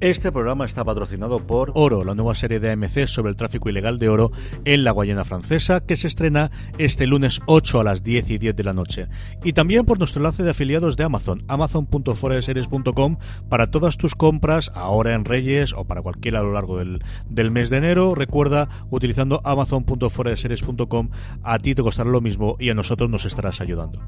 Este 0.00 0.30
programa 0.30 0.66
está 0.66 0.84
patrocinado 0.84 1.46
por 1.46 1.72
Oro, 1.74 2.04
la 2.04 2.14
nueva 2.14 2.34
serie 2.34 2.60
de 2.60 2.70
AMC 2.70 3.06
sobre 3.06 3.30
el 3.30 3.36
tráfico 3.36 3.70
ilegal 3.70 3.98
de 3.98 4.10
oro 4.10 4.30
en 4.66 4.84
la 4.84 4.90
Guayana 4.90 5.24
Francesa, 5.24 5.80
que 5.80 5.96
se 5.96 6.06
estrena 6.06 6.50
este 6.76 7.06
lunes 7.06 7.40
8 7.46 7.80
a 7.80 7.84
las 7.84 8.02
10 8.02 8.28
y 8.28 8.36
10 8.36 8.56
de 8.56 8.62
la 8.62 8.74
noche. 8.74 9.08
Y 9.42 9.54
también 9.54 9.86
por 9.86 9.98
nuestro 9.98 10.20
enlace 10.20 10.42
de 10.42 10.50
afiliados 10.50 10.98
de 10.98 11.04
Amazon, 11.04 11.42
amazon.foradeseries.com, 11.48 13.16
para 13.48 13.70
todas 13.70 13.96
tus 13.96 14.14
compras, 14.14 14.70
ahora 14.74 15.14
en 15.14 15.24
Reyes 15.24 15.72
o 15.72 15.86
para 15.86 16.02
cualquiera 16.02 16.40
a 16.40 16.42
lo 16.42 16.52
largo 16.52 16.76
del, 16.76 17.02
del 17.30 17.50
mes 17.50 17.70
de 17.70 17.78
enero. 17.78 18.14
Recuerda, 18.14 18.68
utilizando 18.90 19.40
amazon.foradeseries.com, 19.44 21.08
a 21.42 21.58
ti 21.58 21.74
te 21.74 21.82
costará 21.82 22.10
lo 22.10 22.20
mismo 22.20 22.56
y 22.60 22.68
a 22.68 22.74
nosotros 22.74 23.08
nos 23.08 23.24
estarás 23.24 23.62
ayudando. 23.62 24.02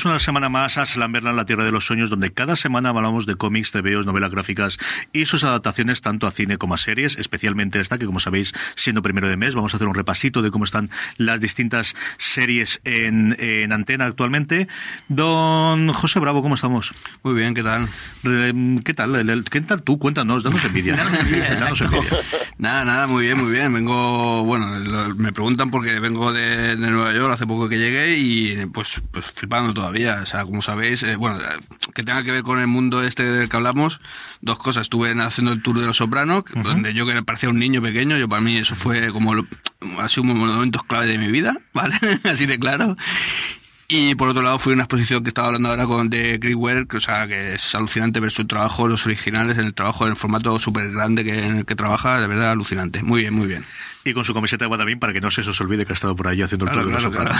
Bienvenidos 0.00 0.16
una 0.16 0.24
semana 0.24 0.48
más 0.48 0.78
a 0.78 0.86
Slamberland, 0.86 1.36
la 1.36 1.44
tierra 1.44 1.62
de 1.62 1.72
los 1.72 1.84
sueños, 1.84 2.08
donde 2.08 2.32
cada 2.32 2.56
semana 2.56 2.88
hablamos 2.88 3.26
de 3.26 3.34
cómics, 3.34 3.70
TVOs, 3.70 4.06
novelas 4.06 4.30
gráficas 4.30 4.78
y 5.12 5.26
sus 5.26 5.44
adaptaciones 5.44 6.00
tanto 6.00 6.26
a 6.26 6.30
cine 6.30 6.56
como 6.56 6.72
a 6.72 6.78
series, 6.78 7.18
especialmente 7.18 7.80
esta 7.80 7.98
que 7.98 8.06
como 8.06 8.18
sabéis, 8.18 8.54
siendo 8.76 9.02
primero 9.02 9.28
de 9.28 9.36
mes, 9.36 9.54
vamos 9.54 9.74
a 9.74 9.76
hacer 9.76 9.88
un 9.88 9.94
repasito 9.94 10.40
de 10.40 10.50
cómo 10.50 10.64
están 10.64 10.88
las 11.18 11.40
distintas 11.42 11.94
series 12.16 12.80
en, 12.84 13.36
en 13.38 13.72
antena 13.72 14.06
actualmente. 14.06 14.68
Don 15.08 15.92
José 15.92 16.18
Bravo, 16.18 16.40
¿cómo 16.40 16.54
estamos? 16.54 16.94
Muy 17.22 17.34
bien, 17.34 17.52
¿qué 17.52 17.62
tal? 17.62 17.86
¿Qué 18.22 18.94
tal? 18.94 19.44
¿Qué 19.50 19.60
tal 19.60 19.82
tú? 19.82 19.98
Cuéntanos, 19.98 20.44
danos 20.44 20.64
envidia. 20.64 20.96
danos 21.60 21.80
envidia. 21.82 22.20
Nada, 22.56 22.86
nada, 22.86 23.06
muy 23.06 23.24
bien, 23.24 23.38
muy 23.38 23.50
bien. 23.52 23.72
Vengo, 23.74 24.44
bueno, 24.44 24.66
me 25.16 25.32
preguntan 25.32 25.70
porque 25.70 26.00
vengo 26.00 26.32
de, 26.32 26.76
de 26.76 26.90
Nueva 26.90 27.12
York 27.12 27.34
hace 27.34 27.46
poco 27.46 27.68
que 27.68 27.76
llegué 27.76 28.16
y 28.16 28.66
pues, 28.66 29.02
pues 29.10 29.26
flipando 29.26 29.74
todavía. 29.74 29.89
O 30.22 30.26
sea, 30.26 30.44
como 30.44 30.62
sabéis, 30.62 31.02
eh, 31.02 31.16
bueno, 31.16 31.38
que 31.94 32.02
tenga 32.02 32.22
que 32.22 32.30
ver 32.30 32.42
con 32.42 32.58
el 32.58 32.66
mundo 32.66 33.02
este 33.02 33.22
del 33.24 33.48
que 33.48 33.56
hablamos, 33.56 34.00
dos 34.40 34.58
cosas. 34.58 34.82
Estuve 34.82 35.12
haciendo 35.20 35.52
el 35.52 35.62
tour 35.62 35.78
de 35.78 35.86
Los 35.86 35.98
Sopranos, 35.98 36.44
donde 36.54 36.94
yo 36.94 37.06
que 37.06 37.22
parecía 37.22 37.48
un 37.48 37.58
niño 37.58 37.82
pequeño, 37.82 38.16
yo 38.16 38.28
para 38.28 38.40
mí 38.40 38.56
eso 38.56 38.74
fue 38.74 39.12
como, 39.12 39.34
ha 39.98 40.08
sido 40.08 40.22
un 40.22 40.38
momento 40.38 40.80
clave 40.86 41.06
de 41.06 41.18
mi 41.18 41.30
vida, 41.30 41.56
¿vale? 41.74 41.96
Así 42.24 42.46
de 42.46 42.58
claro. 42.58 42.96
Y 43.92 44.14
por 44.14 44.28
otro 44.28 44.42
lado 44.42 44.60
fui 44.60 44.72
a 44.72 44.74
una 44.74 44.84
exposición 44.84 45.24
que 45.24 45.30
estaba 45.30 45.48
hablando 45.48 45.68
ahora 45.68 45.84
con 45.84 46.08
de 46.08 46.38
Greenwell, 46.38 46.86
que, 46.86 46.98
o 46.98 47.00
sea, 47.00 47.26
que 47.26 47.54
es 47.54 47.74
alucinante 47.74 48.20
ver 48.20 48.30
su 48.30 48.46
trabajo, 48.46 48.86
los 48.86 49.04
originales, 49.04 49.58
en 49.58 49.64
el 49.64 49.74
trabajo, 49.74 50.04
en 50.04 50.12
el 50.12 50.16
formato 50.16 50.60
súper 50.60 50.92
grande 50.92 51.24
que, 51.24 51.44
en 51.44 51.56
el 51.56 51.66
que 51.66 51.74
trabaja, 51.74 52.20
de 52.20 52.28
verdad 52.28 52.52
alucinante. 52.52 53.02
Muy 53.02 53.22
bien, 53.22 53.34
muy 53.34 53.48
bien. 53.48 53.64
Y 54.04 54.14
con 54.14 54.24
su 54.24 54.32
camiseta 54.32 54.64
de 54.64 54.68
Guadamín 54.68 55.00
para 55.00 55.12
que 55.12 55.20
no 55.20 55.32
se 55.32 55.40
os 55.40 55.60
olvide 55.60 55.84
que 55.84 55.92
ha 55.92 55.94
estado 55.94 56.14
por 56.14 56.28
ahí 56.28 56.40
haciendo 56.40 56.66
el 56.66 56.70
claro, 56.70 56.88
claro, 56.88 57.10
claro. 57.10 57.34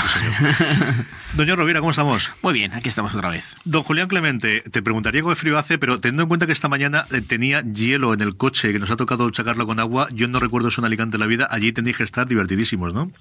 Doña 1.35 1.55
Rovira, 1.55 1.79
¿cómo 1.79 1.93
estamos? 1.93 2.33
Muy 2.43 2.53
bien, 2.53 2.73
aquí 2.75 2.89
estamos 2.89 3.15
otra 3.15 3.31
vez. 3.31 3.45
Don 3.65 3.85
Julián 3.85 4.09
Clemente, 4.09 4.63
te 4.63 4.83
preguntaría 4.83 5.23
cómo 5.23 5.35
frío 5.37 5.57
hace, 5.57 5.79
pero 5.79 6.01
teniendo 6.01 6.25
en 6.25 6.29
cuenta 6.29 6.47
que 6.47 6.53
esta 6.53 6.69
mañana 6.69 7.07
eh, 7.13 7.21
tenía 7.21 7.63
hielo 7.63 8.13
en 8.13 8.23
el 8.23 8.37
coche, 8.37 8.73
que 8.73 8.81
nos 8.81 8.91
ha 8.91 8.97
tocado 8.97 9.33
sacarlo 9.33 9.69
con 9.69 9.79
agua, 9.79 10.09
yo 10.13 10.27
no 10.27 10.41
recuerdo 10.41 10.69
eso 10.69 10.81
en 10.81 10.87
Alicante 10.87 11.17
la 11.17 11.27
vida, 11.27 11.47
allí 11.49 11.73
tenéis 11.73 11.97
que 11.97 12.03
estar 12.03 12.27
divertidísimos, 12.27 12.93
¿no? 12.93 13.13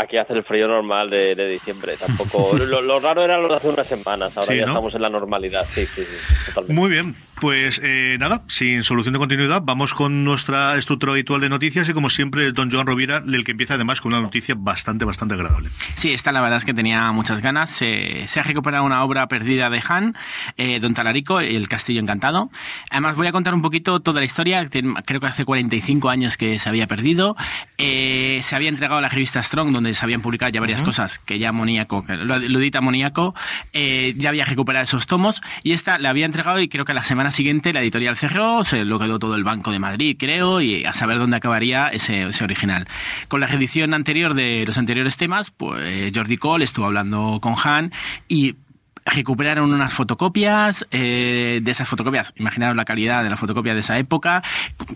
Aquí 0.00 0.16
hace 0.16 0.32
el 0.32 0.44
frío 0.44 0.68
normal 0.68 1.10
de, 1.10 1.34
diciembre, 1.48 1.96
tampoco. 1.96 2.56
lo, 2.56 3.00
raro 3.00 3.22
era 3.22 3.38
lo 3.38 3.48
de 3.48 3.56
hace 3.56 3.68
unas 3.68 3.86
semanas, 3.86 4.36
ahora 4.36 4.54
ya 4.54 4.64
estamos 4.64 4.94
en 4.94 5.02
la 5.02 5.08
normalidad, 5.08 5.66
sí, 5.72 5.86
sí, 5.86 6.02
sí, 6.02 6.34
totalmente. 6.46 6.72
Muy 6.72 6.90
bien, 6.90 7.14
pues 7.40 7.80
eh, 7.82 8.16
nada, 8.18 8.42
sin 8.48 8.84
solución 8.84 9.14
de 9.14 9.18
continuidad, 9.18 9.62
vamos 9.64 9.94
con 9.94 10.24
nuestra 10.24 10.76
estructura 10.76 11.12
habitual 11.12 11.40
de 11.40 11.48
noticias 11.48 11.88
y 11.88 11.92
como 11.92 12.10
siempre, 12.10 12.52
don 12.52 12.70
Joan 12.70 12.86
Rovira, 12.86 13.22
el 13.26 13.44
que 13.44 13.52
empieza 13.52 13.74
además 13.74 14.00
con 14.00 14.12
una 14.12 14.22
noticia 14.22 14.54
bastante, 14.56 15.04
bastante 15.04 15.34
agradable. 15.34 15.70
Sí, 15.96 16.12
esta 16.12 16.32
la 16.32 16.40
verdad 16.40 16.58
es 16.58 16.64
que 16.64 16.74
tenía 16.74 17.10
muchas 17.12 17.40
ganas. 17.40 17.70
se 17.70 18.26
ha 18.36 18.42
recuperado 18.42 18.84
una 18.84 19.02
obra 19.04 19.28
perdida 19.28 19.70
de 19.70 19.82
Han, 19.88 20.16
eh, 20.56 20.80
Don 20.80 20.94
Talarico, 20.94 21.40
El 21.40 21.68
Castillo 21.68 22.00
Encantado. 22.00 22.50
Además, 22.90 23.16
voy 23.16 23.26
a 23.26 23.32
contar 23.32 23.54
un 23.54 23.62
poquito 23.62 24.00
toda 24.00 24.20
la 24.20 24.26
historia. 24.26 24.64
Creo 25.04 25.20
que 25.20 25.26
hace 25.26 25.44
45 25.44 26.08
años 26.08 26.36
que 26.36 26.58
se 26.58 26.68
había 26.68 26.86
perdido. 26.86 27.36
Eh, 27.78 28.40
se 28.42 28.54
había 28.54 28.68
entregado 28.68 28.98
a 28.98 29.02
la 29.02 29.08
revista 29.08 29.40
Strong, 29.52 29.70
donde 29.72 29.92
se 29.92 30.02
habían 30.02 30.22
publicado 30.22 30.50
ya 30.50 30.60
varias 30.60 30.80
cosas, 30.80 31.18
que 31.18 31.38
ya 31.38 31.52
Moníaco, 31.52 32.06
lo, 32.08 32.36
edita 32.36 32.80
Moníaco, 32.80 33.34
eh, 33.74 34.14
ya 34.16 34.30
había 34.30 34.46
recuperado 34.46 34.84
esos 34.84 35.06
tomos. 35.06 35.42
Y 35.62 35.72
esta 35.72 35.98
la 35.98 36.08
había 36.08 36.24
entregado 36.24 36.58
y 36.58 36.68
creo 36.68 36.86
que 36.86 36.94
la 36.94 37.02
semana 37.02 37.30
siguiente 37.30 37.74
la 37.74 37.82
editorial 37.82 38.16
cerró, 38.16 38.64
se 38.64 38.86
lo 38.86 38.98
quedó 38.98 39.18
todo 39.18 39.34
el 39.34 39.44
Banco 39.44 39.70
de 39.70 39.78
Madrid, 39.78 40.16
creo, 40.18 40.62
y 40.62 40.86
a 40.86 40.94
saber 40.94 41.18
dónde 41.18 41.36
acabaría 41.36 41.88
ese, 41.88 42.28
ese 42.28 42.44
original. 42.44 42.88
Con 43.28 43.40
la 43.40 43.46
edición 43.46 43.92
anterior 43.92 44.32
de 44.32 44.64
los 44.66 44.78
anteriores 44.78 45.18
temas, 45.18 45.50
pues 45.50 46.10
Jordi 46.14 46.38
Cole 46.38 46.64
estuvo 46.64 46.86
hablando 46.86 47.38
con 47.42 47.54
Han 47.62 47.92
y 48.28 48.54
recuperaron 49.04 49.72
unas 49.72 49.92
fotocopias 49.92 50.86
eh, 50.90 51.60
de 51.62 51.70
esas 51.70 51.88
fotocopias, 51.88 52.32
imaginaros 52.36 52.76
la 52.76 52.84
calidad 52.84 53.22
de 53.22 53.30
la 53.30 53.36
fotocopia 53.36 53.74
de 53.74 53.80
esa 53.80 53.98
época, 53.98 54.42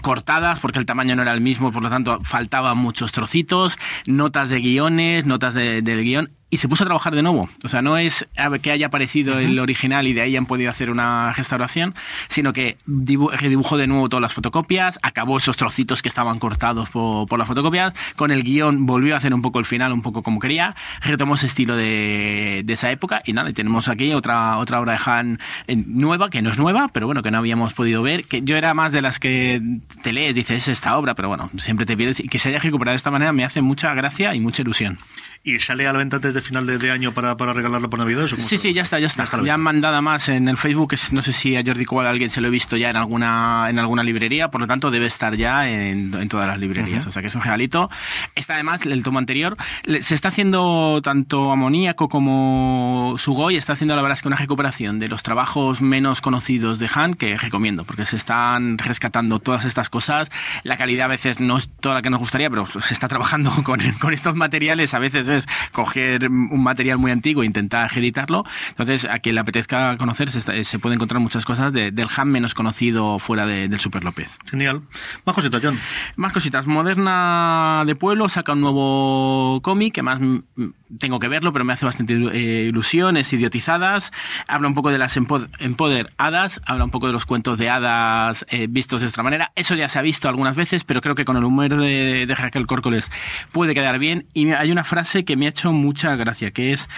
cortadas 0.03 0.59
porque 0.61 0.79
el 0.79 0.87
tamaño 0.87 1.17
no 1.17 1.23
era 1.23 1.33
el 1.33 1.41
mismo, 1.41 1.73
por 1.73 1.83
lo 1.83 1.89
tanto 1.89 2.21
faltaban 2.23 2.79
muchos 2.79 3.13
trocitos, 3.13 3.79
notas 4.07 4.49
de 4.49 4.61
guiones, 4.61 5.27
notas 5.27 5.55
del 5.55 6.03
guion 6.03 6.31
y 6.49 6.59
se 6.59 6.69
puso 6.69 6.85
a 6.85 6.87
trabajar 6.87 7.15
de 7.15 7.23
nuevo. 7.23 7.49
O 7.65 7.69
sea, 7.69 7.83
no 7.83 7.99
es 7.99 8.27
que 8.63 8.71
haya 8.71 8.87
aparecido 8.87 9.39
el 9.39 9.59
original 9.59 10.07
y 10.07 10.13
de 10.13 10.21
ahí 10.21 10.37
han 10.37 10.47
podido 10.47 10.71
hacer 10.71 10.91
una 10.91 11.33
restauración, 11.33 11.95
sino 12.29 12.53
que 12.53 12.79
redibujó 12.87 13.77
de 13.77 13.87
nuevo 13.87 14.09
todas 14.09 14.23
las 14.23 14.33
fotocopias, 14.33 14.99
acabó 15.03 15.39
esos 15.39 15.57
trocitos 15.57 16.03
que 16.03 16.09
estaban 16.09 16.39
cortados 16.39 16.89
por, 16.91 17.27
por 17.27 17.39
las 17.39 17.49
fotocopias, 17.49 17.95
con 18.15 18.31
el 18.31 18.45
guion 18.45 18.87
volvió 18.87 19.15
a 19.15 19.19
hacer 19.19 19.35
un 19.35 19.43
poco 19.43 19.59
el 19.59 19.65
final, 19.65 19.93
un 19.93 20.03
poco 20.03 20.23
como 20.23 20.39
quería, 20.39 20.77
retomó 21.01 21.35
ese 21.35 21.47
estilo 21.47 21.75
de, 21.75 22.63
de 22.65 22.73
esa 22.73 22.91
época 22.91 23.23
y 23.25 23.33
nada, 23.33 23.51
y 23.51 23.53
tenemos 23.53 23.89
aquí 23.89 24.13
otra, 24.13 24.59
otra 24.59 24.81
obra 24.81 24.93
de 24.93 24.99
Han 25.05 25.39
nueva, 25.87 26.31
que 26.31 26.43
no 26.43 26.51
es 26.51 26.59
nueva, 26.59 26.89
pero 26.93 27.07
bueno, 27.07 27.23
que 27.23 27.31
no 27.31 27.39
habíamos 27.39 27.75
podido 27.75 28.03
ver, 28.03 28.25
que 28.25 28.43
yo 28.43 28.57
era 28.57 28.73
más 28.75 28.93
de 28.93 29.03
las 29.03 29.19
que 29.19 29.61
te 30.03 30.13
lees, 30.13 30.35
dices, 30.35 30.57
es 30.59 30.69
esta 30.69 30.97
obra, 30.97 31.15
pero 31.15 31.29
bueno, 31.29 31.51
siempre 31.59 31.87
te 31.87 31.97
pierdes 31.97 32.21
y 32.21 32.29
que 32.29 32.39
se 32.39 32.51
haya 32.51 32.61
recuperado 32.61 32.93
de 32.93 32.99
esta 32.99 33.11
manera 33.11 33.33
me 33.33 33.45
hace 33.45 33.63
mucha 33.63 33.93
gracia 33.95 34.35
y 34.35 34.41
mucha 34.41 34.63
ilusión. 34.63 34.99
¿Y 35.47 35.61
sale 35.61 35.87
a 35.87 35.93
la 35.93 36.01
venta 36.01 36.17
antes 36.17 36.35
de 36.35 36.43
final 36.43 36.67
de, 36.67 36.91
año 36.91 37.13
para, 37.13 37.37
para, 37.37 37.53
regalarlo 37.53 37.89
por 37.89 38.01
Navidad? 38.01 38.27
sí, 38.37 38.59
sí, 38.59 38.73
ya 38.73 38.83
está, 38.83 38.99
ya 38.99 39.07
está. 39.07 39.25
Ya, 39.45 39.55
han 39.55 39.61
mandado 39.61 40.03
más 40.03 40.29
en 40.29 40.49
el 40.49 40.57
Facebook, 40.57 40.97
no 41.13 41.23
sé 41.23 41.33
si 41.33 41.55
a 41.55 41.63
Jordi 41.65 41.85
Cual 41.85 42.09
alguien 42.09 42.31
se 42.31 42.41
lo 42.41 42.49
he 42.49 42.51
visto 42.51 42.77
ya 42.77 42.91
en 42.91 42.97
alguna, 42.97 43.67
en 43.71 43.79
alguna 43.79 44.03
librería, 44.03 44.51
por 44.51 44.61
lo 44.61 44.67
tanto 44.67 44.91
debe 44.91 45.07
estar 45.07 45.37
ya 45.37 45.71
en, 45.71 46.29
todas 46.29 46.49
las 46.49 46.59
librerías. 46.59 47.07
O 47.07 47.13
sea 47.13 47.23
que 47.23 47.29
es 47.29 47.35
un 47.37 47.43
regalito. 47.43 47.89
Está 48.35 48.55
además 48.55 48.85
el 48.87 49.05
tomo 49.05 49.21
anterior. 49.21 49.57
Se 50.01 50.17
está 50.17 50.29
haciendo 50.29 51.01
tanto 51.05 51.53
amoníaco 51.53 52.09
como 52.09 53.15
Sugoi, 53.17 53.55
está 53.55 53.75
haciendo 53.75 53.95
la 53.95 54.03
verdad 54.03 54.19
es 54.19 54.23
que 54.23 54.29
una 54.29 54.39
recuperación 54.39 54.99
de 54.99 55.07
los 55.07 55.23
trabajos 55.23 55.81
menos 55.81 56.23
conocidos 56.23 56.81
de 56.81 56.91
Han 56.93 57.15
que 57.15 57.39
recomiendo, 57.39 57.85
porque 57.85 58.05
se 58.05 58.17
están 58.17 58.79
rescatando 58.79 59.39
todas 59.39 59.65
estas 59.65 59.91
cosas. 59.91 60.29
La 60.65 60.77
calidad 60.77 61.05
a 61.05 61.09
veces 61.11 61.39
no 61.39 61.57
es 61.57 61.69
toda 61.69 61.95
la 61.95 62.03
que 62.03 62.11
nos 62.11 62.19
gustaría, 62.19 62.51
pero 62.51 62.67
se 62.67 62.93
está 62.93 63.07
trabajando 63.07 63.53
con, 63.63 63.79
con 64.01 64.13
estos 64.13 64.35
materiales. 64.35 64.93
A 64.93 64.99
veces 64.99 65.29
es 65.29 65.36
coger 65.73 66.29
un 66.29 66.63
material 66.63 66.99
muy 66.99 67.11
antiguo 67.11 67.43
e 67.43 67.47
intentar 67.47 67.91
editarlo. 67.97 68.45
Entonces, 68.71 69.05
a 69.05 69.19
quien 69.19 69.35
le 69.35 69.41
apetezca 69.41 69.97
conocer, 69.99 70.31
se, 70.31 70.65
se 70.65 70.79
puede 70.79 70.95
encontrar 70.95 71.21
muchas 71.21 71.45
cosas 71.45 71.73
del 71.73 72.09
Han 72.17 72.29
menos 72.29 72.55
conocido 72.55 73.19
fuera 73.19 73.47
del 73.47 73.79
Super 73.81 74.05
López. 74.05 74.31
Genial. 74.51 74.83
Más 75.25 75.35
cositas, 75.35 75.61
John. 75.63 75.79
Más 76.17 76.33
cositas. 76.33 76.67
Moderna 76.67 77.85
de 77.87 77.95
Pueblo 77.95 78.29
saca 78.29 78.53
un 78.53 78.61
nuevo 78.61 79.61
cómic 79.63 79.95
que 79.95 80.03
más 80.03 80.21
tengo 80.99 81.19
que 81.19 81.29
verlo, 81.29 81.53
pero 81.53 81.65
me 81.65 81.73
hace 81.73 81.85
bastante 81.85 82.15
eh, 82.15 82.67
ilusiones 82.69 83.33
idiotizadas. 83.33 84.13
Habla 84.47 84.69
un 84.69 84.75
poco 84.75 84.91
de 84.91 84.99
las 84.99 85.17
Empoder 85.17 86.13
Hadas, 86.17 86.61
habla 86.65 86.85
un 86.85 86.91
poco 86.91 87.07
de 87.07 87.13
los 87.13 87.27
cuentos 87.27 87.59
de 87.59 87.71
hadas 87.71 88.47
eh, 88.49 88.67
vistos 88.69 89.01
de 89.01 89.09
otra 89.09 89.23
manera. 89.23 89.53
Eso 89.57 89.75
ya 89.75 89.89
se 89.89 89.99
ha 89.99 90.03
visto 90.03 90.29
algunas 90.29 90.57
veces, 90.57 90.85
pero 90.85 91.01
creo 91.01 91.15
que 91.15 91.25
con 91.25 91.37
el 91.37 91.45
humor 91.45 91.69
de, 91.69 92.27
de 92.27 92.35
Raquel 92.35 92.67
Córcoles 92.67 93.11
puede 93.53 93.75
quedar 93.75 93.99
bien. 93.99 94.27
Y 94.35 94.51
hay 94.53 94.71
una 94.71 94.85
frase 94.85 95.16
que 95.25 95.37
me 95.37 95.47
ha 95.47 95.51
hecho 95.51 95.73
mucha 95.73 96.17
gracia, 96.17 96.51
que 96.51 96.73
es 96.73 96.89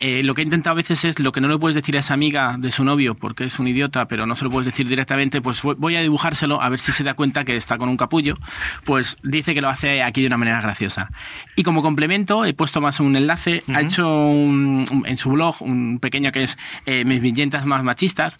eh, 0.00 0.22
lo 0.24 0.34
que 0.34 0.42
he 0.42 0.44
intentado 0.44 0.72
a 0.72 0.76
veces 0.76 1.04
es 1.04 1.18
lo 1.18 1.32
que 1.32 1.40
no 1.40 1.48
le 1.48 1.58
puedes 1.58 1.74
decir 1.74 1.96
a 1.96 2.00
esa 2.00 2.14
amiga 2.14 2.56
de 2.58 2.70
su 2.70 2.84
novio 2.84 3.14
porque 3.14 3.44
es 3.44 3.58
un 3.58 3.68
idiota, 3.68 4.08
pero 4.08 4.26
no 4.26 4.36
se 4.36 4.44
lo 4.44 4.50
puedes 4.50 4.66
decir 4.66 4.88
directamente, 4.88 5.40
pues 5.40 5.62
voy 5.62 5.96
a 5.96 6.00
dibujárselo 6.00 6.62
a 6.62 6.68
ver 6.68 6.78
si 6.78 6.92
se 6.92 7.04
da 7.04 7.14
cuenta 7.14 7.44
que 7.44 7.56
está 7.56 7.78
con 7.78 7.88
un 7.88 7.96
capullo. 7.96 8.36
Pues 8.84 9.16
dice 9.22 9.54
que 9.54 9.60
lo 9.60 9.68
hace 9.68 10.02
aquí 10.02 10.22
de 10.22 10.26
una 10.28 10.36
manera 10.36 10.60
graciosa. 10.60 11.10
Y 11.56 11.62
como 11.62 11.82
complemento, 11.82 12.44
he 12.44 12.54
puesto 12.54 12.80
más 12.80 13.00
un 13.00 13.16
enlace 13.16 13.62
ha 13.74 13.80
hecho 13.80 14.30
en 14.30 15.16
su 15.16 15.30
blog 15.30 15.56
un 15.60 15.98
pequeño 16.00 16.32
que 16.32 16.42
es 16.42 16.58
eh, 16.86 17.04
Mis 17.04 17.20
viñetas 17.20 17.66
más 17.66 17.82
machistas, 17.82 18.38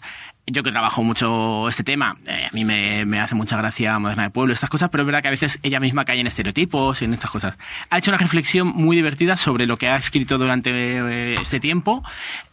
yo 0.51 0.63
que 0.63 0.71
trabajo 0.71 1.03
mucho 1.03 1.67
este 1.69 1.83
tema, 1.83 2.17
eh, 2.25 2.47
a 2.49 2.53
mí 2.53 2.65
me, 2.65 3.19
hace 3.19 3.35
mucha 3.35 3.57
gracia 3.57 3.97
Moderna 3.99 4.23
de 4.23 4.29
Pueblo, 4.29 4.53
estas 4.53 4.69
cosas, 4.69 4.89
pero 4.89 5.03
es 5.03 5.05
verdad 5.05 5.21
que 5.21 5.27
a 5.27 5.31
veces 5.31 5.59
ella 5.63 5.79
misma 5.79 6.05
cae 6.05 6.19
en 6.19 6.27
estereotipos 6.27 7.01
y 7.01 7.05
en 7.05 7.13
estas 7.13 7.31
cosas. 7.31 7.57
Ha 7.89 7.97
hecho 7.97 8.11
una 8.11 8.17
reflexión 8.17 8.67
muy 8.67 8.95
divertida 8.95 9.37
sobre 9.37 9.65
lo 9.65 9.77
que 9.77 9.87
ha 9.87 9.97
escrito 9.97 10.37
durante 10.37 10.71
eh, 10.71 11.35
este 11.41 11.59
tiempo, 11.59 12.03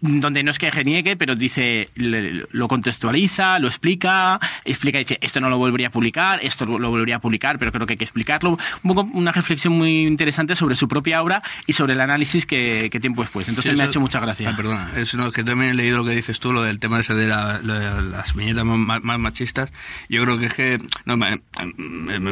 donde 0.01 0.43
no 0.43 0.51
es 0.51 0.59
que 0.59 0.71
geniegue, 0.71 1.17
pero 1.17 1.35
dice, 1.35 1.91
lo 1.95 2.69
contextualiza, 2.69 3.59
lo 3.59 3.69
explica, 3.69 4.41
explica, 4.65 4.99
dice, 4.99 5.19
esto 5.21 5.41
no 5.41 5.51
lo 5.51 5.59
volvería 5.59 5.89
a 5.89 5.91
publicar, 5.91 6.41
esto 6.43 6.67
lo 6.67 6.91
volvería 6.91 7.17
a 7.17 7.21
publicar, 7.21 7.59
pero 7.59 7.73
creo 7.73 7.87
que 7.87 7.95
hay 7.95 7.99
que 7.99 8.05
explicarlo. 8.05 8.59
Un 8.83 8.95
poco 8.95 9.09
una 9.13 9.33
reflexión 9.33 9.75
muy 9.75 10.07
interesante 10.07 10.57
sobre 10.57 10.77
su 10.77 10.89
propia 10.89 11.23
obra 11.23 11.43
y 11.67 11.73
sobre 11.73 11.95
el 11.95 12.01
análisis 12.01 12.47
que, 12.47 12.91
tiempo 13.01 13.23
después. 13.23 13.47
Entonces 13.49 13.77
me 13.77 13.83
ha 13.83 13.87
hecho 13.87 14.01
mucha 14.01 14.21
gracia. 14.21 14.51
Ah, 14.51 14.57
perdona, 14.57 14.91
es, 14.97 15.15
que 15.35 15.45
también 15.45 15.73
he 15.73 15.75
leído 15.75 15.99
lo 15.99 16.05
que 16.05 16.13
dices 16.13 16.41
tú, 16.41 16.53
lo 16.53 16.63
del 16.63 16.79
tema 16.79 17.01
ese 17.01 17.15
de 17.15 17.29
la 17.29 17.61
las 17.87 18.35
viñetas 18.35 18.65
más, 18.65 19.03
machistas, 19.03 19.71
yo 20.09 20.23
creo 20.23 20.39
que 20.39 20.47
es 20.47 20.55
que 20.55 20.79
no, 21.05 21.17
me, 21.17 21.41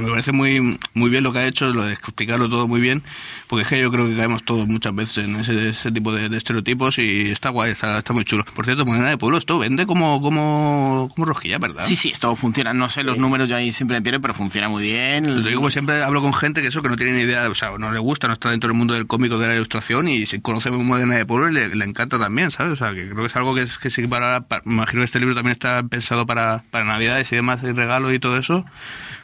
parece 0.08 0.32
muy 0.32 0.78
muy 0.94 1.10
bien 1.10 1.24
lo 1.24 1.32
que 1.32 1.38
ha 1.40 1.46
hecho, 1.46 1.72
lo 1.72 1.84
de 1.84 1.92
explicarlo 1.92 2.48
todo 2.48 2.68
muy 2.68 2.80
bien, 2.80 3.02
porque 3.48 3.62
es 3.62 3.68
que 3.68 3.80
yo 3.80 3.90
creo 3.90 4.08
que 4.08 4.16
caemos 4.16 4.44
todos 4.44 4.66
muchas 4.66 4.94
veces 4.94 5.24
en 5.24 5.36
ese, 5.36 5.92
tipo 5.92 6.12
de, 6.12 6.34
estereotipos 6.36 6.98
y 6.98 7.30
está 7.30 7.50
guay, 7.50 7.72
está, 7.72 8.02
muy 8.12 8.24
chulo. 8.24 8.44
Por 8.44 8.64
cierto, 8.64 8.84
Moneda 8.84 9.08
de 9.08 9.18
Pueblo, 9.18 9.38
esto 9.38 9.58
vende 9.58 9.86
como, 9.86 10.20
como, 10.20 11.10
como 11.14 11.26
rosquilla, 11.26 11.58
¿verdad? 11.58 11.84
Sí, 11.86 11.96
sí, 11.96 12.10
esto 12.10 12.34
funciona, 12.36 12.74
no 12.74 12.88
sé 12.88 13.02
los 13.02 13.18
números, 13.18 13.48
yo 13.48 13.56
ahí 13.56 13.72
siempre 13.72 13.98
me 13.98 14.02
pierdo, 14.02 14.20
pero 14.20 14.34
funciona 14.34 14.68
muy 14.68 14.82
bien. 14.84 15.42
Lo 15.42 15.48
digo, 15.48 15.60
pues 15.60 15.72
siempre 15.72 16.02
hablo 16.02 16.20
con 16.20 16.34
gente 16.34 16.62
que 16.62 16.68
eso, 16.68 16.82
que 16.82 16.88
no 16.88 16.96
tiene 16.96 17.12
ni 17.12 17.22
idea, 17.22 17.48
o 17.48 17.54
sea, 17.54 17.76
no 17.78 17.92
le 17.92 17.98
gusta, 17.98 18.28
no 18.28 18.34
está 18.34 18.50
dentro 18.50 18.68
del 18.68 18.76
mundo 18.76 18.94
del 18.94 19.06
cómico, 19.06 19.38
de 19.38 19.48
la 19.48 19.54
ilustración 19.54 20.08
y 20.08 20.26
si 20.26 20.40
conoce 20.40 20.70
Modena 20.70 21.16
de 21.16 21.26
Pueblo 21.26 21.48
le, 21.50 21.74
le, 21.74 21.84
encanta 21.84 22.18
también, 22.18 22.50
¿sabes? 22.50 22.72
O 22.72 22.76
sea, 22.76 22.94
que 22.94 23.08
creo 23.08 23.16
que 23.16 23.26
es 23.26 23.36
algo 23.36 23.54
que, 23.54 23.62
es, 23.62 23.78
que 23.78 23.90
sí 23.90 24.06
para, 24.06 24.42
para, 24.42 24.62
imagino 24.64 25.00
que 25.00 25.04
este 25.04 25.20
libro 25.20 25.33
también 25.34 25.52
está 25.52 25.82
pensado 25.82 26.26
para, 26.26 26.64
para 26.70 26.84
Navidades 26.84 27.30
y 27.32 27.36
demás, 27.36 27.62
y 27.62 27.72
regalos 27.72 28.12
y 28.12 28.18
todo 28.18 28.36
eso, 28.36 28.64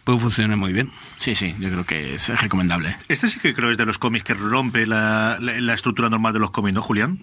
pues 0.04 0.20
funciona 0.20 0.56
muy 0.56 0.72
bien. 0.72 0.90
Sí, 1.18 1.34
sí, 1.34 1.54
yo 1.58 1.68
creo 1.70 1.84
que 1.84 2.14
es 2.14 2.40
recomendable. 2.40 2.96
Este 3.08 3.28
sí 3.28 3.38
que 3.40 3.54
creo 3.54 3.70
es 3.70 3.78
de 3.78 3.86
los 3.86 3.98
cómics 3.98 4.24
que 4.24 4.34
rompe 4.34 4.86
la, 4.86 5.38
la, 5.40 5.74
estructura 5.74 6.10
normal 6.10 6.32
de 6.32 6.40
los 6.40 6.50
cómics, 6.50 6.74
¿no, 6.74 6.82
Julián? 6.82 7.18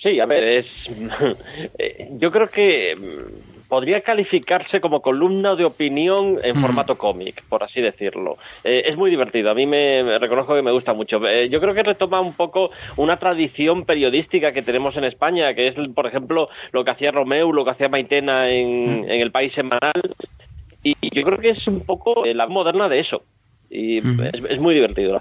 Sí, 0.00 0.20
a 0.20 0.26
ver, 0.26 0.44
es. 0.44 0.66
Eh, 1.78 2.08
yo 2.18 2.30
creo 2.30 2.48
que 2.48 2.96
podría 3.68 4.00
calificarse 4.00 4.80
como 4.80 5.02
columna 5.02 5.54
de 5.54 5.64
opinión 5.64 6.38
en 6.42 6.56
formato 6.56 6.96
cómic, 6.96 7.42
por 7.48 7.62
así 7.62 7.80
decirlo. 7.80 8.38
Eh, 8.64 8.84
es 8.86 8.96
muy 8.96 9.10
divertido, 9.10 9.50
a 9.50 9.54
mí 9.54 9.66
me, 9.66 10.18
reconozco 10.18 10.54
que 10.54 10.62
me 10.62 10.72
gusta 10.72 10.94
mucho. 10.94 11.26
Eh, 11.28 11.48
yo 11.48 11.60
creo 11.60 11.74
que 11.74 11.82
retoma 11.82 12.20
un 12.20 12.34
poco 12.34 12.70
una 12.96 13.18
tradición 13.18 13.84
periodística 13.84 14.52
que 14.52 14.62
tenemos 14.62 14.96
en 14.96 15.04
España, 15.04 15.54
que 15.54 15.68
es, 15.68 15.74
por 15.94 16.06
ejemplo, 16.06 16.48
lo 16.72 16.84
que 16.84 16.90
hacía 16.90 17.10
Romeu, 17.10 17.52
lo 17.52 17.64
que 17.64 17.72
hacía 17.72 17.88
Maitena 17.88 18.50
en, 18.50 19.04
en 19.08 19.20
el 19.20 19.30
País 19.30 19.52
Semanal. 19.54 20.02
Y 20.82 20.94
yo 21.10 21.22
creo 21.22 21.38
que 21.38 21.50
es 21.50 21.66
un 21.66 21.84
poco 21.84 22.24
la 22.24 22.46
moderna 22.46 22.88
de 22.88 23.00
eso. 23.00 23.22
Y 23.70 23.98
es, 23.98 24.44
es, 24.48 24.60
muy 24.60 24.74
divertido. 24.74 25.20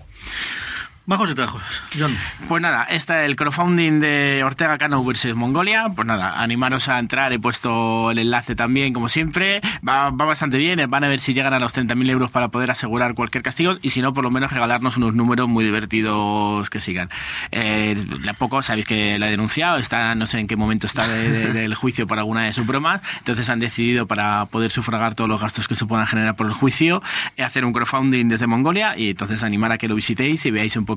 Más 1.07 1.19
cositas, 1.19 1.49
John. 1.97 2.17
Pues 2.49 2.61
nada, 2.61 2.83
está 2.83 3.23
el 3.23 3.37
crowdfunding 3.37 4.01
de 4.01 4.41
Ortega 4.43 4.77
Cano 4.77 5.01
versus 5.05 5.33
Mongolia. 5.35 5.85
Pues 5.95 6.05
nada, 6.05 6.41
animaros 6.41 6.89
a 6.89 6.99
entrar. 6.99 7.31
He 7.31 7.39
puesto 7.39 8.11
el 8.11 8.19
enlace 8.19 8.55
también, 8.55 8.91
como 8.91 9.07
siempre. 9.07 9.61
Va, 9.87 10.09
bastante 10.09 10.57
bien. 10.57 10.81
Van 10.89 11.05
a 11.05 11.07
ver 11.07 11.21
si 11.21 11.33
llegan 11.33 11.53
a 11.53 11.59
los 11.59 11.73
30.000 11.73 12.09
euros 12.09 12.29
para 12.29 12.49
poder 12.49 12.71
asegurar 12.71 13.13
cualquier 13.13 13.41
castigo. 13.41 13.77
Y 13.81 13.91
si 13.91 14.01
no, 14.01 14.13
por 14.13 14.25
lo 14.25 14.31
menos 14.31 14.51
regalarnos 14.51 14.97
unos 14.97 15.15
números 15.15 15.47
muy 15.47 15.63
divertidos 15.63 16.69
que 16.69 16.81
sigan. 16.81 17.09
Eh, 17.51 17.95
poco 18.37 18.61
sabéis 18.61 18.85
que 18.85 19.17
la 19.17 19.29
he 19.29 19.31
denunciado. 19.31 19.77
Está, 19.77 20.13
no 20.13 20.27
sé 20.27 20.39
en 20.39 20.47
qué 20.47 20.57
momento 20.57 20.87
está 20.87 21.07
del 21.07 21.73
juicio 21.73 22.05
por 22.05 22.19
alguna 22.19 22.43
de 22.43 22.51
sus 22.53 22.67
bromas. 22.67 22.99
Entonces 23.19 23.47
han 23.47 23.59
decidido, 23.61 24.07
para 24.07 24.45
poder 24.47 24.71
sufragar 24.71 25.15
todos 25.15 25.29
los 25.29 25.39
gastos 25.39 25.69
que 25.69 25.75
se 25.75 25.85
puedan 25.85 26.05
generar 26.05 26.35
por 26.35 26.47
el 26.47 26.53
juicio, 26.53 27.01
hacer 27.41 27.63
un 27.63 27.71
crowdfunding 27.71 28.27
desde 28.27 28.45
Mongolia. 28.45 28.97
Y 28.97 29.11
entonces 29.11 29.41
animar 29.43 29.71
a 29.71 29.77
que 29.77 29.87
lo 29.87 29.95
visitéis 29.95 30.45
y 30.45 30.51
veáis 30.51 30.75
un 30.75 30.83
poco 30.83 30.96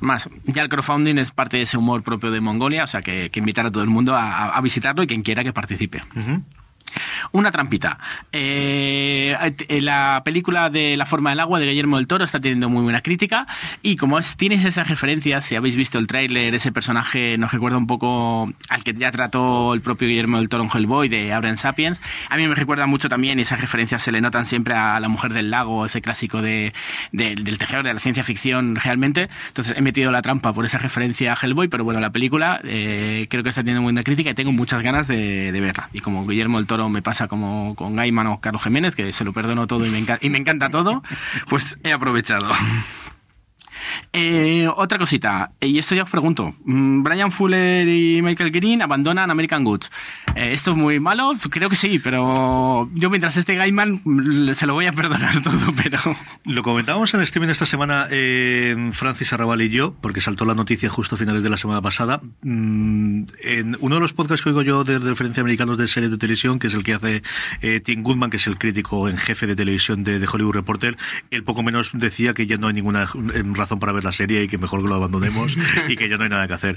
más. 0.00 0.28
Ya 0.44 0.62
el 0.62 0.68
crowdfunding 0.68 1.18
es 1.18 1.30
parte 1.30 1.56
de 1.58 1.64
ese 1.64 1.76
humor 1.76 2.02
propio 2.02 2.30
de 2.30 2.40
Mongolia, 2.40 2.84
o 2.84 2.86
sea 2.86 3.02
que, 3.02 3.30
invitar 3.34 3.66
a 3.66 3.70
todo 3.70 3.82
el 3.82 3.88
mundo 3.88 4.16
a, 4.16 4.60
visitarlo 4.60 5.02
y 5.02 5.06
quien 5.06 5.22
quiera 5.22 5.44
que 5.44 5.52
participe. 5.52 6.02
Una 7.32 7.50
trampita. 7.50 7.98
Eh, 8.32 9.36
la 9.80 10.22
película 10.24 10.70
de 10.70 10.96
La 10.96 11.06
forma 11.06 11.30
del 11.30 11.40
agua 11.40 11.58
de 11.58 11.66
Guillermo 11.66 11.96
del 11.96 12.06
Toro 12.06 12.24
está 12.24 12.40
teniendo 12.40 12.68
muy 12.68 12.82
buena 12.82 13.00
crítica 13.00 13.46
y 13.82 13.96
como 13.96 14.18
tienes 14.36 14.64
esas 14.64 14.88
referencias, 14.88 15.44
si 15.44 15.56
habéis 15.56 15.76
visto 15.76 15.98
el 15.98 16.06
tráiler, 16.06 16.54
ese 16.54 16.72
personaje 16.72 17.36
nos 17.38 17.52
recuerda 17.52 17.78
un 17.78 17.86
poco 17.86 18.52
al 18.68 18.84
que 18.84 18.94
ya 18.94 19.10
trató 19.10 19.74
el 19.74 19.80
propio 19.80 20.08
Guillermo 20.08 20.38
del 20.38 20.48
Toro 20.48 20.64
en 20.64 20.70
Hellboy 20.72 21.08
de 21.08 21.32
Abraham 21.32 21.56
Sapiens. 21.56 22.00
A 22.30 22.36
mí 22.36 22.48
me 22.48 22.54
recuerda 22.54 22.86
mucho 22.86 23.08
también 23.08 23.38
y 23.38 23.42
esas 23.42 23.60
referencias 23.60 24.02
se 24.02 24.12
le 24.12 24.20
notan 24.20 24.46
siempre 24.46 24.74
a 24.74 24.98
La 25.00 25.08
mujer 25.08 25.32
del 25.32 25.50
lago, 25.50 25.86
ese 25.86 26.00
clásico 26.00 26.42
de, 26.42 26.72
del 27.12 27.58
tejedor 27.58 27.84
de 27.84 27.94
la 27.94 28.00
ciencia 28.00 28.24
ficción 28.24 28.76
realmente. 28.76 29.28
Entonces 29.48 29.76
he 29.76 29.82
metido 29.82 30.10
la 30.10 30.22
trampa 30.22 30.52
por 30.52 30.64
esa 30.64 30.78
referencia 30.78 31.32
a 31.32 31.38
Hellboy, 31.40 31.68
pero 31.68 31.84
bueno, 31.84 32.00
la 32.00 32.10
película 32.10 32.60
eh, 32.64 33.26
creo 33.30 33.42
que 33.42 33.50
está 33.50 33.62
teniendo 33.62 33.82
buena 33.82 34.02
crítica 34.02 34.30
y 34.30 34.34
tengo 34.34 34.52
muchas 34.52 34.82
ganas 34.82 35.08
de, 35.08 35.52
de 35.52 35.60
verla. 35.60 35.88
Y 35.92 36.00
como 36.00 36.26
Guillermo 36.26 36.58
del 36.58 36.66
Toro 36.66 36.77
me 36.88 37.02
pasa 37.02 37.26
como 37.26 37.74
con 37.74 37.96
Gaiman 37.96 38.28
o 38.28 38.40
Carlos 38.40 38.62
Jiménez, 38.62 38.94
que 38.94 39.10
se 39.12 39.24
lo 39.24 39.32
perdono 39.32 39.66
todo 39.66 39.84
y 39.84 39.90
me, 39.90 40.04
y 40.20 40.30
me 40.30 40.38
encanta 40.38 40.70
todo, 40.70 41.02
pues 41.48 41.78
he 41.82 41.92
aprovechado. 41.92 42.48
Eh, 44.12 44.68
otra 44.74 44.98
cosita, 44.98 45.52
y 45.60 45.78
esto 45.78 45.94
ya 45.94 46.04
os 46.04 46.10
pregunto. 46.10 46.54
Mm, 46.64 47.02
Brian 47.02 47.32
Fuller 47.32 47.86
y 47.86 48.22
Michael 48.22 48.50
Green 48.50 48.82
abandonan 48.82 49.30
American 49.30 49.64
Goods. 49.64 49.90
Eh, 50.34 50.52
¿Esto 50.52 50.72
es 50.72 50.76
muy 50.76 51.00
malo? 51.00 51.34
Creo 51.50 51.68
que 51.68 51.76
sí, 51.76 51.98
pero 51.98 52.88
yo 52.94 53.10
mientras 53.10 53.36
este 53.36 53.54
Gaiman 53.54 54.00
mm, 54.04 54.52
se 54.52 54.66
lo 54.66 54.74
voy 54.74 54.86
a 54.86 54.92
perdonar 54.92 55.42
todo, 55.42 55.72
pero... 55.76 55.98
Lo 56.44 56.62
comentábamos 56.62 57.12
en 57.14 57.20
el 57.20 57.24
streaming 57.24 57.50
esta 57.50 57.66
semana 57.66 58.06
eh, 58.10 58.90
Francis 58.92 59.32
Arrabal 59.32 59.62
y 59.62 59.68
yo, 59.68 59.94
porque 60.00 60.20
saltó 60.20 60.44
la 60.44 60.54
noticia 60.54 60.88
justo 60.88 61.14
a 61.14 61.18
finales 61.18 61.42
de 61.42 61.50
la 61.50 61.56
semana 61.56 61.82
pasada. 61.82 62.20
Mm, 62.42 63.24
en 63.44 63.76
uno 63.80 63.94
de 63.96 64.00
los 64.00 64.12
podcasts 64.12 64.42
que 64.42 64.50
oigo 64.50 64.62
yo 64.62 64.84
de, 64.84 64.98
referencia 64.98 65.40
americanos 65.42 65.78
de 65.78 65.88
series 65.88 66.10
de 66.10 66.18
televisión, 66.18 66.58
que 66.58 66.68
es 66.68 66.74
el 66.74 66.82
que 66.82 66.94
hace 66.94 67.22
Tim 67.84 68.02
Goodman, 68.02 68.30
que 68.30 68.36
es 68.36 68.46
el 68.46 68.58
crítico 68.58 69.08
en 69.08 69.18
jefe 69.18 69.46
de 69.46 69.56
televisión 69.56 70.04
de, 70.04 70.18
de 70.18 70.28
Hollywood 70.30 70.54
Reporter, 70.54 70.96
él 71.30 71.44
poco 71.44 71.62
menos 71.62 71.90
decía 71.94 72.34
que 72.34 72.46
ya 72.46 72.56
no 72.56 72.66
hay 72.66 72.74
ninguna 72.74 73.08
razón 73.54 73.77
para 73.80 73.88
para 73.88 73.94
ver 73.94 74.04
la 74.04 74.12
serie 74.12 74.42
y 74.42 74.48
que 74.48 74.58
mejor 74.58 74.82
que 74.82 74.88
lo 74.88 74.96
abandonemos 74.96 75.56
y 75.88 75.96
que 75.96 76.10
ya 76.10 76.18
no 76.18 76.24
hay 76.24 76.28
nada 76.28 76.46
que 76.46 76.52
hacer. 76.52 76.76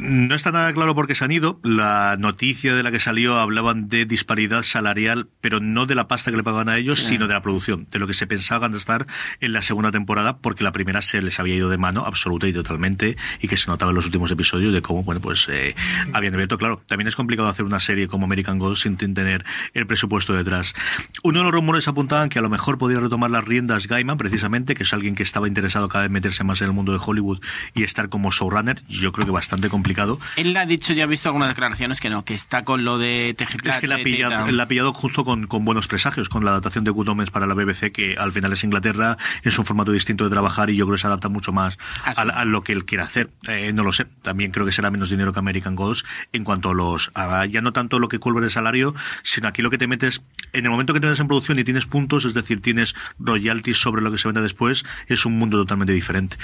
No 0.00 0.34
está 0.34 0.50
nada 0.50 0.72
claro 0.72 0.92
por 0.92 1.06
qué 1.06 1.14
se 1.14 1.24
han 1.24 1.30
ido. 1.30 1.60
La 1.62 2.16
noticia 2.18 2.74
de 2.74 2.82
la 2.82 2.90
que 2.90 2.98
salió 2.98 3.38
hablaban 3.38 3.88
de 3.88 4.06
disparidad 4.06 4.62
salarial, 4.62 5.28
pero 5.40 5.60
no 5.60 5.86
de 5.86 5.94
la 5.94 6.08
pasta 6.08 6.32
que 6.32 6.36
le 6.36 6.42
pagaban 6.42 6.68
a 6.68 6.78
ellos, 6.78 6.98
sino 6.98 7.28
de 7.28 7.34
la 7.34 7.42
producción, 7.42 7.86
de 7.92 8.00
lo 8.00 8.08
que 8.08 8.14
se 8.14 8.26
pensaban 8.26 8.74
estar 8.74 9.06
en 9.38 9.52
la 9.52 9.62
segunda 9.62 9.92
temporada, 9.92 10.38
porque 10.38 10.64
la 10.64 10.72
primera 10.72 11.00
se 11.00 11.22
les 11.22 11.38
había 11.38 11.54
ido 11.54 11.70
de 11.70 11.78
mano 11.78 12.06
absoluta 12.06 12.48
y 12.48 12.52
totalmente 12.52 13.16
y 13.40 13.46
que 13.46 13.56
se 13.56 13.68
notaba 13.70 13.92
en 13.92 13.94
los 13.94 14.06
últimos 14.06 14.32
episodios 14.32 14.74
de 14.74 14.82
cómo, 14.82 15.04
bueno, 15.04 15.20
pues 15.20 15.46
eh, 15.48 15.76
habían 16.12 16.34
abierto. 16.34 16.58
Claro, 16.58 16.82
también 16.88 17.06
es 17.06 17.14
complicado 17.14 17.48
hacer 17.48 17.64
una 17.64 17.78
serie 17.78 18.08
como 18.08 18.24
American 18.24 18.58
Gold 18.58 18.78
sin 18.78 18.96
tener 18.96 19.44
el 19.74 19.86
presupuesto 19.86 20.32
detrás. 20.32 20.74
Uno 21.22 21.38
de 21.38 21.44
los 21.44 21.52
rumores 21.52 21.86
apuntaban 21.86 22.30
que 22.30 22.40
a 22.40 22.42
lo 22.42 22.50
mejor 22.50 22.78
podría 22.78 22.98
retomar 22.98 23.30
las 23.30 23.44
riendas 23.44 23.86
Gaiman, 23.86 24.16
precisamente, 24.16 24.74
que 24.74 24.82
es 24.82 24.92
alguien 24.92 25.14
que 25.14 25.22
estaba 25.22 25.46
interesado 25.46 25.88
cada 25.88 26.02
vez 26.02 26.10
meterse 26.22 26.44
más 26.44 26.60
en 26.60 26.68
el 26.68 26.72
mundo 26.72 26.92
de 26.92 27.00
Hollywood 27.04 27.40
y 27.74 27.82
estar 27.82 28.08
como 28.08 28.30
showrunner. 28.30 28.80
Yo 28.88 29.10
creo 29.10 29.26
que 29.26 29.32
bastante 29.32 29.68
complicado. 29.68 30.20
Él 30.36 30.56
ha 30.56 30.66
dicho, 30.66 30.92
ya 30.92 31.04
ha 31.04 31.06
visto 31.08 31.28
algunas 31.28 31.48
declaraciones 31.48 32.00
que 32.00 32.10
no, 32.10 32.24
que 32.24 32.34
está 32.34 32.62
con 32.62 32.84
lo 32.84 32.96
de 32.96 33.34
TGP. 33.36 33.66
Es 33.66 33.78
que 33.78 33.88
la 33.88 33.96
ha 33.96 33.98
pillado, 33.98 34.62
ha 34.62 34.68
pillado 34.68 34.92
justo 34.92 35.24
con, 35.24 35.48
con, 35.48 35.64
buenos 35.64 35.88
presagios, 35.88 36.28
con 36.28 36.44
la 36.44 36.52
adaptación 36.52 36.84
de 36.84 36.92
Good 36.92 37.08
Omens 37.08 37.30
para 37.30 37.48
la 37.48 37.54
BBC, 37.54 37.90
que 37.90 38.14
al 38.16 38.30
final 38.30 38.52
es 38.52 38.62
Inglaterra, 38.62 39.16
es 39.42 39.58
un 39.58 39.64
formato 39.64 39.90
distinto 39.90 40.22
de 40.22 40.30
trabajar 40.30 40.70
y 40.70 40.76
yo 40.76 40.86
creo 40.86 40.94
que 40.94 41.00
se 41.00 41.08
adapta 41.08 41.28
mucho 41.28 41.52
más 41.52 41.76
ah, 42.04 42.12
a, 42.16 42.44
lo 42.44 42.62
que 42.62 42.72
él 42.72 42.84
quiere 42.84 43.02
hacer. 43.02 43.30
Eh, 43.48 43.72
no 43.74 43.82
lo 43.82 43.92
sé. 43.92 44.06
También 44.22 44.52
creo 44.52 44.64
que 44.64 44.72
será 44.72 44.92
menos 44.92 45.10
dinero 45.10 45.32
que 45.32 45.40
American 45.40 45.74
Gods 45.74 46.04
en 46.32 46.44
cuanto 46.44 46.70
a 46.70 46.74
los. 46.74 47.10
A, 47.14 47.46
ya 47.46 47.62
no 47.62 47.72
tanto 47.72 47.98
lo 47.98 48.08
que 48.08 48.20
cuelga 48.20 48.44
el 48.44 48.50
salario, 48.50 48.94
sino 49.24 49.48
aquí 49.48 49.60
lo 49.60 49.70
que 49.70 49.78
te 49.78 49.88
metes. 49.88 50.22
En 50.52 50.66
el 50.66 50.70
momento 50.70 50.94
que 50.94 51.00
te 51.00 51.08
en 51.08 51.26
producción 51.26 51.58
y 51.58 51.64
tienes 51.64 51.86
puntos, 51.86 52.24
es 52.24 52.34
decir, 52.34 52.60
tienes 52.60 52.94
royalties 53.18 53.78
sobre 53.78 54.02
lo 54.02 54.10
que 54.10 54.18
se 54.18 54.28
vende 54.28 54.42
después, 54.42 54.84
es 55.08 55.26
un 55.26 55.38
mundo 55.38 55.56
totalmente 55.58 55.92
diferente. 55.92 56.11
diferente. 56.12 56.36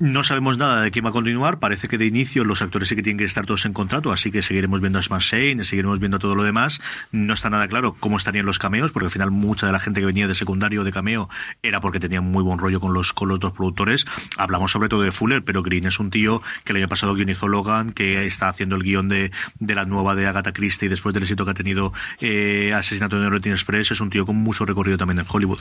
No 0.00 0.24
sabemos 0.24 0.56
nada 0.56 0.80
de 0.80 0.90
quién 0.90 1.04
va 1.04 1.10
a 1.10 1.12
continuar. 1.12 1.58
Parece 1.58 1.86
que 1.86 1.98
de 1.98 2.06
inicio 2.06 2.42
los 2.42 2.62
actores 2.62 2.88
sí 2.88 2.96
que 2.96 3.02
tienen 3.02 3.18
que 3.18 3.26
estar 3.26 3.44
todos 3.44 3.66
en 3.66 3.74
contrato, 3.74 4.12
así 4.12 4.30
que 4.30 4.42
seguiremos 4.42 4.80
viendo 4.80 4.98
a 4.98 5.02
Smash 5.02 5.34
Shane, 5.34 5.62
seguiremos 5.66 6.00
viendo 6.00 6.18
todo 6.18 6.34
lo 6.34 6.42
demás. 6.42 6.80
No 7.12 7.34
está 7.34 7.50
nada 7.50 7.68
claro 7.68 7.94
cómo 8.00 8.16
estarían 8.16 8.46
los 8.46 8.58
cameos, 8.58 8.92
porque 8.92 9.04
al 9.04 9.10
final 9.10 9.30
mucha 9.30 9.66
de 9.66 9.72
la 9.72 9.78
gente 9.78 10.00
que 10.00 10.06
venía 10.06 10.26
de 10.26 10.34
secundario 10.34 10.84
de 10.84 10.92
cameo 10.92 11.28
era 11.62 11.82
porque 11.82 12.00
tenían 12.00 12.24
muy 12.24 12.42
buen 12.42 12.58
rollo 12.58 12.80
con 12.80 12.94
los, 12.94 13.12
dos 13.14 13.52
productores. 13.52 14.06
Hablamos 14.38 14.72
sobre 14.72 14.88
todo 14.88 15.02
de 15.02 15.12
Fuller, 15.12 15.42
pero 15.42 15.62
Green 15.62 15.84
es 15.84 16.00
un 16.00 16.08
tío 16.08 16.40
que 16.64 16.72
el 16.72 16.78
año 16.78 16.88
pasado 16.88 17.12
guionizó 17.12 17.46
Logan, 17.46 17.92
que 17.92 18.24
está 18.24 18.48
haciendo 18.48 18.76
el 18.76 18.82
guion 18.82 19.10
de, 19.10 19.30
la 19.58 19.84
nueva 19.84 20.14
de 20.14 20.26
Agatha 20.26 20.54
Christie 20.54 20.88
después 20.88 21.12
del 21.12 21.24
éxito 21.24 21.44
que 21.44 21.50
ha 21.50 21.54
tenido 21.54 21.92
eh, 22.22 22.72
Asesinato 22.74 23.20
de 23.20 23.26
Orient 23.26 23.48
Express. 23.48 23.90
Es 23.90 24.00
un 24.00 24.08
tío 24.08 24.24
con 24.24 24.36
mucho 24.36 24.64
recorrido 24.64 24.96
también 24.96 25.18
en 25.18 25.26
Hollywood. 25.28 25.60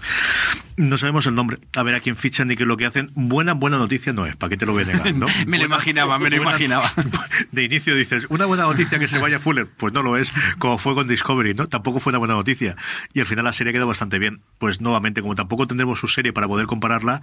No 0.77 0.97
sabemos 0.97 1.27
el 1.27 1.35
nombre, 1.35 1.57
a 1.75 1.83
ver 1.83 1.95
a 1.95 1.99
quién 1.99 2.15
fichan 2.15 2.47
ni 2.47 2.55
qué 2.55 2.63
es 2.63 2.67
lo 2.67 2.77
que 2.77 2.85
hacen. 2.85 3.11
Buena, 3.15 3.51
buena 3.51 3.77
noticia 3.77 4.13
no 4.13 4.28
¿para 4.35 4.49
qué 4.49 4.57
te 4.57 4.65
lo 4.65 4.73
voy 4.73 4.83
a 4.83 4.85
negar? 4.85 5.13
¿no? 5.15 5.27
me 5.47 5.57
lo 5.57 5.65
imaginaba, 5.65 6.19
me 6.19 6.29
lo 6.29 6.37
imaginaba. 6.37 6.91
De 7.51 7.63
inicio 7.63 7.95
dices, 7.95 8.25
una 8.29 8.45
buena 8.45 8.63
noticia 8.63 8.99
que 8.99 9.07
se 9.07 9.17
vaya 9.17 9.39
Fuller, 9.39 9.67
pues 9.67 9.93
no 9.93 10.03
lo 10.03 10.17
es, 10.17 10.29
como 10.57 10.77
fue 10.77 10.95
con 10.95 11.07
Discovery, 11.07 11.53
¿no? 11.53 11.67
Tampoco 11.67 11.99
fue 11.99 12.11
una 12.11 12.19
buena 12.19 12.33
noticia. 12.33 12.75
Y 13.13 13.19
al 13.19 13.25
final 13.25 13.45
la 13.45 13.53
serie 13.53 13.73
quedó 13.73 13.87
bastante 13.87 14.19
bien. 14.19 14.41
Pues 14.57 14.81
nuevamente, 14.81 15.21
como 15.21 15.35
tampoco 15.35 15.67
tendremos 15.67 15.99
su 15.99 16.07
serie 16.07 16.33
para 16.33 16.47
poder 16.47 16.67
compararla, 16.67 17.21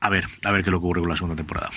a 0.00 0.10
ver, 0.10 0.26
a 0.44 0.52
ver 0.52 0.64
qué 0.64 0.70
lo 0.70 0.78
ocurre 0.78 1.00
con 1.00 1.08
la 1.08 1.16
segunda 1.16 1.36
temporada. 1.36 1.70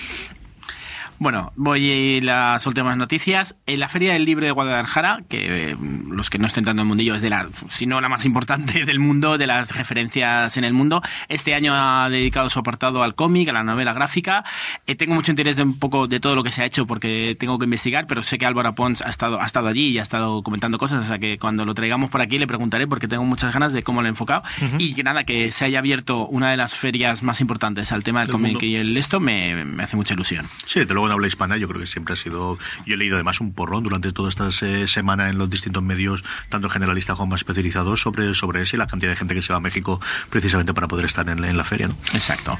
Bueno, 1.18 1.52
voy 1.56 2.18
a 2.18 2.24
las 2.24 2.66
últimas 2.66 2.96
noticias. 2.96 3.56
En 3.66 3.80
la 3.80 3.88
Feria 3.88 4.12
del 4.12 4.24
Libro 4.26 4.44
de 4.44 4.50
Guadalajara, 4.50 5.22
que 5.28 5.70
eh, 5.70 5.76
los 6.10 6.28
que 6.28 6.38
no 6.38 6.46
estén 6.46 6.64
tanto 6.64 6.82
en 6.82 6.86
el 6.86 6.88
mundillo 6.88 7.14
es 7.14 7.22
de 7.22 7.30
la, 7.30 7.48
si 7.70 7.86
no 7.86 8.00
la 8.02 8.08
más 8.10 8.26
importante 8.26 8.84
del 8.86 8.98
mundo, 8.98 9.38
de 9.38 9.46
las 9.46 9.74
referencias 9.74 10.56
en 10.56 10.64
el 10.64 10.74
mundo, 10.74 11.02
este 11.28 11.54
año 11.54 11.72
ha 11.74 12.10
dedicado 12.10 12.50
su 12.50 12.58
apartado 12.58 13.02
al 13.02 13.14
cómic, 13.14 13.48
a 13.48 13.52
la 13.52 13.64
novela 13.64 13.94
gráfica. 13.94 14.44
Eh, 14.86 14.94
tengo 14.94 15.14
mucho 15.14 15.32
interés 15.32 15.56
de 15.56 15.62
un 15.62 15.78
poco 15.78 16.06
de 16.06 16.20
todo 16.20 16.34
lo 16.34 16.42
que 16.42 16.52
se 16.52 16.62
ha 16.62 16.66
hecho 16.66 16.86
porque 16.86 17.34
tengo 17.38 17.58
que 17.58 17.64
investigar, 17.64 18.06
pero 18.06 18.22
sé 18.22 18.36
que 18.36 18.44
Álvaro 18.44 18.74
Pons 18.74 19.00
ha 19.00 19.08
estado, 19.08 19.40
ha 19.40 19.46
estado 19.46 19.68
allí 19.68 19.88
y 19.88 19.98
ha 19.98 20.02
estado 20.02 20.42
comentando 20.42 20.76
cosas, 20.76 21.04
o 21.04 21.08
sea 21.08 21.18
que 21.18 21.38
cuando 21.38 21.64
lo 21.64 21.74
traigamos 21.74 22.10
por 22.10 22.20
aquí 22.20 22.38
le 22.38 22.46
preguntaré 22.46 22.86
porque 22.86 23.08
tengo 23.08 23.24
muchas 23.24 23.54
ganas 23.54 23.72
de 23.72 23.82
cómo 23.82 24.02
lo 24.02 24.06
ha 24.06 24.10
enfocado. 24.10 24.42
Y 24.78 24.94
que 24.94 25.02
nada, 25.02 25.24
que 25.24 25.50
se 25.50 25.64
haya 25.64 25.78
abierto 25.78 26.26
una 26.26 26.50
de 26.50 26.56
las 26.58 26.74
ferias 26.74 27.22
más 27.22 27.40
importantes 27.40 27.92
al 27.92 28.04
tema 28.04 28.20
del, 28.20 28.30
cómic 28.30 28.62
y 28.62 28.76
el 28.76 28.96
esto 28.96 29.20
me, 29.20 29.64
me, 29.64 29.82
hace 29.82 29.96
mucha 29.96 30.14
ilusión. 30.14 30.46
Sí, 30.66 30.84
te 30.84 30.94
lo 30.94 31.05
en 31.06 31.12
habla 31.12 31.26
hispana, 31.26 31.56
yo 31.56 31.68
creo 31.68 31.80
que 31.80 31.86
siempre 31.86 32.14
ha 32.14 32.16
sido. 32.16 32.58
Yo 32.84 32.94
he 32.94 32.96
leído 32.96 33.16
además 33.16 33.40
un 33.40 33.52
porrón 33.52 33.84
durante 33.84 34.12
toda 34.12 34.28
esta 34.28 34.50
semana 34.50 35.28
en 35.28 35.38
los 35.38 35.50
distintos 35.50 35.82
medios, 35.82 36.24
tanto 36.48 36.68
generalistas 36.68 37.16
como 37.16 37.30
más 37.30 37.40
especializados, 37.40 38.00
sobre, 38.00 38.34
sobre 38.34 38.62
eso 38.62 38.76
y 38.76 38.78
la 38.78 38.86
cantidad 38.86 39.10
de 39.10 39.16
gente 39.16 39.34
que 39.34 39.42
se 39.42 39.52
va 39.52 39.58
a 39.58 39.60
México 39.60 40.00
precisamente 40.30 40.74
para 40.74 40.88
poder 40.88 41.06
estar 41.06 41.28
en, 41.28 41.56
la 41.56 41.64
feria. 41.64 41.88
¿no? 41.88 41.96
Exacto. 42.12 42.58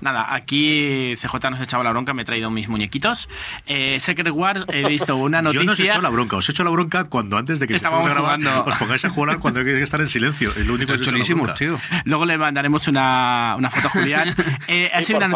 Nada, 0.00 0.34
aquí 0.34 1.14
CJ 1.16 1.50
nos 1.50 1.60
echaba 1.60 1.84
la 1.84 1.90
bronca, 1.90 2.14
me 2.14 2.22
he 2.22 2.24
traído 2.24 2.50
mis 2.50 2.68
muñequitos. 2.68 3.28
Eh, 3.66 3.98
Secret 4.00 4.32
Wars, 4.32 4.64
he 4.68 4.86
visto 4.86 5.16
una 5.16 5.42
noticia. 5.42 5.62
Yo 5.62 5.66
no 5.66 5.72
os 5.72 5.80
he 5.80 5.84
hecho 5.84 6.02
la 6.02 6.08
bronca, 6.10 6.36
os 6.36 6.48
he 6.48 6.52
hecho 6.52 6.64
la 6.64 6.70
bronca 6.70 7.04
cuando 7.04 7.36
antes 7.36 7.60
de 7.60 7.66
que 7.66 7.76
estábamos 7.76 8.08
grabando. 8.08 8.64
os 8.64 8.76
pongáis 8.78 9.04
a 9.04 9.10
jugar 9.10 9.38
cuando 9.38 9.60
hay 9.60 9.66
que 9.66 9.82
estar 9.82 10.00
en 10.00 10.08
silencio. 10.08 10.50
Es 10.56 10.66
lo 10.66 10.74
único 10.74 10.92
que 10.92 11.54
tío. 11.58 11.78
Luego 12.04 12.26
le 12.26 12.38
mandaremos 12.38 12.88
una, 12.88 13.54
una 13.56 13.70
foto 13.70 13.88
a 13.88 13.90
Julián. 13.90 14.34
Eh, 14.68 14.90
ha 14.92 15.02
sido 15.02 15.18
una, 15.18 15.28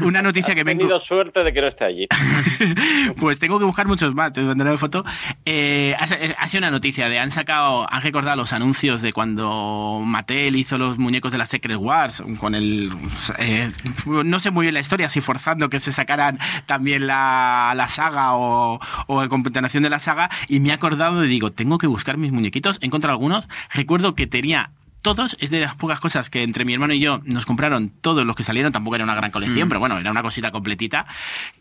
una, 0.00 0.22
noticia 0.22 0.54
que 0.54 0.64
vengo. 0.64 0.82
He 0.82 0.84
tenido 0.84 1.00
suerte 1.04 1.44
de 1.44 1.52
que 1.52 1.60
no 1.60 1.68
esté 1.68 1.84
pues 3.16 3.38
tengo 3.38 3.58
que 3.58 3.64
buscar 3.64 3.86
muchos 3.86 4.14
más, 4.14 4.32
te 4.32 4.42
mandaré 4.42 4.76
foto. 4.78 5.04
Eh, 5.44 5.94
ha, 5.98 6.48
sido 6.48 6.60
una 6.60 6.70
noticia 6.70 7.08
de 7.08 7.18
han 7.18 7.30
sacado, 7.30 7.86
han 7.92 8.02
recordado 8.02 8.36
los 8.36 8.52
anuncios 8.52 9.02
de 9.02 9.12
cuando 9.12 10.02
Mattel 10.04 10.56
hizo 10.56 10.78
los 10.78 10.98
muñecos 10.98 11.32
de 11.32 11.38
la 11.38 11.46
Secret 11.46 11.76
Wars 11.76 12.22
con 12.38 12.54
el 12.54 12.90
eh, 13.38 13.70
no 14.06 14.38
sé 14.38 14.50
muy 14.50 14.64
bien 14.64 14.74
la 14.74 14.80
historia, 14.80 15.08
si 15.08 15.20
forzando 15.20 15.68
que 15.70 15.80
se 15.80 15.92
sacaran 15.92 16.38
también 16.66 17.06
la, 17.06 17.72
la 17.76 17.88
saga 17.88 18.34
o, 18.34 18.80
o 19.06 19.28
continuación 19.28 19.82
de 19.82 19.90
la 19.90 19.98
saga 19.98 20.30
y 20.48 20.60
me 20.60 20.70
he 20.70 20.72
acordado 20.72 21.24
y 21.24 21.28
digo, 21.28 21.52
tengo 21.52 21.78
que 21.78 21.86
buscar 21.86 22.16
mis 22.16 22.32
muñequitos, 22.32 22.78
he 22.80 22.86
encontrado 22.86 23.12
algunos, 23.12 23.48
recuerdo 23.72 24.14
que 24.14 24.26
tenía 24.26 24.70
todos, 25.02 25.36
es 25.40 25.50
de 25.50 25.60
las 25.60 25.74
pocas 25.74 26.00
cosas 26.00 26.30
que 26.30 26.44
entre 26.44 26.64
mi 26.64 26.72
hermano 26.72 26.94
y 26.94 27.00
yo 27.00 27.20
nos 27.24 27.44
compraron 27.44 27.90
todos 27.90 28.24
los 28.24 28.36
que 28.36 28.44
salieron, 28.44 28.72
tampoco 28.72 28.94
era 28.94 29.04
una 29.04 29.16
gran 29.16 29.32
colección, 29.32 29.66
mm. 29.66 29.68
pero 29.68 29.80
bueno, 29.80 29.98
era 29.98 30.10
una 30.10 30.22
cosita 30.22 30.52
completita, 30.52 31.06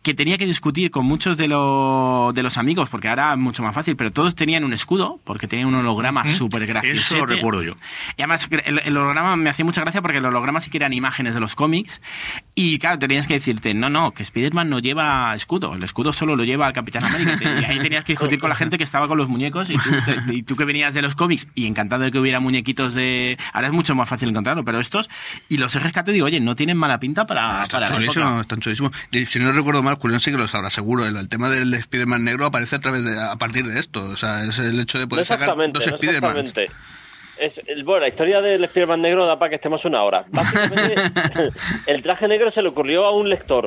que 0.03 0.13
tenía 0.13 0.37
que 0.37 0.45
discutir 0.45 0.91
con 0.91 1.05
muchos 1.05 1.37
de, 1.37 1.43
de 1.45 2.43
los 2.43 2.57
amigos, 2.57 2.89
porque 2.89 3.09
ahora 3.09 3.33
es 3.33 3.39
mucho 3.39 3.63
más 3.63 3.73
fácil, 3.73 3.95
pero 3.95 4.11
todos 4.11 4.35
tenían 4.35 4.63
un 4.63 4.73
escudo, 4.73 5.19
porque 5.23 5.47
tenían 5.47 5.67
un 5.69 5.75
holograma 5.75 6.27
súper 6.27 6.67
gracioso. 6.67 7.15
Eso 7.15 7.17
lo 7.17 7.25
recuerdo 7.25 7.63
yo. 7.63 7.73
Y 8.15 8.21
además, 8.21 8.47
el, 8.63 8.95
holograma 8.95 9.35
me 9.35 9.49
hacía 9.49 9.65
mucha 9.65 9.81
gracia 9.81 10.01
porque 10.01 10.19
el 10.19 10.25
holograma 10.25 10.61
sí 10.61 10.69
que 10.69 10.77
eran 10.77 10.93
imágenes 10.93 11.33
de 11.33 11.39
los 11.39 11.55
cómics, 11.55 11.99
y 12.53 12.77
claro, 12.77 12.99
tenías 12.99 13.25
que 13.25 13.33
decirte, 13.33 13.73
no, 13.73 13.89
no, 13.89 14.11
que 14.11 14.21
Spider-Man 14.21 14.69
no 14.69 14.79
lleva 14.79 15.33
escudo, 15.35 15.73
el 15.73 15.83
escudo 15.83 16.13
solo 16.13 16.35
lo 16.35 16.43
lleva 16.43 16.67
al 16.67 16.73
Capitán 16.73 17.03
América, 17.03 17.59
y 17.59 17.65
ahí 17.65 17.79
tenías 17.79 18.05
que 18.05 18.13
discutir 18.13 18.39
con 18.39 18.49
la 18.49 18.55
gente 18.61 18.77
que 18.77 18.83
estaba 18.83 19.07
con 19.07 19.17
los 19.17 19.29
muñecos, 19.29 19.71
y 19.71 19.75
tú, 19.77 19.89
y 20.31 20.43
tú 20.43 20.55
que 20.55 20.65
venías 20.65 20.93
de 20.93 21.01
los 21.01 21.15
cómics, 21.15 21.47
y 21.55 21.65
encantado 21.65 22.03
de 22.03 22.11
que 22.11 22.19
hubiera 22.19 22.39
muñequitos 22.39 22.93
de 22.93 23.30
Ahora 23.53 23.67
es 23.67 23.73
mucho 23.73 23.95
más 23.95 24.07
fácil 24.07 24.29
encontrarlo, 24.29 24.63
pero 24.63 24.79
estos, 24.79 25.09
y 25.49 25.57
los 25.57 25.75
he 25.75 25.79
rescate, 25.79 26.11
digo, 26.11 26.25
oye, 26.25 26.39
no 26.39 26.55
tienen 26.55 26.77
mala 26.77 26.99
pinta 26.99 27.25
para. 27.25 27.63
Están 27.63 27.85
chulísimos, 27.85 28.41
están 28.41 28.59
chulísimos. 28.59 28.91
Si 29.27 29.39
no 29.39 29.51
recuerdo 29.51 29.83
mal, 29.83 29.95
Julián 29.95 30.19
sí 30.19 30.31
que 30.31 30.37
lo 30.37 30.47
sabrá 30.47 30.69
seguro. 30.69 31.05
El, 31.05 31.29
tema 31.29 31.49
del 31.49 31.73
Spider-Man 31.73 32.23
negro 32.23 32.45
aparece 32.45 32.75
a 32.75 32.79
través 32.79 33.03
de, 33.03 33.19
a 33.19 33.35
partir 33.37 33.65
de 33.65 33.79
esto. 33.79 34.03
O 34.03 34.17
sea, 34.17 34.43
es 34.43 34.59
el 34.59 34.79
hecho 34.79 34.99
de 34.99 35.07
poder 35.07 35.25
sacar 35.25 35.55
dos 35.71 35.87
Spider-Man. 35.87 36.51
Es, 37.41 37.83
bueno, 37.83 38.01
la 38.01 38.09
historia 38.09 38.39
del 38.39 38.63
Spider-Man 38.63 39.01
negro 39.01 39.25
da 39.25 39.39
para 39.39 39.49
que 39.49 39.55
estemos 39.55 39.83
una 39.83 40.03
hora. 40.03 40.25
Básicamente, 40.29 40.95
el 41.87 42.03
traje 42.03 42.27
negro 42.27 42.51
se 42.51 42.61
le 42.61 42.69
ocurrió 42.69 43.03
a 43.03 43.11
un 43.11 43.29
lector. 43.29 43.65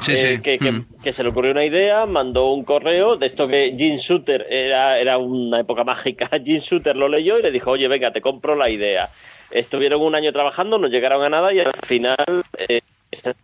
Sí, 0.00 0.16
sí. 0.16 0.40
Eh, 0.44 0.58
mm. 0.60 1.00
Que, 1.00 1.12
se 1.12 1.22
le 1.22 1.28
ocurrió 1.28 1.52
una 1.52 1.64
idea, 1.64 2.06
mandó 2.06 2.50
un 2.50 2.64
correo 2.64 3.16
de 3.16 3.26
esto 3.26 3.46
que 3.46 3.72
Jim 3.78 3.98
Shooter 3.98 4.48
era, 4.50 4.98
era 4.98 5.16
una 5.18 5.60
época 5.60 5.84
mágica. 5.84 6.28
Jim 6.44 6.60
Shooter 6.60 6.96
lo 6.96 7.08
leyó 7.08 7.38
y 7.38 7.42
le 7.42 7.52
dijo, 7.52 7.70
oye, 7.70 7.86
venga, 7.86 8.10
te 8.10 8.20
compro 8.20 8.56
la 8.56 8.68
idea. 8.68 9.08
Estuvieron 9.52 10.02
un 10.02 10.16
año 10.16 10.32
trabajando, 10.32 10.76
no 10.76 10.88
llegaron 10.88 11.22
a 11.22 11.28
nada 11.28 11.54
y 11.54 11.60
al 11.60 11.72
final 11.86 12.42
eh, 12.68 12.80
se 13.22 13.34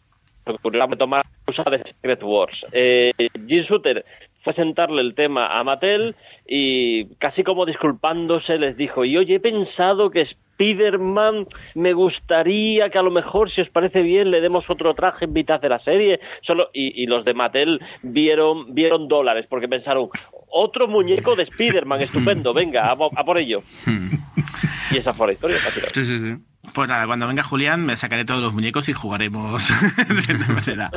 ocurrió 0.47 0.89
tomar 0.97 1.25
la 1.47 1.71
de 1.71 1.79
Secret 1.85 2.23
Wars. 2.25 2.67
Eh, 2.73 3.13
Jim 3.47 3.63
Shooter 3.63 4.05
fue 4.49 4.55
sentarle 4.55 5.03
el 5.03 5.15
tema 5.15 5.59
a 5.59 5.63
Mattel 5.63 6.15
y 6.47 7.05
casi 7.17 7.45
como 7.45 7.67
disculpándose 7.67 8.59
les 8.59 8.79
dijo, 8.79 9.05
y 9.05 9.19
oye, 9.19 9.35
he 9.35 9.41
pensado 9.41 10.11
que 10.11 10.23
Spider-Man 10.23 11.47
me 11.75 11.93
gustaría 11.93 12.89
que 12.89 12.97
a 12.97 13.03
lo 13.03 13.11
mejor, 13.11 13.53
si 13.53 13.61
os 13.61 13.69
parece 13.69 14.01
bien, 14.01 14.31
le 14.31 14.41
demos 14.41 14.65
otro 14.71 14.95
traje 14.95 15.27
en 15.27 15.35
mitad 15.35 15.61
de 15.61 15.69
la 15.69 15.81
serie. 15.81 16.21
Solo, 16.41 16.71
y, 16.73 17.07
los 17.07 17.27
de 17.27 17.35
Mattel 17.35 17.79
vieron, 18.03 18.75
vieron 18.75 19.07
dólares 19.07 19.45
porque 19.51 19.69
pensaron, 19.69 20.09
otro 20.51 20.89
muñeco 20.89 21.37
de 21.37 21.43
Spider-Man, 21.43 22.01
estupendo, 22.01 22.55
venga, 22.55 22.91
a, 22.91 22.97
por 22.97 23.37
ello. 23.37 23.61
y 24.91 24.97
esa 24.97 25.13
fue 25.13 25.27
la 25.27 25.33
historia, 25.35 25.59
Sí, 25.93 26.07
sí, 26.07 26.19
sí. 26.19 26.37
Pues 26.75 26.89
nada, 26.89 27.07
cuando 27.07 27.27
venga 27.27 27.43
Julián 27.43 27.85
me 27.85 27.97
sacaré 27.97 28.25
todos 28.25 28.41
los 28.41 28.53
muñecos 28.53 28.89
y 28.89 28.93
jugaremos 28.93 29.69
de 30.09 30.53
manera. 30.53 30.91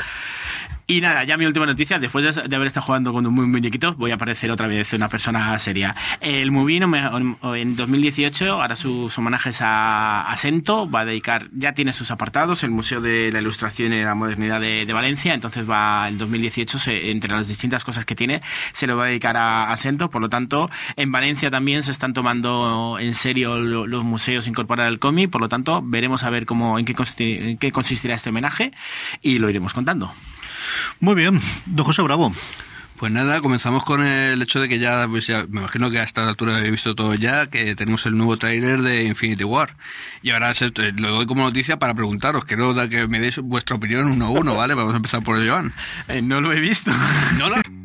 Y 0.87 1.01
nada, 1.01 1.23
ya 1.23 1.37
mi 1.37 1.45
última 1.45 1.65
noticia, 1.65 1.99
después 1.99 2.35
de, 2.35 2.55
haber 2.55 2.67
estado 2.67 2.85
jugando 2.85 3.13
con 3.13 3.25
muy 3.33 3.45
muñequito, 3.45 3.93
voy 3.95 4.11
a 4.11 4.15
aparecer 4.15 4.51
otra 4.51 4.67
vez 4.67 4.91
una 4.93 5.09
persona 5.09 5.57
seria. 5.59 5.95
El 6.19 6.51
Movino 6.51 6.91
en 7.55 7.75
2018 7.75 8.61
hará 8.61 8.75
sus 8.75 9.17
homenajes 9.17 9.61
a, 9.61 10.21
a, 10.21 10.37
Sento, 10.37 10.89
va 10.89 11.01
a 11.01 11.05
dedicar, 11.05 11.47
ya 11.53 11.73
tiene 11.73 11.93
sus 11.93 12.11
apartados, 12.11 12.63
el 12.63 12.71
Museo 12.71 12.99
de 12.99 13.31
la 13.31 13.39
Ilustración 13.39 13.93
y 13.93 14.01
la 14.01 14.15
Modernidad 14.15 14.59
de, 14.59 14.91
Valencia, 14.91 15.33
entonces 15.33 15.69
va 15.69 16.07
en 16.09 16.17
2018, 16.17 16.77
entre 16.91 17.31
las 17.31 17.47
distintas 17.47 17.85
cosas 17.85 18.05
que 18.05 18.15
tiene, 18.15 18.41
se 18.73 18.87
lo 18.87 18.97
va 18.97 19.05
a 19.05 19.07
dedicar 19.07 19.37
a, 19.37 19.71
a, 19.71 19.77
Sento, 19.77 20.09
por 20.09 20.21
lo 20.21 20.29
tanto, 20.29 20.69
en 20.97 21.11
Valencia 21.11 21.49
también 21.49 21.83
se 21.83 21.91
están 21.91 22.13
tomando 22.13 22.97
en 22.99 23.13
serio 23.13 23.59
los 23.59 24.03
museos 24.03 24.47
incorporar 24.47 24.87
el 24.87 24.99
cómic, 24.99 25.29
por 25.29 25.41
lo 25.41 25.49
tanto, 25.49 25.81
veremos 25.83 26.23
a 26.23 26.29
ver 26.29 26.45
cómo, 26.45 26.77
en 26.77 26.85
qué, 26.85 26.95
en 27.19 27.57
qué 27.57 27.71
consistirá 27.71 28.15
este 28.15 28.29
homenaje 28.29 28.71
y 29.21 29.37
lo 29.37 29.49
iremos 29.49 29.73
contando. 29.73 30.11
Muy 30.99 31.15
bien, 31.15 31.41
don 31.65 31.85
José 31.85 32.01
Bravo. 32.01 32.33
Pues 33.01 33.11
nada, 33.11 33.41
comenzamos 33.41 33.83
con 33.83 34.03
el 34.03 34.39
hecho 34.43 34.61
de 34.61 34.69
que 34.69 34.77
ya, 34.77 35.07
pues 35.09 35.25
ya, 35.25 35.47
me 35.49 35.61
imagino 35.61 35.89
que 35.89 35.97
a 35.97 36.03
esta 36.03 36.29
altura 36.29 36.57
habéis 36.57 36.73
visto 36.73 36.93
todo 36.93 37.15
ya, 37.15 37.47
que 37.47 37.73
tenemos 37.73 38.05
el 38.05 38.15
nuevo 38.15 38.37
tráiler 38.37 38.83
de 38.83 39.05
Infinity 39.05 39.43
War. 39.43 39.75
Y 40.21 40.29
ahora 40.29 40.53
lo 40.97 41.09
doy 41.09 41.25
como 41.25 41.41
noticia 41.41 41.79
para 41.79 41.95
preguntaros, 41.95 42.45
quiero 42.45 42.75
que 42.89 43.07
me 43.07 43.19
deis 43.19 43.39
vuestra 43.39 43.75
opinión 43.75 44.05
uno 44.05 44.27
a 44.27 44.29
uno, 44.29 44.53
¿vale? 44.53 44.75
Vamos 44.75 44.93
a 44.93 44.97
empezar 44.97 45.23
por 45.23 45.43
Joan. 45.43 45.73
Eh, 46.09 46.21
no 46.21 46.41
lo 46.41 46.53
he 46.53 46.59
visto. 46.59 46.91
¿No 47.39 47.49
lo... 47.49 47.55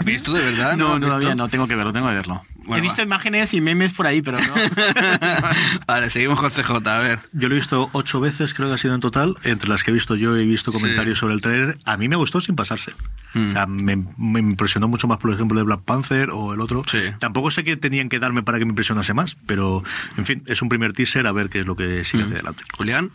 ¿Visto 0.00 0.32
de 0.32 0.42
verdad? 0.42 0.76
No, 0.78 0.98
no 0.98 1.06
todavía 1.06 1.34
no, 1.34 1.50
tengo 1.50 1.68
que 1.68 1.76
verlo, 1.76 1.92
tengo 1.92 2.08
que 2.08 2.14
verlo. 2.14 2.40
he 2.74 2.80
visto 2.80 3.02
imágenes 3.02 3.52
y 3.52 3.60
memes 3.60 3.92
por 3.92 4.06
ahí, 4.06 4.22
pero 4.22 4.38
no. 4.40 4.54
vale, 5.86 6.08
seguimos 6.08 6.40
con 6.40 6.50
CJ, 6.50 6.70
a 6.88 7.00
ver. 7.00 7.18
Yo 7.32 7.50
lo 7.50 7.54
he 7.54 7.58
visto 7.58 7.90
ocho 7.92 8.18
veces, 8.18 8.54
creo 8.54 8.68
que 8.68 8.74
ha 8.76 8.78
sido 8.78 8.94
en 8.94 9.00
total, 9.00 9.36
entre 9.44 9.68
las 9.68 9.84
que 9.84 9.90
he 9.90 9.94
visto 9.94 10.16
yo 10.16 10.34
he 10.34 10.46
visto 10.46 10.72
comentarios 10.72 11.18
sobre 11.18 11.34
el 11.34 11.42
trailer. 11.42 11.76
A 11.84 11.98
mí 11.98 12.08
me 12.08 12.16
gustó 12.16 12.40
sin 12.40 12.56
pasarse. 12.56 12.92
Hmm. 13.34 13.50
O 13.50 13.52
sea, 13.52 13.66
me, 13.66 13.92
impresionó 14.40 14.88
mucho 14.88 15.06
más, 15.08 15.18
por 15.18 15.30
ejemplo, 15.30 15.58
de 15.58 15.64
Black 15.64 15.82
Panther 15.82 16.30
o 16.30 16.54
el 16.54 16.60
otro. 16.62 16.82
Tampoco 17.18 17.50
sé 17.50 17.62
qué 17.62 17.76
tenían 17.76 18.08
que 18.08 18.18
darme 18.18 18.42
para 18.42 18.58
que 18.58 18.64
me 18.64 18.70
impresionase 18.70 19.12
más, 19.12 19.36
pero, 19.46 19.84
en 20.16 20.24
fin, 20.24 20.42
es 20.46 20.62
un 20.62 20.70
primer 20.70 20.94
teaser 20.94 21.26
a 21.26 21.32
ver 21.32 21.50
qué 21.50 21.60
es 21.60 21.66
lo 21.66 21.76
que 21.76 22.02
sigue 22.04 22.22
hmm. 22.22 22.26
hacia 22.26 22.36
adelante. 22.36 22.62
Julián. 22.78 23.10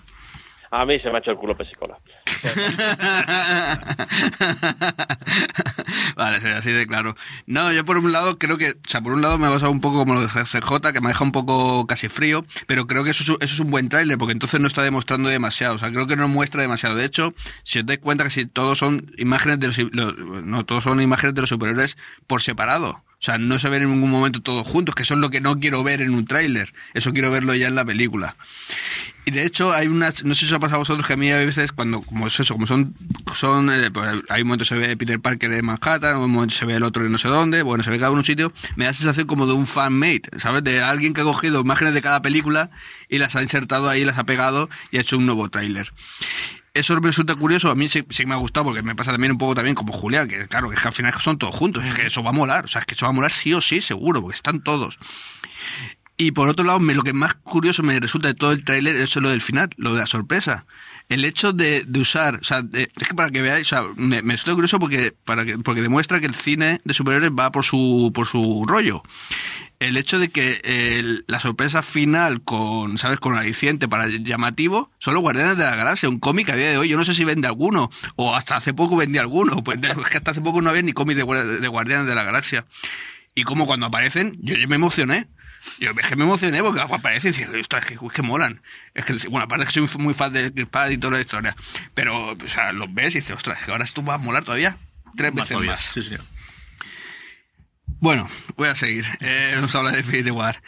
A 0.69 0.86
mí 0.86 1.00
se 1.00 1.10
me 1.10 1.15
ha 1.15 1.19
hecho 1.19 1.31
el 1.31 1.38
culo 1.38 1.55
pesicola. 1.57 1.98
vale, 6.15 6.38
así 6.53 6.72
de 6.72 6.88
claro. 6.88 7.15
No, 7.46 7.72
yo 7.74 7.86
por 7.86 7.98
un 7.98 8.12
lado 8.12 8.38
creo 8.38 8.58
que, 8.58 8.72
o 8.72 8.88
sea, 8.88 9.01
por 9.01 9.13
un 9.13 9.22
lado 9.22 9.38
me 9.38 9.48
ha 9.48 9.50
pasado 9.50 9.72
un 9.72 9.82
poco 9.82 10.00
como 10.00 10.13
lo 10.13 10.22
de 10.22 10.27
CJ, 10.27 10.94
que 10.94 11.01
me 11.01 11.10
deja 11.10 11.24
un 11.24 11.32
poco 11.32 11.86
casi 11.88 12.08
frío, 12.08 12.46
pero 12.65 12.88
creo 12.88 13.03
que 13.03 13.12
eso, 13.12 13.38
es 13.39 13.60
un 13.60 13.72
buen 13.72 13.89
tráiler, 13.89 14.17
porque 14.17 14.34
entonces 14.34 14.60
no 14.60 14.67
está 14.67 14.84
demostrando 14.84 15.29
demasiado. 15.29 15.75
O 15.75 15.79
sea, 15.79 15.91
creo 15.91 16.08
que 16.08 16.15
no 16.15 16.27
muestra 16.27 16.62
demasiado. 16.62 16.96
De 16.96 17.06
hecho, 17.06 17.34
si 17.63 17.79
os 17.79 17.86
dais 17.86 18.00
cuenta 18.00 18.24
que 18.24 18.29
si 18.29 18.46
todos 18.46 18.79
son 18.79 19.12
imágenes 19.17 19.60
de 19.60 19.67
los, 19.67 19.77
no, 20.46 20.65
todos 20.65 20.84
son 20.84 21.01
imágenes 21.01 21.36
de 21.36 21.41
los 21.41 21.50
superiores 21.50 21.98
por 22.27 22.41
separado. 22.41 23.03
O 23.19 23.25
sea, 23.27 23.39
no 23.39 23.57
se 23.57 23.69
ven 23.69 23.81
en 23.81 23.91
ningún 23.91 24.12
momento 24.12 24.41
todos 24.41 24.65
juntos, 24.67 24.93
que 24.93 25.03
eso 25.03 25.15
es 25.15 25.19
lo 25.19 25.31
que 25.31 25.41
no 25.41 25.59
quiero 25.59 25.83
ver 25.83 26.01
en 26.01 26.13
un 26.13 26.25
tráiler. 26.25 26.71
Eso 26.93 27.13
quiero 27.13 27.31
verlo 27.31 27.55
ya 27.55 27.67
en 27.67 27.75
la 27.75 27.83
película. 27.83 28.36
Y 29.25 29.31
de 29.31 29.43
hecho 29.43 29.74
hay 29.74 29.88
unas, 29.88 30.24
no 30.24 30.33
sé 30.36 30.41
si 30.41 30.45
os 30.45 30.53
ha 30.53 30.59
pasado 30.59 30.77
a 30.77 30.79
vosotros 30.79 31.05
que 31.05 31.12
a 31.12 31.17
mí 31.17 31.29
a 31.31 31.38
veces 31.38 31.74
cuando, 31.74 32.01
como 32.01 32.27
es 32.27 32.39
eso, 32.39 32.53
como 32.53 32.65
son, 32.65 32.95
son 33.36 33.69
eh, 33.69 33.91
pues, 33.91 34.07
hay 34.29 34.43
un 34.43 34.47
momento 34.47 34.63
se 34.63 34.75
ve 34.75 34.95
Peter 34.95 35.19
Parker 35.19 35.51
en 35.51 35.65
Manhattan, 35.65 36.15
un 36.15 36.31
momento 36.31 36.55
se 36.55 36.65
ve 36.65 36.75
el 36.75 36.83
otro 36.83 37.05
en 37.05 37.12
no 37.12 37.17
sé 37.17 37.27
dónde, 37.27 37.62
bueno, 37.62 37.83
se 37.83 37.89
ve 37.89 37.97
cada 37.97 38.12
uno 38.12 38.19
en 38.19 38.21
un 38.21 38.25
sitio, 38.25 38.53
me 38.77 38.86
da 38.86 38.93
sensación 38.93 39.27
como 39.27 39.45
de 39.45 39.51
un 39.51 39.67
fan-made, 39.67 40.21
¿sabes? 40.38 40.63
De 40.63 40.81
alguien 40.81 41.13
que 41.13 41.19
ha 41.19 41.25
cogido 41.25 41.59
imágenes 41.59 41.93
de 41.93 42.01
cada 42.01 42.21
película 42.21 42.69
y 43.09 43.17
las 43.17 43.36
ha 43.36 43.41
insertado 43.41 43.89
ahí, 43.89 44.05
las 44.05 44.18
ha 44.18 44.24
pegado 44.24 44.70
y 44.92 44.98
ha 44.98 45.01
hecho 45.01 45.18
un 45.18 45.25
nuevo 45.25 45.50
tráiler 45.50 45.92
eso 46.79 47.00
me 47.01 47.07
resulta 47.07 47.35
curioso, 47.35 47.70
a 47.70 47.75
mí 47.75 47.87
sí, 47.87 48.05
sí, 48.09 48.25
me 48.25 48.33
ha 48.33 48.37
gustado 48.37 48.66
porque 48.66 48.81
me 48.81 48.96
pasa 48.96 49.11
también 49.11 49.31
un 49.31 49.37
poco 49.37 49.55
también 49.55 49.75
como 49.75 49.94
Julián, 49.94 50.27
que 50.27 50.48
claro, 50.48 50.70
que 50.70 50.77
al 50.87 50.94
final 50.94 51.13
son 51.20 51.37
todos 51.37 51.55
juntos, 51.55 51.83
es 51.83 51.94
que 51.94 52.07
eso 52.07 52.24
va 52.24 52.29
a 52.29 52.33
molar, 52.33 52.66
o 52.66 52.68
sea, 52.68 52.79
es 52.79 52.85
que 52.85 52.96
eso 52.96 53.05
va 53.05 53.09
a 53.09 53.13
molar 53.13 53.31
sí 53.31 53.53
o 53.53 53.61
sí, 53.61 53.81
seguro, 53.81 54.22
porque 54.22 54.35
están 54.35 54.61
todos. 54.61 54.98
Y 56.20 56.31
por 56.31 56.50
otro 56.50 56.66
lado, 56.66 56.79
me, 56.79 56.96
lo 56.96 57.03
que 57.03 57.13
más 57.13 57.35
curioso 57.35 57.83
me 57.83 58.00
resulta 58.00 58.29
de 58.29 58.33
todo 58.33 58.51
el 58.51 58.63
tráiler 58.63 58.96
es 58.96 59.16
lo 59.18 59.29
del 59.29 59.42
final, 59.42 59.70
lo 59.77 59.94
de 59.94 60.00
la 60.00 60.07
sorpresa. 60.07 60.66
El 61.09 61.24
hecho 61.24 61.53
de, 61.53 61.83
de 61.83 62.00
usar, 62.00 62.40
o 62.42 62.44
sea, 62.44 62.63
es 62.74 62.87
que 63.07 63.13
para 63.13 63.29
que 63.29 63.44
veáis, 63.44 63.68
o 63.68 63.70
sea, 63.70 63.83
me, 63.96 64.24
me 64.24 64.33
resulta 64.33 64.55
curioso 64.55 64.79
porque, 64.79 65.13
para 65.25 65.46
que, 65.46 65.59
porque 65.59 65.83
demuestra 65.83 66.20
que 66.20 66.25
el 66.25 66.33
cine 66.33 66.81
de 66.83 66.94
superhéroes 66.96 67.31
va 67.31 67.51
por 67.51 67.63
su, 67.63 68.11
por 68.13 68.25
su 68.25 68.66
rollo 68.68 69.03
el 69.79 69.98
hecho 69.98 70.18
de 70.20 70.29
que 70.29 71.24
la 71.27 71.40
sorpresa 71.40 71.83
final 71.83 72.42
con, 72.42 72.98
¿sabes? 72.98 73.20
Con 73.20 73.35
aliciente 73.35 73.87
para 73.87 74.07
llamativo 74.07 74.92
son 75.00 75.13
los 75.13 75.22
Guardianes 75.22 75.57
de 75.57 75.63
la 75.63 75.75
Galaxia, 75.75 76.09
un 76.09 76.20
cómic 76.20 76.50
a 76.50 76.55
día 76.55 76.70
de 76.72 76.77
hoy. 76.77 76.90
Yo 76.90 76.98
no 76.98 77.05
sé 77.05 77.13
si 77.13 77.24
vende 77.24 77.48
alguno, 77.48 77.90
o 78.16 78.35
hasta 78.35 78.55
hace 78.55 78.74
poco 78.74 78.96
vendía 78.96 79.22
alguno. 79.22 79.63
Pues 79.68 79.79
es 79.83 80.09
que 80.09 80.18
hasta 80.18 80.31
hace 80.31 80.42
poco 80.42 80.61
no 80.61 80.70
había 80.70 80.81
ni 80.81 80.94
cómic 80.94 81.18
de, 81.18 81.59
de 81.59 81.68
Guardianes 81.68 82.07
de 82.07 82.16
la 82.16 82.24
Galaxia. 82.24 82.66
Y 83.35 83.44
como 83.44 83.68
cuando 83.68 83.85
aparecen, 83.85 84.33
yo 84.40 84.55
me 84.68 84.75
emocioné. 84.75 85.27
Yo 85.79 85.92
es 85.92 86.07
que 86.07 86.16
me 86.16 86.24
emocioné 86.24 86.61
porque 86.63 86.81
aparece 86.81 87.29
y 87.29 87.31
dice, 87.31 87.59
ostras, 87.59 87.83
es 87.92 88.00
que, 88.00 88.07
que 88.07 88.22
molan. 88.22 88.61
Es 88.94 89.05
que, 89.05 89.13
bueno, 89.29 89.46
aparte 89.46 89.66
que 89.66 89.72
soy 89.72 89.87
muy 90.00 90.13
fan 90.13 90.31
de 90.31 90.51
Chris 90.53 90.68
y 90.92 90.98
toda 90.98 91.16
la 91.16 91.22
historia. 91.22 91.55
Pero, 91.94 92.31
o 92.31 92.48
sea, 92.48 92.72
los 92.72 92.94
ves 92.94 93.16
y 93.16 93.20
dices, 93.20 93.35
ostras, 93.35 93.63
que 93.63 93.72
ahora 93.72 93.83
esto 93.83 94.03
va 94.03 94.16
a 94.16 94.18
molar 94.18 94.44
todavía 94.44 94.77
tres 95.16 95.33
veces 95.33 95.59
más. 95.59 95.92
Sí, 95.94 96.03
señor. 96.03 96.22
Bueno, 98.00 98.27
voy 98.57 98.68
a 98.68 98.75
seguir. 98.75 99.05
Eh, 99.22 99.53
vamos 99.55 99.74
a 99.74 99.79
hablar 99.79 99.94
de 99.94 100.01
Infinity 100.01 100.29
War. 100.29 100.62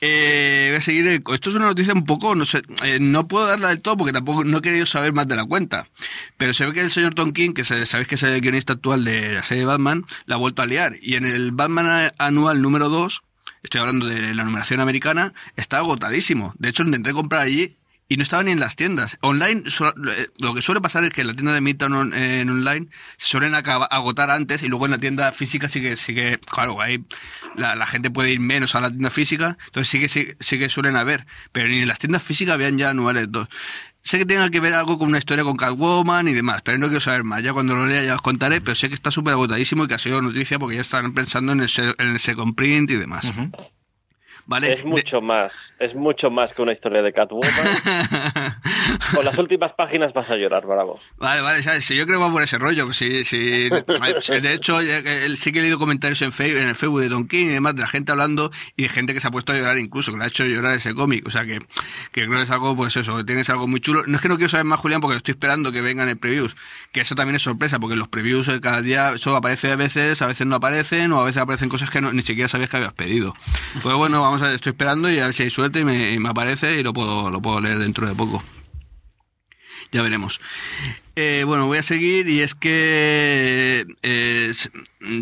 Eh, 0.00 0.68
voy 0.70 0.78
a 0.78 0.80
seguir. 0.80 1.06
Eh, 1.08 1.20
esto 1.32 1.50
es 1.50 1.56
una 1.56 1.66
noticia 1.66 1.92
un 1.92 2.04
poco, 2.04 2.36
no 2.36 2.44
sé, 2.44 2.62
eh, 2.84 2.98
no 3.00 3.26
puedo 3.26 3.46
darla 3.46 3.70
del 3.70 3.82
todo 3.82 3.96
porque 3.96 4.12
tampoco 4.12 4.44
no 4.44 4.58
he 4.58 4.62
querido 4.62 4.86
saber 4.86 5.12
más 5.12 5.26
de 5.26 5.34
la 5.34 5.44
cuenta. 5.44 5.88
Pero 6.36 6.54
se 6.54 6.64
ve 6.64 6.72
que 6.72 6.82
el 6.82 6.92
señor 6.92 7.14
Tom 7.14 7.32
King, 7.32 7.54
que 7.54 7.64
sabéis 7.64 8.06
que 8.06 8.14
es 8.14 8.22
el 8.22 8.40
guionista 8.40 8.74
actual 8.74 9.04
de 9.04 9.34
la 9.34 9.42
serie 9.42 9.64
Batman, 9.64 10.04
la 10.26 10.36
ha 10.36 10.38
vuelto 10.38 10.62
a 10.62 10.66
liar. 10.66 10.94
Y 11.02 11.16
en 11.16 11.24
el 11.24 11.50
Batman 11.50 12.12
anual 12.18 12.62
número 12.62 12.88
2, 12.88 13.20
estoy 13.64 13.80
hablando 13.80 14.06
de 14.06 14.32
la 14.32 14.44
numeración 14.44 14.78
americana, 14.78 15.34
está 15.56 15.78
agotadísimo. 15.78 16.54
De 16.58 16.68
hecho, 16.68 16.84
intenté 16.84 17.12
comprar 17.12 17.42
allí 17.42 17.76
y 18.08 18.16
no 18.16 18.22
estaba 18.22 18.44
ni 18.44 18.52
en 18.52 18.60
las 18.60 18.76
tiendas. 18.76 19.18
Online, 19.20 19.62
eh, 19.66 20.26
lo 20.38 20.54
que 20.54 20.62
suele 20.62 20.80
pasar 20.80 21.04
es 21.04 21.10
que 21.10 21.22
en 21.22 21.26
la 21.26 21.34
tienda 21.34 21.52
de 21.52 21.60
Midtown 21.60 22.14
en 22.14 22.48
online 22.48 22.88
se 23.16 23.28
suelen 23.28 23.54
agotar 23.54 24.30
antes 24.30 24.62
y 24.62 24.68
luego 24.68 24.84
en 24.84 24.92
la 24.92 24.98
tienda 24.98 25.32
física 25.32 25.68
sí 25.68 25.82
que, 25.82 25.96
sí 25.96 26.14
que 26.14 26.38
claro, 26.38 26.80
ahí 26.80 27.04
la, 27.56 27.86
gente 27.86 28.10
puede 28.10 28.30
ir 28.30 28.40
menos 28.40 28.74
a 28.74 28.80
la 28.80 28.90
tienda 28.90 29.10
física, 29.10 29.58
entonces 29.66 29.88
sí 29.88 30.00
que, 30.00 30.36
sí, 30.38 30.58
que 30.58 30.68
suelen 30.68 30.96
haber, 30.96 31.26
pero 31.52 31.68
ni 31.68 31.78
en 31.78 31.88
las 31.88 31.98
tiendas 31.98 32.22
físicas 32.22 32.54
habían 32.54 32.78
ya 32.78 32.90
anuales 32.90 33.26
dos. 33.30 33.48
Sé 34.02 34.18
que 34.18 34.26
tenga 34.26 34.48
que 34.50 34.60
ver 34.60 34.72
algo 34.74 34.98
con 34.98 35.08
una 35.08 35.18
historia 35.18 35.42
con 35.42 35.56
Catwoman 35.56 36.28
y 36.28 36.32
demás, 36.32 36.62
pero 36.62 36.78
no 36.78 36.86
quiero 36.86 37.00
saber 37.00 37.24
más. 37.24 37.42
Ya 37.42 37.52
cuando 37.52 37.74
lo 37.74 37.86
lea 37.86 38.04
ya 38.04 38.14
os 38.14 38.22
contaré, 38.22 38.60
pero 38.60 38.76
sé 38.76 38.88
que 38.88 38.94
está 38.94 39.10
súper 39.10 39.32
agotadísimo 39.32 39.82
y 39.82 39.88
que 39.88 39.94
ha 39.94 39.98
sido 39.98 40.22
noticia 40.22 40.60
porque 40.60 40.76
ya 40.76 40.82
están 40.82 41.12
pensando 41.12 41.50
en 41.50 41.60
el, 41.60 41.70
en 41.98 42.06
el 42.12 42.20
second 42.20 42.54
print 42.54 42.88
y 42.92 42.96
demás. 42.96 43.26
¿vale? 44.46 44.72
Es 44.72 44.84
mucho 44.84 45.20
más, 45.20 45.52
es 45.78 45.94
mucho 45.94 46.30
más 46.30 46.54
que 46.54 46.62
una 46.62 46.72
historia 46.72 47.02
de 47.02 47.12
Catwoman. 47.12 47.50
Con 49.14 49.24
las 49.24 49.36
últimas 49.36 49.72
páginas 49.72 50.12
vas 50.14 50.30
a 50.30 50.36
llorar, 50.36 50.66
bravo. 50.66 50.98
Vale, 51.18 51.42
vale, 51.42 51.62
¿sabes? 51.62 51.84
Si 51.84 51.94
yo 51.94 52.06
creo 52.06 52.18
que 52.18 52.24
va 52.24 52.32
por 52.32 52.42
ese 52.42 52.58
rollo. 52.58 52.90
Si, 52.92 53.24
si, 53.24 53.68
de 53.68 54.52
hecho, 54.54 54.80
él 54.80 55.36
sí 55.36 55.52
que 55.52 55.58
he 55.58 55.62
leído 55.62 55.78
comentarios 55.78 56.22
en, 56.22 56.32
Facebook, 56.32 56.62
en 56.62 56.68
el 56.68 56.74
Facebook 56.74 57.00
de 57.00 57.08
Don 57.10 57.28
King 57.28 57.46
y 57.46 57.54
demás, 57.54 57.74
de 57.74 57.82
la 57.82 57.88
gente 57.88 58.12
hablando 58.12 58.50
y 58.76 58.84
de 58.84 58.88
gente 58.88 59.12
que 59.12 59.20
se 59.20 59.28
ha 59.28 59.30
puesto 59.30 59.52
a 59.52 59.56
llorar 59.56 59.76
incluso, 59.76 60.12
que 60.12 60.18
le 60.18 60.24
ha 60.24 60.28
hecho 60.28 60.46
llorar 60.46 60.74
ese 60.74 60.94
cómic. 60.94 61.26
O 61.26 61.30
sea, 61.30 61.44
que, 61.44 61.58
que 62.12 62.26
creo 62.26 62.38
que 62.38 62.42
es 62.42 62.50
algo, 62.50 62.74
pues 62.74 62.96
eso, 62.96 63.16
que 63.18 63.24
tienes 63.24 63.50
algo 63.50 63.66
muy 63.68 63.80
chulo. 63.80 64.02
No 64.06 64.16
es 64.16 64.22
que 64.22 64.28
no 64.28 64.36
quiero 64.36 64.48
saber 64.48 64.64
más, 64.64 64.80
Julián, 64.80 65.00
porque 65.00 65.14
lo 65.14 65.18
estoy 65.18 65.32
esperando 65.32 65.72
que 65.72 65.82
vengan 65.82 66.08
el 66.08 66.16
previews. 66.16 66.56
Que 66.90 67.02
eso 67.02 67.14
también 67.14 67.36
es 67.36 67.42
sorpresa, 67.42 67.78
porque 67.78 67.96
los 67.96 68.08
previews 68.08 68.48
eh, 68.48 68.60
cada 68.60 68.80
día, 68.80 69.12
eso 69.12 69.36
aparece 69.36 69.72
a 69.72 69.76
veces, 69.76 70.22
a 70.22 70.26
veces 70.26 70.46
no 70.46 70.56
aparecen, 70.56 71.12
o 71.12 71.20
a 71.20 71.24
veces 71.24 71.42
aparecen 71.42 71.68
cosas 71.68 71.90
que 71.90 72.00
ni 72.00 72.22
siquiera 72.22 72.48
sabías 72.48 72.70
que 72.70 72.78
habías 72.78 72.94
pedido. 72.94 73.34
Pues 73.82 73.94
bueno, 73.94 74.22
vamos 74.22 74.40
a, 74.40 74.54
estoy 74.54 74.70
esperando 74.70 75.10
y 75.10 75.18
a 75.18 75.26
ver 75.26 75.34
si 75.34 75.42
hay 75.42 75.50
suerte 75.50 75.65
y 75.74 75.84
me, 75.84 76.18
me 76.18 76.28
aparece 76.28 76.78
y 76.78 76.82
lo 76.82 76.92
puedo, 76.92 77.30
lo 77.30 77.40
puedo 77.40 77.60
leer 77.60 77.78
dentro 77.78 78.06
de 78.06 78.14
poco. 78.14 78.42
Ya 79.92 80.02
veremos. 80.02 80.40
Eh, 81.14 81.44
bueno, 81.46 81.66
voy 81.66 81.78
a 81.78 81.82
seguir 81.82 82.28
y 82.28 82.40
es 82.40 82.54
que 82.54 83.86
eh, 84.02 84.52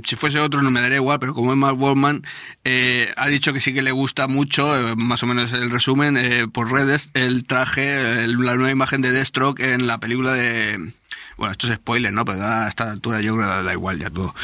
si 0.05 0.17
fuese 0.17 0.41
otro 0.41 0.63
no 0.63 0.71
me 0.71 0.81
daría 0.81 0.97
igual, 0.97 1.21
pero 1.21 1.35
como 1.35 1.53
es 1.53 1.59
Mark 1.59 1.81
Wallman, 1.81 2.27
eh, 2.65 3.13
ha 3.17 3.29
dicho 3.29 3.53
que 3.53 3.61
sí 3.61 3.73
que 3.73 3.83
le 3.83 3.93
gusta 3.93 4.27
mucho, 4.27 4.77
eh, 4.77 4.97
más 4.97 5.23
o 5.23 5.27
menos 5.27 5.53
el 5.53 5.71
resumen, 5.71 6.17
eh, 6.17 6.49
por 6.49 6.73
redes, 6.73 7.11
el 7.15 7.47
traje, 7.47 8.27
la 8.27 8.57
nueva 8.57 8.73
imagen 8.73 9.03
de 9.03 9.13
Deathstroke 9.13 9.61
en 9.61 9.87
la 9.87 10.01
película 10.01 10.33
de... 10.33 10.93
Bueno, 11.37 11.53
esto 11.53 11.67
es 11.67 11.75
spoiler, 11.75 12.13
¿no? 12.13 12.25
Pero 12.25 12.43
a 12.45 12.69
esta 12.69 12.91
altura 12.91 13.21
yo 13.21 13.35
creo 13.37 13.47
que 13.59 13.63
da 13.65 13.73
igual 13.73 13.99
ya 13.99 14.11
todo. 14.11 14.35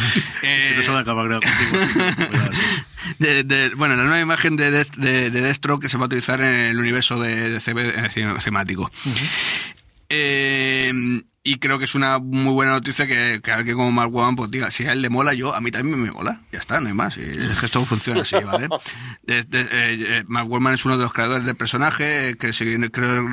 Eh, 0.42 0.66
Si 0.70 0.76
no 0.76 0.83
se 0.83 0.90
va 0.90 0.98
a 0.98 1.00
acabar 1.03 1.26
creo, 1.26 1.40
de, 3.18 3.44
de- 3.44 3.74
bueno, 3.76 3.96
la 3.96 4.03
nueva 4.05 4.20
imagen 4.20 4.57
de, 4.57 4.70
de, 4.70 4.85
de 4.96 5.31
Deathstroke 5.31 5.83
que 5.83 5.88
se 5.88 5.96
va 5.96 6.05
a 6.05 6.07
utilizar 6.07 6.40
en 6.40 6.55
el 6.55 6.79
universo 6.79 7.18
de, 7.20 7.61
CB 7.61 7.79
eh, 7.79 8.11
cine- 8.12 8.40
cinemático. 8.40 8.90
Eh, 10.12 10.92
y 11.44 11.56
creo 11.58 11.78
que 11.78 11.84
es 11.84 11.94
una 11.94 12.18
muy 12.18 12.52
buena 12.52 12.72
noticia 12.72 13.06
que, 13.06 13.40
que 13.42 13.52
alguien 13.52 13.76
como 13.76 13.90
Mark 13.92 14.12
Wahlberg 14.12 14.36
pues 14.36 14.50
diga, 14.50 14.70
si 14.70 14.84
a 14.84 14.92
él 14.92 15.00
le 15.02 15.08
mola, 15.08 15.32
yo, 15.34 15.54
a 15.54 15.60
mí 15.60 15.70
también 15.70 16.02
me 16.02 16.10
mola. 16.10 16.42
Ya 16.52 16.58
está, 16.58 16.80
no 16.80 16.88
hay 16.88 16.94
más. 16.94 17.16
Y 17.16 17.20
es 17.22 17.58
que 17.58 17.66
esto 17.66 17.84
funciona 17.86 18.22
así, 18.22 18.36
¿vale? 18.44 18.68
De- 19.22 19.44
de- 19.44 19.60
eh, 19.62 19.68
eh, 19.70 20.24
Mark 20.26 20.50
Wahlberg 20.50 20.74
es 20.74 20.84
uno 20.84 20.96
de 20.98 21.04
los 21.04 21.12
creadores 21.12 21.46
del 21.46 21.56
personaje, 21.56 22.36
que 22.38 22.52
si, 22.52 22.76
creo, 22.90 23.24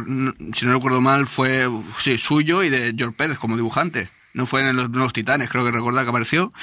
si 0.54 0.66
no 0.66 0.74
recuerdo 0.74 1.02
mal 1.02 1.26
fue 1.28 1.68
sí, 2.00 2.18
suyo 2.18 2.64
y 2.64 2.70
de 2.70 2.94
George 2.98 3.16
Pérez 3.18 3.40
como 3.40 3.56
dibujante. 3.56 4.10
No 4.34 4.46
fue 4.46 4.62
en 4.70 4.76
los 4.76 4.90
Nuevos 4.92 5.14
Titanes, 5.14 5.50
creo 5.50 5.66
que 5.66 5.72
recuerda 5.72 6.04
que 6.04 6.10
apareció. 6.10 6.54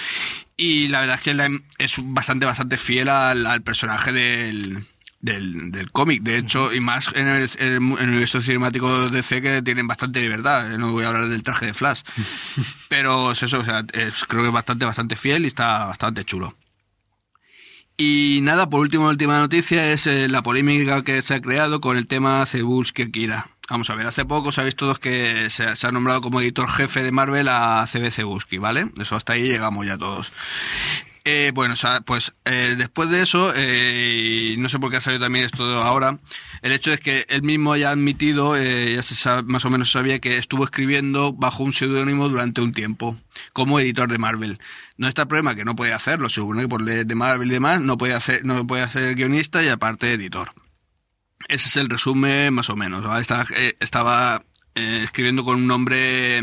Y 0.56 0.86
la 0.88 1.00
verdad 1.00 1.16
es 1.16 1.22
que 1.22 1.60
es 1.78 1.96
bastante, 2.04 2.46
bastante 2.46 2.76
fiel 2.76 3.08
al, 3.08 3.44
al 3.46 3.62
personaje 3.62 4.12
del, 4.12 4.84
del, 5.24 5.72
del 5.72 5.90
cómic. 5.90 6.22
De 6.22 6.36
hecho, 6.36 6.72
y 6.72 6.80
más 6.80 7.10
en 7.14 7.26
el, 7.28 7.50
en 7.58 7.72
el 7.98 8.08
universo 8.10 8.42
cinemático 8.42 9.08
de 9.08 9.16
DC 9.16 9.40
que 9.40 9.62
tienen 9.62 9.86
bastante 9.86 10.20
libertad. 10.20 10.68
No 10.78 10.92
voy 10.92 11.04
a 11.04 11.08
hablar 11.08 11.28
del 11.28 11.42
traje 11.42 11.66
de 11.66 11.74
Flash. 11.74 12.02
Pero 12.88 13.32
es 13.32 13.42
eso, 13.42 13.60
o 13.60 13.64
sea, 13.64 13.84
es- 13.92 14.24
creo 14.28 14.42
que 14.42 14.48
es 14.48 14.54
bastante, 14.54 14.84
bastante 14.84 15.16
fiel 15.16 15.44
y 15.44 15.48
está 15.48 15.86
bastante 15.86 16.24
chulo. 16.24 16.54
Y 17.96 18.40
nada, 18.42 18.68
por 18.68 18.80
último, 18.80 19.04
la 19.04 19.10
última 19.10 19.38
noticia 19.38 19.92
es 19.92 20.06
eh, 20.06 20.28
la 20.28 20.42
polémica 20.42 21.02
que 21.04 21.22
se 21.22 21.34
ha 21.34 21.40
creado 21.40 21.80
con 21.80 21.96
el 21.96 22.06
tema 22.08 22.44
Cebulski 22.44 23.10
Kira. 23.12 23.48
Vamos 23.70 23.88
a 23.88 23.94
ver, 23.94 24.06
hace 24.06 24.24
poco 24.26 24.52
sabéis 24.52 24.74
todos 24.76 24.98
que 24.98 25.48
se, 25.48 25.74
se 25.76 25.86
ha 25.86 25.92
nombrado 25.92 26.20
como 26.20 26.40
editor 26.40 26.68
jefe 26.68 27.02
de 27.02 27.12
Marvel 27.12 27.48
a 27.48 27.86
CB 27.90 28.10
Cebulski, 28.10 28.58
¿vale? 28.58 28.90
Eso 29.00 29.16
hasta 29.16 29.34
ahí 29.34 29.44
llegamos 29.44 29.86
ya 29.86 29.96
todos. 29.96 30.32
Eh, 31.26 31.52
bueno, 31.54 31.72
o 31.72 31.76
sea, 31.76 32.02
pues 32.02 32.34
eh, 32.44 32.74
después 32.76 33.08
de 33.08 33.22
eso, 33.22 33.52
eh, 33.56 34.52
y 34.54 34.60
no 34.60 34.68
sé 34.68 34.78
por 34.78 34.90
qué 34.90 34.98
ha 34.98 35.00
salido 35.00 35.24
también 35.24 35.46
esto 35.46 35.64
ahora, 35.82 36.18
el 36.60 36.72
hecho 36.72 36.92
es 36.92 37.00
que 37.00 37.24
él 37.30 37.42
mismo 37.42 37.72
haya 37.72 37.90
admitido, 37.90 38.56
eh, 38.56 38.94
ya 38.94 39.02
se 39.02 39.42
más 39.44 39.64
o 39.64 39.70
menos 39.70 39.90
sabía 39.90 40.18
que 40.18 40.36
estuvo 40.36 40.64
escribiendo 40.64 41.32
bajo 41.32 41.62
un 41.62 41.72
seudónimo 41.72 42.28
durante 42.28 42.60
un 42.60 42.72
tiempo, 42.72 43.16
como 43.54 43.80
editor 43.80 44.10
de 44.10 44.18
Marvel. 44.18 44.58
No 44.98 45.08
está 45.08 45.22
el 45.22 45.28
problema 45.28 45.54
que 45.54 45.64
no 45.64 45.74
puede 45.74 45.94
hacerlo, 45.94 46.28
se 46.28 46.36
supone 46.42 46.62
que 46.62 46.68
por 46.68 46.82
ley 46.82 47.04
de 47.04 47.14
Marvel 47.14 47.48
y 47.48 47.54
demás, 47.54 47.80
no 47.80 47.96
puede 47.96 48.12
hacer, 48.12 48.44
no 48.44 48.66
puede 48.66 48.86
ser 48.90 49.14
guionista 49.14 49.62
y 49.64 49.68
aparte 49.68 50.12
editor. 50.12 50.52
Ese 51.48 51.68
es 51.68 51.76
el 51.76 51.88
resumen 51.88 52.52
más 52.52 52.68
o 52.70 52.76
menos. 52.76 53.04
Estaba, 53.18 53.46
eh, 53.56 53.74
eh, 54.74 55.00
escribiendo 55.04 55.44
con 55.44 55.56
un 55.56 55.66
nombre, 55.66 56.40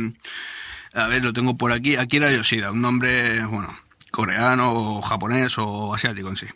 a 0.93 1.07
ver, 1.07 1.23
lo 1.23 1.33
tengo 1.33 1.57
por 1.57 1.71
aquí, 1.71 1.97
Akira 1.97 2.31
Yoshida, 2.31 2.71
un 2.71 2.81
nombre, 2.81 3.45
bueno, 3.45 3.75
coreano 4.11 4.73
o 4.73 5.01
japonés 5.01 5.57
o 5.57 5.93
asiático 5.93 6.29
en 6.29 6.35
sí. 6.35 6.47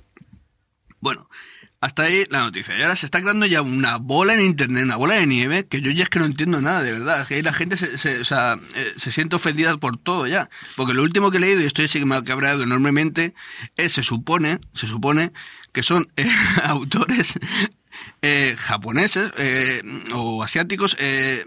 Bueno, 0.99 1.29
hasta 1.81 2.03
ahí 2.03 2.25
la 2.29 2.39
noticia. 2.39 2.77
Y 2.77 2.81
ahora 2.81 2.95
se 2.95 3.05
está 3.05 3.21
creando 3.21 3.45
ya 3.45 3.61
una 3.61 3.97
bola 3.97 4.33
en 4.33 4.41
internet, 4.41 4.83
una 4.83 4.95
bola 4.95 5.15
de 5.15 5.27
nieve, 5.27 5.67
que 5.67 5.81
yo 5.81 5.91
ya 5.91 6.03
es 6.03 6.09
que 6.09 6.19
no 6.19 6.25
entiendo 6.25 6.61
nada, 6.61 6.81
de 6.81 6.93
verdad. 6.93 7.21
Es 7.21 7.27
que 7.27 7.43
la 7.43 7.53
gente 7.53 7.77
se, 7.77 7.97
se, 7.97 8.19
o 8.19 8.25
sea, 8.25 8.59
eh, 8.75 8.93
se 8.97 9.11
siente 9.11 9.35
ofendida 9.35 9.77
por 9.77 9.97
todo 9.97 10.27
ya. 10.27 10.49
Porque 10.75 10.93
lo 10.93 11.03
último 11.03 11.31
que 11.31 11.37
he 11.37 11.41
leído, 11.41 11.61
y 11.61 11.65
estoy 11.65 11.87
sí 11.87 11.99
que 11.99 12.05
me 12.05 12.15
ha 12.15 12.23
cabreado 12.23 12.63
enormemente, 12.63 13.33
es, 13.77 13.93
se 13.93 14.03
supone, 14.03 14.59
se 14.73 14.87
supone 14.87 15.31
que 15.71 15.83
son 15.83 16.07
eh, 16.17 16.29
autores 16.63 17.37
eh, 18.21 18.55
japoneses 18.57 19.31
eh, 19.37 19.81
o 20.13 20.43
asiáticos 20.43 20.95
eh, 20.99 21.45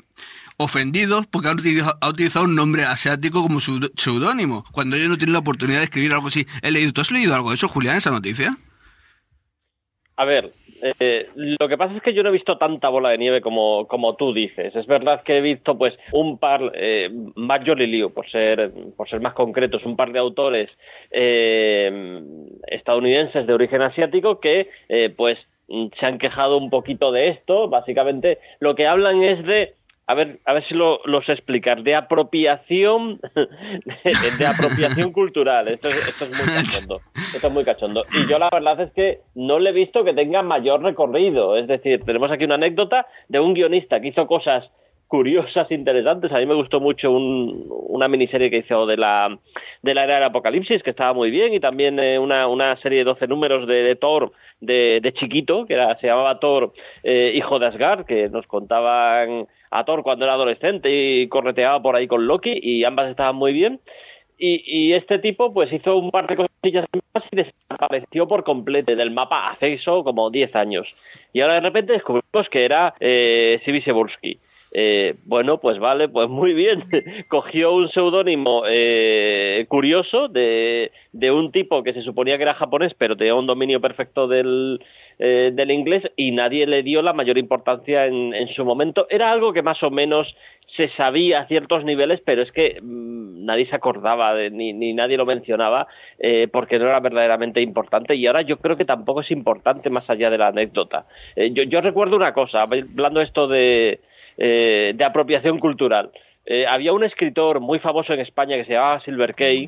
ofendidos 0.59 1.27
porque 1.27 1.49
han 1.49 1.59
utilizado, 1.59 1.97
ha 2.01 2.09
utilizado 2.11 2.45
un 2.45 2.55
nombre 2.55 2.83
asiático 2.85 3.43
como 3.43 3.61
pseudo- 3.61 3.91
seudónimo, 3.97 4.65
cuando 4.73 4.97
ellos 4.97 5.09
no 5.09 5.17
tienen 5.17 5.33
la 5.33 5.39
oportunidad 5.39 5.79
de 5.79 5.85
escribir 5.85 6.13
algo 6.13 6.29
así. 6.29 6.47
He 6.63 6.71
leído, 6.71 6.93
¿tú 6.93 7.01
has 7.01 7.11
leído 7.11 7.35
algo 7.35 7.51
de 7.51 7.55
eso, 7.55 7.69
Julián, 7.69 7.97
esa 7.97 8.11
noticia? 8.11 8.57
A 10.17 10.25
ver, 10.25 10.51
eh, 10.99 11.29
lo 11.37 11.69
que 11.69 11.79
pasa 11.79 11.95
es 11.95 12.03
que 12.03 12.13
yo 12.13 12.25
no 12.25 12.31
he 12.31 12.33
visto 12.33 12.59
tanta 12.59 12.89
bola 12.89 13.11
de 13.11 13.19
nieve 13.19 13.41
como, 13.41 13.87
como 13.87 14.17
tú 14.17 14.35
dices. 14.35 14.75
Es 14.75 14.87
verdad 14.89 15.23
que 15.23 15.39
he 15.39 15.41
visto 15.41 15.79
pues 15.79 15.95
un 16.13 16.39
par, 16.39 16.73
eh, 16.75 17.09
Mac 17.37 17.63
Jolie 17.65 17.87
Liu, 17.87 18.11
por 18.13 18.29
ser, 18.29 18.73
por 18.97 19.09
ser 19.09 19.21
más 19.21 19.35
concretos, 19.35 19.85
un 19.85 19.97
par 19.97 20.11
de 20.11 20.19
autores 20.19 20.77
eh, 21.13 22.21
estadounidenses 22.67 23.47
de 23.47 23.55
origen 23.55 23.81
asiático 23.83 24.41
que 24.41 24.71
eh, 24.89 25.15
pues 25.17 25.39
se 25.69 26.07
han 26.07 26.19
quejado 26.19 26.57
un 26.59 26.69
poquito 26.71 27.13
de 27.13 27.29
esto. 27.29 27.69
Básicamente 27.69 28.41
lo 28.59 28.75
que 28.75 28.89
hablan 28.89 29.23
es 29.23 29.45
de 29.45 29.75
a 30.09 30.15
ver, 30.15 30.41
a 30.47 30.55
ver 30.55 30.67
si 30.67 30.75
lo, 30.75 31.01
lo 31.05 31.23
sé 31.23 31.33
explicar, 31.33 31.83
de 31.83 31.95
apropiación, 31.95 33.21
de, 34.39 34.47
apropiación 34.47 35.13
cultural. 35.13 35.69
Esto 35.69 35.89
es, 35.89 36.09
esto 36.09 36.25
es 36.25 36.31
muy 36.31 36.55
cachondo. 36.55 37.01
Esto 37.35 37.47
es 37.47 37.53
muy 37.53 37.65
cachondo. 37.65 38.05
Y 38.15 38.27
yo 38.27 38.39
la 38.39 38.49
verdad 38.51 38.81
es 38.81 38.91
que 38.93 39.21
no 39.35 39.59
le 39.59 39.69
he 39.69 39.75
visto 39.75 40.05
que 40.05 40.15
tenga 40.15 40.41
mayor 40.41 40.83
recorrido. 40.83 41.59
Es 41.59 41.69
decir, 41.69 42.05
tenemos 42.07 42.31
aquí 42.31 42.45
una 42.45 42.55
anécdota 42.55 43.07
de 43.29 43.39
un 43.39 43.53
guionista 43.53 44.01
que 44.01 44.09
hizo 44.09 44.27
cosas 44.27 44.71
curiosas, 45.09 45.71
interesantes. 45.73 46.31
A 46.33 46.39
mí 46.39 46.47
me 46.47 46.55
gustó 46.55 46.81
mucho 46.81 47.11
un- 47.11 47.67
una 47.69 48.07
miniserie 48.09 48.51
que 48.51 48.59
hizo 48.59 48.87
de 48.87 48.97
la, 48.97 49.39
de 49.83 49.95
la 49.95 50.05
era 50.05 50.15
del 50.17 50.25
apocalipsis, 50.25 50.83
que 50.83 50.91
estaba 50.91 51.13
muy 51.15 51.31
bien, 51.31 51.55
y 51.55 51.61
también 51.61 51.99
eh, 51.99 52.19
una, 52.19 52.47
una 52.47 52.77
serie 52.81 52.99
de 52.99 53.05
12 53.05 53.27
números 53.27 53.67
de, 53.67 53.97
Thor 53.97 54.33
de, 54.61 55.01
de 55.03 55.13
chiquito, 55.15 55.67
que 55.67 55.75
era, 55.75 55.99
se 55.99 56.07
llamaba 56.09 56.39
Thor 56.41 56.73
eh, 57.03 57.33
Hijo 57.35 57.59
de 57.59 57.67
Asgard, 57.67 58.05
que 58.07 58.29
nos 58.29 58.47
contaban 58.47 59.47
a 59.71 59.85
Thor 59.85 60.03
cuando 60.03 60.25
era 60.25 60.35
adolescente 60.35 60.89
y 60.91 61.29
correteaba 61.29 61.83
por 61.83 61.97
ahí 61.97 62.07
con 62.07 62.27
Loki, 62.27 62.59
y 62.63 62.85
ambas 62.85 63.09
estaban 63.11 63.37
muy 63.37 63.53
bien. 63.53 63.81
Y, 64.41 64.63
y 64.67 64.93
este 64.93 65.19
tipo 65.19 65.53
pues 65.53 65.73
hizo 65.73 65.97
un 65.97 66.13
par 66.13 66.29
de 66.29 66.37
cosillas 66.37 66.87
más 67.13 67.25
y 67.33 67.37
desapareció 67.37 68.29
por 68.29 68.45
completo 68.45 68.95
del 68.95 69.11
mapa 69.11 69.51
hace 69.51 69.73
eso 69.75 70.05
como 70.05 70.31
10 70.31 70.55
años. 70.55 70.87
Y 71.33 71.41
ahora 71.41 71.55
de 71.55 71.61
repente 71.61 71.93
descubrimos 71.95 72.49
que 72.49 72.65
era 72.65 72.95
eh, 73.01 73.61
Sibi 73.65 73.83
Sebursky. 73.83 74.39
Eh, 74.73 75.15
bueno, 75.25 75.59
pues 75.59 75.79
vale, 75.79 76.09
pues 76.09 76.29
muy 76.29 76.53
bien. 76.53 76.85
Cogió 77.29 77.75
un 77.75 77.89
seudónimo 77.91 78.63
eh, 78.69 79.65
curioso 79.69 80.29
de, 80.29 80.93
de 81.13 81.31
un 81.31 81.53
tipo 81.53 81.83
que 81.83 81.93
se 81.93 82.03
suponía 82.03 82.37
que 82.37 82.43
era 82.43 82.55
japonés, 82.55 82.95
pero 82.95 83.17
tenía 83.17 83.35
un 83.35 83.47
dominio 83.47 83.81
perfecto 83.81 84.29
del, 84.29 84.81
eh, 85.19 85.51
del 85.53 85.71
inglés 85.71 86.05
y 86.17 86.33
nadie 86.33 86.67
le 86.67 86.83
dio 86.83 87.03
la 87.03 87.13
mayor 87.13 87.39
importancia 87.39 88.07
en, 88.07 88.35
en 88.35 88.49
su 88.49 88.65
momento. 88.65 89.07
Era 89.11 89.33
algo 89.33 89.53
que 89.53 89.63
más 89.63 89.83
o 89.83 89.91
menos 89.91 90.35
se 90.77 90.89
sabía 90.91 91.41
a 91.41 91.47
ciertos 91.47 91.85
niveles, 91.85 92.21
pero 92.25 92.43
es 92.43 92.53
que 92.53 92.79
mmm, 92.83 93.45
nadie 93.45 93.67
se 93.67 93.75
acordaba 93.75 94.35
de, 94.35 94.51
ni, 94.51 94.73
ni 94.73 94.93
nadie 94.93 95.17
lo 95.17 95.25
mencionaba 95.25 95.87
eh, 96.19 96.47
porque 96.53 96.79
no 96.79 96.87
era 96.87 97.01
verdaderamente 97.01 97.63
importante 97.63 98.15
y 98.15 98.27
ahora 98.27 98.43
yo 98.43 98.59
creo 98.59 98.77
que 98.77 98.85
tampoco 98.85 99.23
es 99.23 99.31
importante 99.31 99.89
más 99.91 100.09
allá 100.11 100.31
de 100.31 100.39
la 100.39 100.49
anécdota. 100.49 101.07
Eh, 101.35 101.51
yo, 101.53 101.63
yo 101.63 101.81
recuerdo 101.81 102.17
una 102.17 102.35
cosa, 102.35 102.63
hablando 102.63 103.21
esto 103.21 103.49
de, 103.49 104.01
eh, 104.39 104.93
de 104.95 105.05
apropiación 105.05 105.59
cultural. 105.59 106.11
Eh, 106.47 106.65
había 106.67 106.93
un 106.93 107.05
escritor 107.05 107.61
muy 107.61 107.79
famoso 107.79 108.15
en 108.15 108.21
España 108.21 108.57
que 108.57 108.65
se 108.65 108.73
llamaba 108.73 109.01
Silver 109.01 109.35
Kay, 109.35 109.67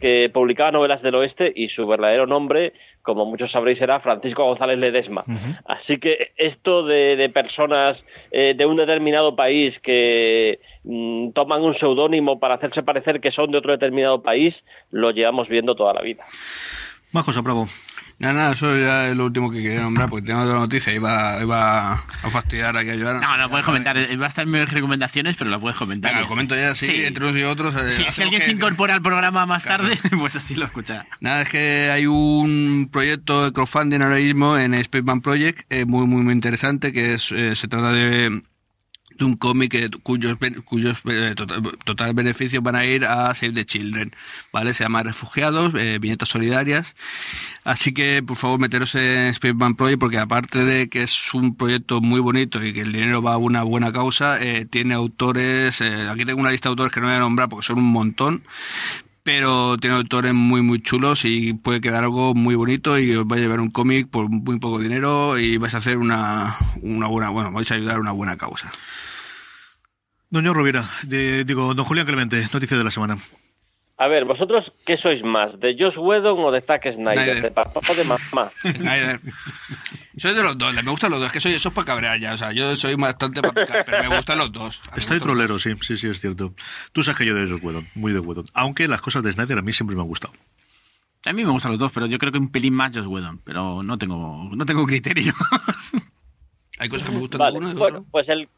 que 0.00 0.30
publicaba 0.32 0.72
novelas 0.72 1.02
del 1.02 1.14
oeste 1.16 1.52
y 1.54 1.68
su 1.68 1.86
verdadero 1.86 2.26
nombre, 2.26 2.72
como 3.02 3.24
muchos 3.24 3.50
sabréis, 3.52 3.80
era 3.80 4.00
Francisco 4.00 4.44
González 4.44 4.78
Ledesma. 4.78 5.24
Uh 5.26 5.32
-huh. 5.32 5.60
Así 5.66 5.98
que 5.98 6.32
esto 6.36 6.84
de, 6.84 7.16
de 7.16 7.28
personas 7.28 7.98
eh, 8.30 8.54
de 8.56 8.66
un 8.66 8.76
determinado 8.76 9.36
país 9.36 9.78
que 9.82 10.60
mm, 10.84 11.30
toman 11.30 11.62
un 11.62 11.76
seudónimo 11.78 12.38
para 12.38 12.54
hacerse 12.54 12.82
parecer 12.82 13.20
que 13.20 13.32
son 13.32 13.50
de 13.50 13.58
otro 13.58 13.72
determinado 13.72 14.22
país, 14.22 14.54
lo 14.90 15.10
llevamos 15.10 15.48
viendo 15.48 15.74
toda 15.74 15.92
la 15.94 16.02
vida. 16.02 16.24
Más 17.12 17.24
cosa, 17.24 17.40
bravo. 17.40 17.66
Nada, 18.20 18.34
nada, 18.34 18.52
eso 18.52 18.76
ya 18.76 19.08
es 19.08 19.16
lo 19.16 19.26
último 19.26 19.48
que 19.48 19.62
quería 19.62 19.80
nombrar, 19.80 20.08
porque 20.08 20.26
tengo 20.26 20.40
otra 20.40 20.56
noticia, 20.56 20.92
iba, 20.92 21.40
iba 21.40 21.92
a 21.92 22.30
fastidiar 22.30 22.76
a 22.76 22.82
que 22.82 22.90
ayudara. 22.90 23.20
No, 23.20 23.36
no 23.36 23.48
puedes 23.48 23.64
comentar, 23.64 23.96
va 23.96 24.24
a 24.24 24.28
estar 24.28 24.44
en 24.44 24.50
mis 24.50 24.68
recomendaciones, 24.68 25.36
pero 25.36 25.50
lo 25.50 25.60
puedes 25.60 25.76
comentar. 25.76 26.20
Lo 26.20 26.26
comento 26.26 26.56
ya, 26.56 26.74
sí, 26.74 27.04
entre 27.04 27.26
unos 27.26 27.36
y 27.36 27.44
otros. 27.44 27.76
Eh, 27.76 28.10
si 28.10 28.22
alguien 28.22 28.42
se 28.42 28.50
incorpora 28.50 28.94
al 28.94 29.02
programa 29.02 29.46
más 29.46 29.62
tarde, 29.62 29.96
pues 30.18 30.34
así 30.34 30.56
lo 30.56 30.64
escucha. 30.64 31.06
Nada, 31.20 31.42
es 31.42 31.48
que 31.48 31.90
hay 31.92 32.06
un 32.06 32.88
proyecto 32.90 33.44
de 33.44 33.52
crowdfunding 33.52 34.00
ahora 34.00 34.16
mismo 34.16 34.58
en 34.58 34.82
Spaceman 34.82 35.20
Project, 35.20 35.60
eh, 35.70 35.84
muy, 35.84 36.08
muy, 36.08 36.22
muy 36.22 36.32
interesante, 36.32 36.92
que 36.92 37.14
es, 37.14 37.30
eh, 37.30 37.54
se 37.54 37.68
trata 37.68 37.92
de 37.92 38.42
de 39.18 39.24
un 39.24 39.36
cómic 39.36 39.74
cuyos, 40.02 40.36
cuyos 40.64 40.98
eh, 41.06 41.34
total, 41.84 42.14
beneficios 42.14 42.62
van 42.62 42.76
a 42.76 42.84
ir 42.86 43.04
a 43.04 43.34
Save 43.34 43.52
the 43.52 43.64
Children, 43.64 44.14
¿vale? 44.52 44.74
Se 44.74 44.84
llama 44.84 45.02
Refugiados, 45.02 45.72
eh, 45.76 45.98
viñetas 46.00 46.28
solidarias. 46.28 46.94
Así 47.64 47.92
que, 47.92 48.22
por 48.22 48.36
favor, 48.36 48.60
meteros 48.60 48.94
en 48.94 49.34
Spaceman 49.34 49.74
Project 49.74 50.00
porque 50.00 50.18
aparte 50.18 50.64
de 50.64 50.88
que 50.88 51.02
es 51.02 51.34
un 51.34 51.54
proyecto 51.56 52.00
muy 52.00 52.20
bonito 52.20 52.64
y 52.64 52.72
que 52.72 52.80
el 52.80 52.92
dinero 52.92 53.20
va 53.20 53.34
a 53.34 53.38
una 53.38 53.62
buena 53.62 53.92
causa, 53.92 54.42
eh, 54.42 54.64
tiene 54.64 54.94
autores, 54.94 55.82
aquí 55.82 56.24
tengo 56.24 56.40
una 56.40 56.50
lista 56.50 56.68
de 56.68 56.72
autores 56.72 56.92
que 56.92 57.00
no 57.00 57.08
voy 57.08 57.16
a 57.16 57.20
nombrar 57.20 57.48
porque 57.48 57.66
son 57.66 57.78
un 57.78 57.92
montón, 57.92 58.44
pero 59.28 59.76
tiene 59.76 59.96
autores 59.96 60.32
muy 60.32 60.62
muy 60.62 60.80
chulos 60.80 61.26
y 61.26 61.52
puede 61.52 61.82
quedar 61.82 62.04
algo 62.04 62.34
muy 62.34 62.54
bonito 62.54 62.98
y 62.98 63.14
os 63.14 63.26
va 63.26 63.36
a 63.36 63.38
llevar 63.38 63.60
un 63.60 63.70
cómic 63.70 64.08
por 64.08 64.30
muy 64.30 64.58
poco 64.58 64.78
dinero 64.78 65.38
y 65.38 65.58
vais 65.58 65.74
a 65.74 65.78
hacer 65.78 65.98
una, 65.98 66.56
una 66.80 67.08
buena, 67.08 67.28
bueno, 67.28 67.52
vais 67.52 67.70
a 67.70 67.74
ayudar 67.74 67.96
a 67.96 68.00
una 68.00 68.12
buena 68.12 68.38
causa. 68.38 68.70
Doña 70.30 70.52
Rovira, 70.52 70.88
digo, 71.02 71.74
don 71.74 71.84
Julián 71.86 72.06
Clemente, 72.06 72.48
noticia 72.52 72.76
de 72.76 72.84
la 72.84 72.90
semana. 72.90 73.18
A 73.96 74.06
ver, 74.06 74.26
¿vosotros 74.26 74.70
qué 74.86 74.96
sois 74.96 75.24
más? 75.24 75.58
¿De 75.58 75.74
Josh 75.76 75.96
Whedon 75.98 76.38
o 76.38 76.52
de 76.52 76.60
Zack 76.60 76.92
Snyder? 76.94 77.42
¿De 77.42 77.50
papá 77.50 77.80
o 77.80 77.94
de 77.94 78.04
mamá? 78.04 78.50
Snyder. 78.62 79.20
Soy 80.16 80.34
de 80.34 80.42
los 80.42 80.56
dos, 80.56 80.72
me 80.74 80.90
gustan 80.90 81.10
los 81.10 81.18
dos, 81.18 81.28
es 81.28 81.32
que 81.32 81.40
soy, 81.40 81.52
eso 81.54 81.70
es 81.70 81.74
para 81.74 81.86
cabrear 81.86 82.20
ya, 82.20 82.34
o 82.34 82.36
sea, 82.36 82.52
yo 82.52 82.76
soy 82.76 82.94
bastante 82.94 83.40
para 83.40 83.54
picar, 83.54 83.84
pero 83.84 84.02
me 84.08 84.16
gustan 84.16 84.38
los 84.38 84.52
dos. 84.52 84.80
Está 84.96 85.14
el 85.14 85.20
trolero, 85.20 85.58
sí, 85.58 85.72
sí, 85.80 85.96
sí, 85.96 86.08
es 86.08 86.20
cierto. 86.20 86.54
Tú 86.92 87.02
sabes 87.02 87.18
que 87.18 87.26
yo 87.26 87.34
de 87.34 87.50
Josh 87.50 87.64
Whedon, 87.64 87.88
muy 87.94 88.12
de 88.12 88.20
Whedon. 88.20 88.46
Aunque 88.54 88.86
las 88.86 89.00
cosas 89.00 89.22
de 89.22 89.32
Snyder 89.32 89.58
a 89.58 89.62
mí 89.62 89.72
siempre 89.72 89.96
me 89.96 90.02
han 90.02 90.08
gustado. 90.08 90.34
A 91.24 91.32
mí 91.32 91.44
me 91.44 91.50
gustan 91.50 91.72
los 91.72 91.80
dos, 91.80 91.90
pero 91.92 92.06
yo 92.06 92.18
creo 92.18 92.30
que 92.30 92.38
un 92.38 92.52
pelín 92.52 92.74
más 92.74 92.94
Josh 92.94 93.06
Whedon, 93.06 93.40
pero 93.44 93.82
no 93.82 93.96
tengo, 93.98 94.48
no 94.54 94.66
tengo 94.66 94.86
criterio. 94.86 95.32
Hay 96.78 96.88
cosas 96.88 97.08
que 97.08 97.14
me 97.14 97.20
gustan 97.20 97.52
de 97.52 97.58
uno 97.58 97.70
y 97.70 97.74
de 97.74 97.78
bueno, 97.78 98.06
Pues 98.10 98.28
el 98.28 98.48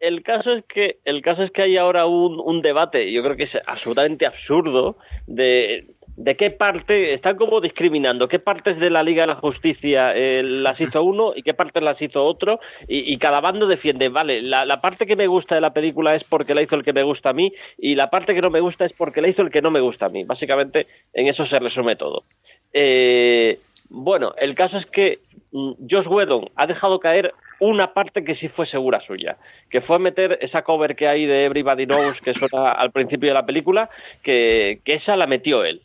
el 0.00 0.22
caso 0.22 0.52
es 0.54 0.64
que 0.64 0.98
el 1.04 1.22
caso 1.22 1.42
es 1.42 1.50
que 1.50 1.62
hay 1.62 1.76
ahora 1.76 2.06
un, 2.06 2.40
un 2.40 2.62
debate, 2.62 3.12
yo 3.12 3.22
creo 3.22 3.36
que 3.36 3.44
es 3.44 3.58
absolutamente 3.66 4.26
absurdo 4.26 4.96
de, 5.26 5.84
de 6.16 6.36
qué 6.36 6.50
parte 6.50 7.14
están 7.14 7.36
como 7.36 7.62
discriminando, 7.62 8.28
qué 8.28 8.38
partes 8.38 8.78
de 8.78 8.90
la 8.90 9.02
Liga 9.02 9.22
de 9.22 9.28
la 9.28 9.36
Justicia 9.36 10.14
eh, 10.14 10.42
las 10.42 10.78
hizo 10.78 11.02
uno 11.02 11.32
y 11.34 11.42
qué 11.42 11.54
partes 11.54 11.82
las 11.82 12.00
hizo 12.02 12.24
otro, 12.24 12.60
y, 12.86 13.16
cada 13.16 13.40
bando 13.40 13.66
defiende, 13.66 14.10
vale, 14.10 14.42
la, 14.42 14.80
parte 14.82 15.06
que 15.06 15.16
me 15.16 15.26
gusta 15.26 15.54
de 15.54 15.62
la 15.62 15.72
película 15.72 16.14
es 16.14 16.24
porque 16.24 16.54
la 16.54 16.60
hizo 16.60 16.76
el 16.76 16.82
que 16.82 16.92
me 16.92 17.02
gusta 17.02 17.30
a 17.30 17.32
mí, 17.32 17.52
y 17.78 17.94
la 17.94 18.10
parte 18.10 18.34
que 18.34 18.42
no 18.42 18.50
me 18.50 18.60
gusta 18.60 18.84
es 18.84 18.92
porque 18.92 19.22
la 19.22 19.28
hizo 19.28 19.40
el 19.40 19.50
que 19.50 19.62
no 19.62 19.70
me 19.70 19.80
gusta 19.80 20.06
a 20.06 20.10
mí. 20.10 20.24
Básicamente, 20.24 20.86
en 21.14 21.26
eso 21.26 21.46
se 21.46 21.58
resume 21.58 21.96
todo. 21.96 22.24
Eh, 22.72 23.58
bueno, 23.88 24.34
el 24.38 24.54
caso 24.54 24.76
es 24.76 24.86
que 24.86 25.18
mm, 25.52 25.72
Josh 25.90 26.06
Whedon 26.06 26.50
ha 26.54 26.66
dejado 26.66 27.00
caer 27.00 27.32
una 27.60 27.92
parte 27.92 28.24
que 28.24 28.34
sí 28.36 28.48
fue 28.48 28.66
segura 28.66 29.00
suya, 29.00 29.36
que 29.70 29.82
fue 29.82 29.98
meter 29.98 30.38
esa 30.40 30.62
cover 30.62 30.96
que 30.96 31.06
hay 31.06 31.26
de 31.26 31.44
Everybody 31.44 31.86
Knows 31.86 32.20
que 32.20 32.34
suena 32.34 32.72
al 32.72 32.90
principio 32.90 33.28
de 33.28 33.34
la 33.34 33.46
película, 33.46 33.90
que, 34.22 34.80
esa 34.84 35.16
la 35.16 35.26
metió 35.26 35.64
él. 35.64 35.82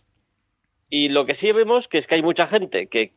Y 0.90 1.10
lo 1.10 1.26
que 1.26 1.36
sí 1.36 1.52
vemos 1.52 1.88
que 1.88 2.00
es 2.00 2.08
que 2.08 2.16
hay 2.16 2.24
mucha 2.24 2.48
gente 2.48 2.88
que 2.88 3.12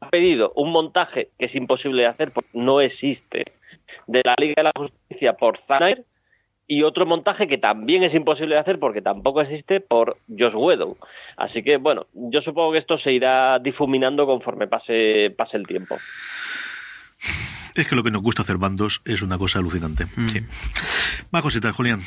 ha 0.00 0.08
pedido 0.08 0.52
un 0.54 0.70
montaje 0.70 1.30
que 1.38 1.46
es 1.46 1.54
imposible 1.54 2.02
de 2.02 2.08
hacer 2.08 2.30
porque 2.30 2.50
no 2.52 2.80
existe 2.80 3.44
de 4.06 4.22
la 4.24 4.34
Liga 4.38 4.54
de 4.56 4.62
la 4.62 4.72
Justicia 4.76 5.32
por 5.34 5.58
Zaner 5.66 6.04
y 6.68 6.82
otro 6.82 7.06
montaje 7.06 7.46
que 7.48 7.58
también 7.58 8.02
es 8.02 8.14
imposible 8.14 8.54
de 8.54 8.60
hacer 8.60 8.78
porque 8.78 9.02
tampoco 9.02 9.40
existe 9.40 9.80
por 9.80 10.18
Josh 10.28 10.54
Whedon. 10.54 10.96
Así 11.36 11.62
que 11.62 11.76
bueno, 11.76 12.06
yo 12.12 12.40
supongo 12.42 12.72
que 12.72 12.78
esto 12.78 12.98
se 12.98 13.12
irá 13.12 13.58
difuminando 13.58 14.26
conforme 14.26 14.66
pase, 14.66 15.34
pase 15.36 15.56
el 15.56 15.66
tiempo. 15.66 15.96
Es 17.76 17.86
que 17.86 17.94
lo 17.94 18.02
que 18.02 18.10
nos 18.10 18.22
gusta 18.22 18.42
hacer 18.42 18.56
bandos 18.56 19.02
es 19.04 19.22
una 19.22 19.38
cosa 19.38 19.58
alucinante. 19.58 20.06
Mm. 20.16 20.28
Sí. 20.28 20.42
Más 21.30 21.42
cositas, 21.42 21.74
Julián. 21.76 22.02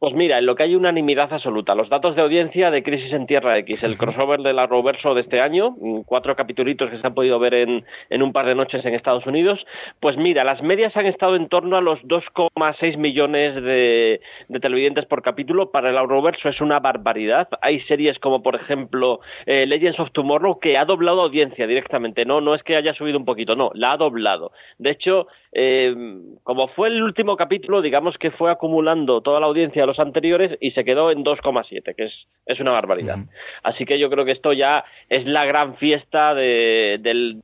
Pues 0.00 0.14
mira, 0.14 0.38
en 0.38 0.46
lo 0.46 0.56
que 0.56 0.62
hay 0.62 0.74
unanimidad 0.74 1.30
absoluta, 1.30 1.74
los 1.74 1.90
datos 1.90 2.16
de 2.16 2.22
audiencia 2.22 2.70
de 2.70 2.82
Crisis 2.82 3.12
en 3.12 3.26
Tierra 3.26 3.58
X, 3.58 3.82
el 3.82 3.98
crossover 3.98 4.40
de 4.40 4.54
la 4.54 4.66
Roverso 4.66 5.14
de 5.14 5.20
este 5.20 5.42
año, 5.42 5.76
mm, 5.78 6.00
cuatro 6.06 6.34
capitulitos 6.34 6.88
que 6.88 6.98
se 6.98 7.06
han 7.06 7.12
podido 7.12 7.38
ver 7.38 7.52
en, 7.52 7.84
en 8.08 8.22
un 8.22 8.32
par 8.32 8.46
de 8.46 8.54
noches 8.54 8.82
en 8.86 8.94
Estados 8.94 9.26
Unidos, 9.26 9.66
pues 10.00 10.16
mira, 10.16 10.42
las 10.42 10.62
medias 10.62 10.96
han 10.96 11.04
estado 11.04 11.36
en 11.36 11.50
torno 11.50 11.76
a 11.76 11.82
los 11.82 12.00
2,6 12.04 12.96
millones 12.96 13.56
de, 13.56 14.22
de, 14.48 14.60
televidentes 14.60 15.04
por 15.04 15.20
capítulo. 15.20 15.70
Para 15.70 15.90
el 15.90 16.08
Roverso 16.08 16.48
es 16.48 16.62
una 16.62 16.80
barbaridad. 16.80 17.50
Hay 17.60 17.80
series 17.80 18.18
como, 18.18 18.42
por 18.42 18.54
ejemplo, 18.54 19.20
eh, 19.44 19.66
Legends 19.66 20.00
of 20.00 20.12
Tomorrow, 20.12 20.60
que 20.60 20.78
ha 20.78 20.86
doblado 20.86 21.20
audiencia 21.20 21.66
directamente. 21.66 22.24
No, 22.24 22.40
no 22.40 22.54
es 22.54 22.62
que 22.62 22.76
haya 22.76 22.94
subido 22.94 23.18
un 23.18 23.26
poquito, 23.26 23.54
no, 23.54 23.70
la 23.74 23.92
ha 23.92 23.96
doblado. 23.98 24.52
De 24.78 24.92
hecho, 24.92 25.26
eh, 25.52 25.94
como 26.42 26.68
fue 26.68 26.88
el 26.88 27.02
último 27.02 27.36
capítulo, 27.36 27.82
digamos 27.82 28.16
que 28.18 28.30
fue 28.30 28.50
acumulando 28.50 29.20
toda 29.20 29.40
la 29.40 29.46
audiencia 29.46 29.82
de 29.82 29.86
los 29.86 29.98
anteriores 29.98 30.56
y 30.60 30.70
se 30.72 30.84
quedó 30.84 31.10
en 31.10 31.24
2,7, 31.24 31.94
que 31.94 32.04
es, 32.04 32.12
es 32.46 32.60
una 32.60 32.70
barbaridad. 32.70 33.18
Así 33.62 33.84
que 33.84 33.98
yo 33.98 34.10
creo 34.10 34.24
que 34.24 34.32
esto 34.32 34.52
ya 34.52 34.84
es 35.08 35.26
la 35.26 35.44
gran 35.44 35.76
fiesta 35.76 36.34
de, 36.34 36.98
del, 37.00 37.42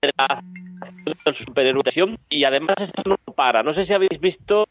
de 0.00 0.10
la 0.16 0.42
y 2.28 2.44
además 2.44 2.76
esto 2.78 3.02
no 3.04 3.16
para. 3.34 3.62
No 3.62 3.74
sé 3.74 3.86
si 3.86 3.92
habéis 3.92 4.20
visto 4.20 4.66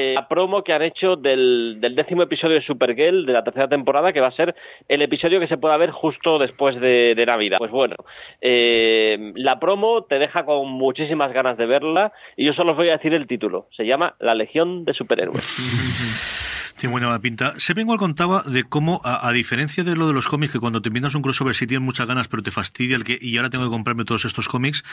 eh, 0.00 0.14
la 0.14 0.28
promo 0.28 0.62
que 0.62 0.72
han 0.72 0.82
hecho 0.82 1.16
del, 1.16 1.80
décimo 1.80 2.22
episodio 2.22 2.54
de 2.54 2.62
Supergirl 2.62 3.26
de 3.26 3.32
la 3.32 3.42
tercera 3.42 3.68
temporada, 3.68 4.12
que 4.12 4.20
va 4.20 4.28
a 4.28 4.32
ser 4.32 4.54
el 4.86 5.02
episodio 5.02 5.40
que 5.40 5.48
se 5.48 5.58
pueda 5.58 5.76
ver 5.76 5.90
justo 5.90 6.38
después 6.38 6.80
de, 6.80 7.24
Navidad. 7.26 7.58
Pues 7.58 7.72
bueno, 7.72 7.96
eh, 8.40 9.32
la 9.34 9.58
promo 9.58 10.04
te 10.04 10.20
deja 10.20 10.44
con 10.44 10.70
muchísimas 10.70 11.32
ganas 11.32 11.58
de 11.58 11.66
verla 11.66 12.12
y 12.36 12.46
yo 12.46 12.52
solo 12.52 12.70
os 12.70 12.76
voy 12.76 12.90
a 12.90 12.96
decir 12.96 13.12
el 13.12 13.26
título. 13.26 13.66
Se 13.76 13.84
llama 13.84 14.14
La 14.20 14.36
Legión 14.36 14.84
de 14.84 14.94
Superhéroes. 14.94 16.48
Tiene 16.78 16.92
buena 16.92 17.18
pinta. 17.18 17.54
Se 17.58 17.72
igual 17.76 17.98
contaba 17.98 18.44
de 18.44 18.62
cómo, 18.62 19.00
a, 19.02 19.32
diferencia 19.32 19.82
de 19.82 19.96
lo 19.96 20.06
de 20.06 20.12
los 20.12 20.28
cómics, 20.28 20.52
que 20.52 20.60
cuando 20.60 20.80
te 20.80 20.90
un 20.90 21.22
crossover 21.22 21.56
sí 21.56 21.66
tienes 21.66 21.84
muchas 21.84 22.06
ganas, 22.06 22.28
pero 22.28 22.40
te 22.40 22.52
fastidia 22.52 22.94
el 22.94 23.02
que, 23.02 23.18
y 23.20 23.36
ahora 23.36 23.50
tengo 23.50 23.64
que 23.64 23.70
comprarme 23.70 24.04
todos 24.04 24.24
estos 24.24 24.46
cómics, 24.46 24.84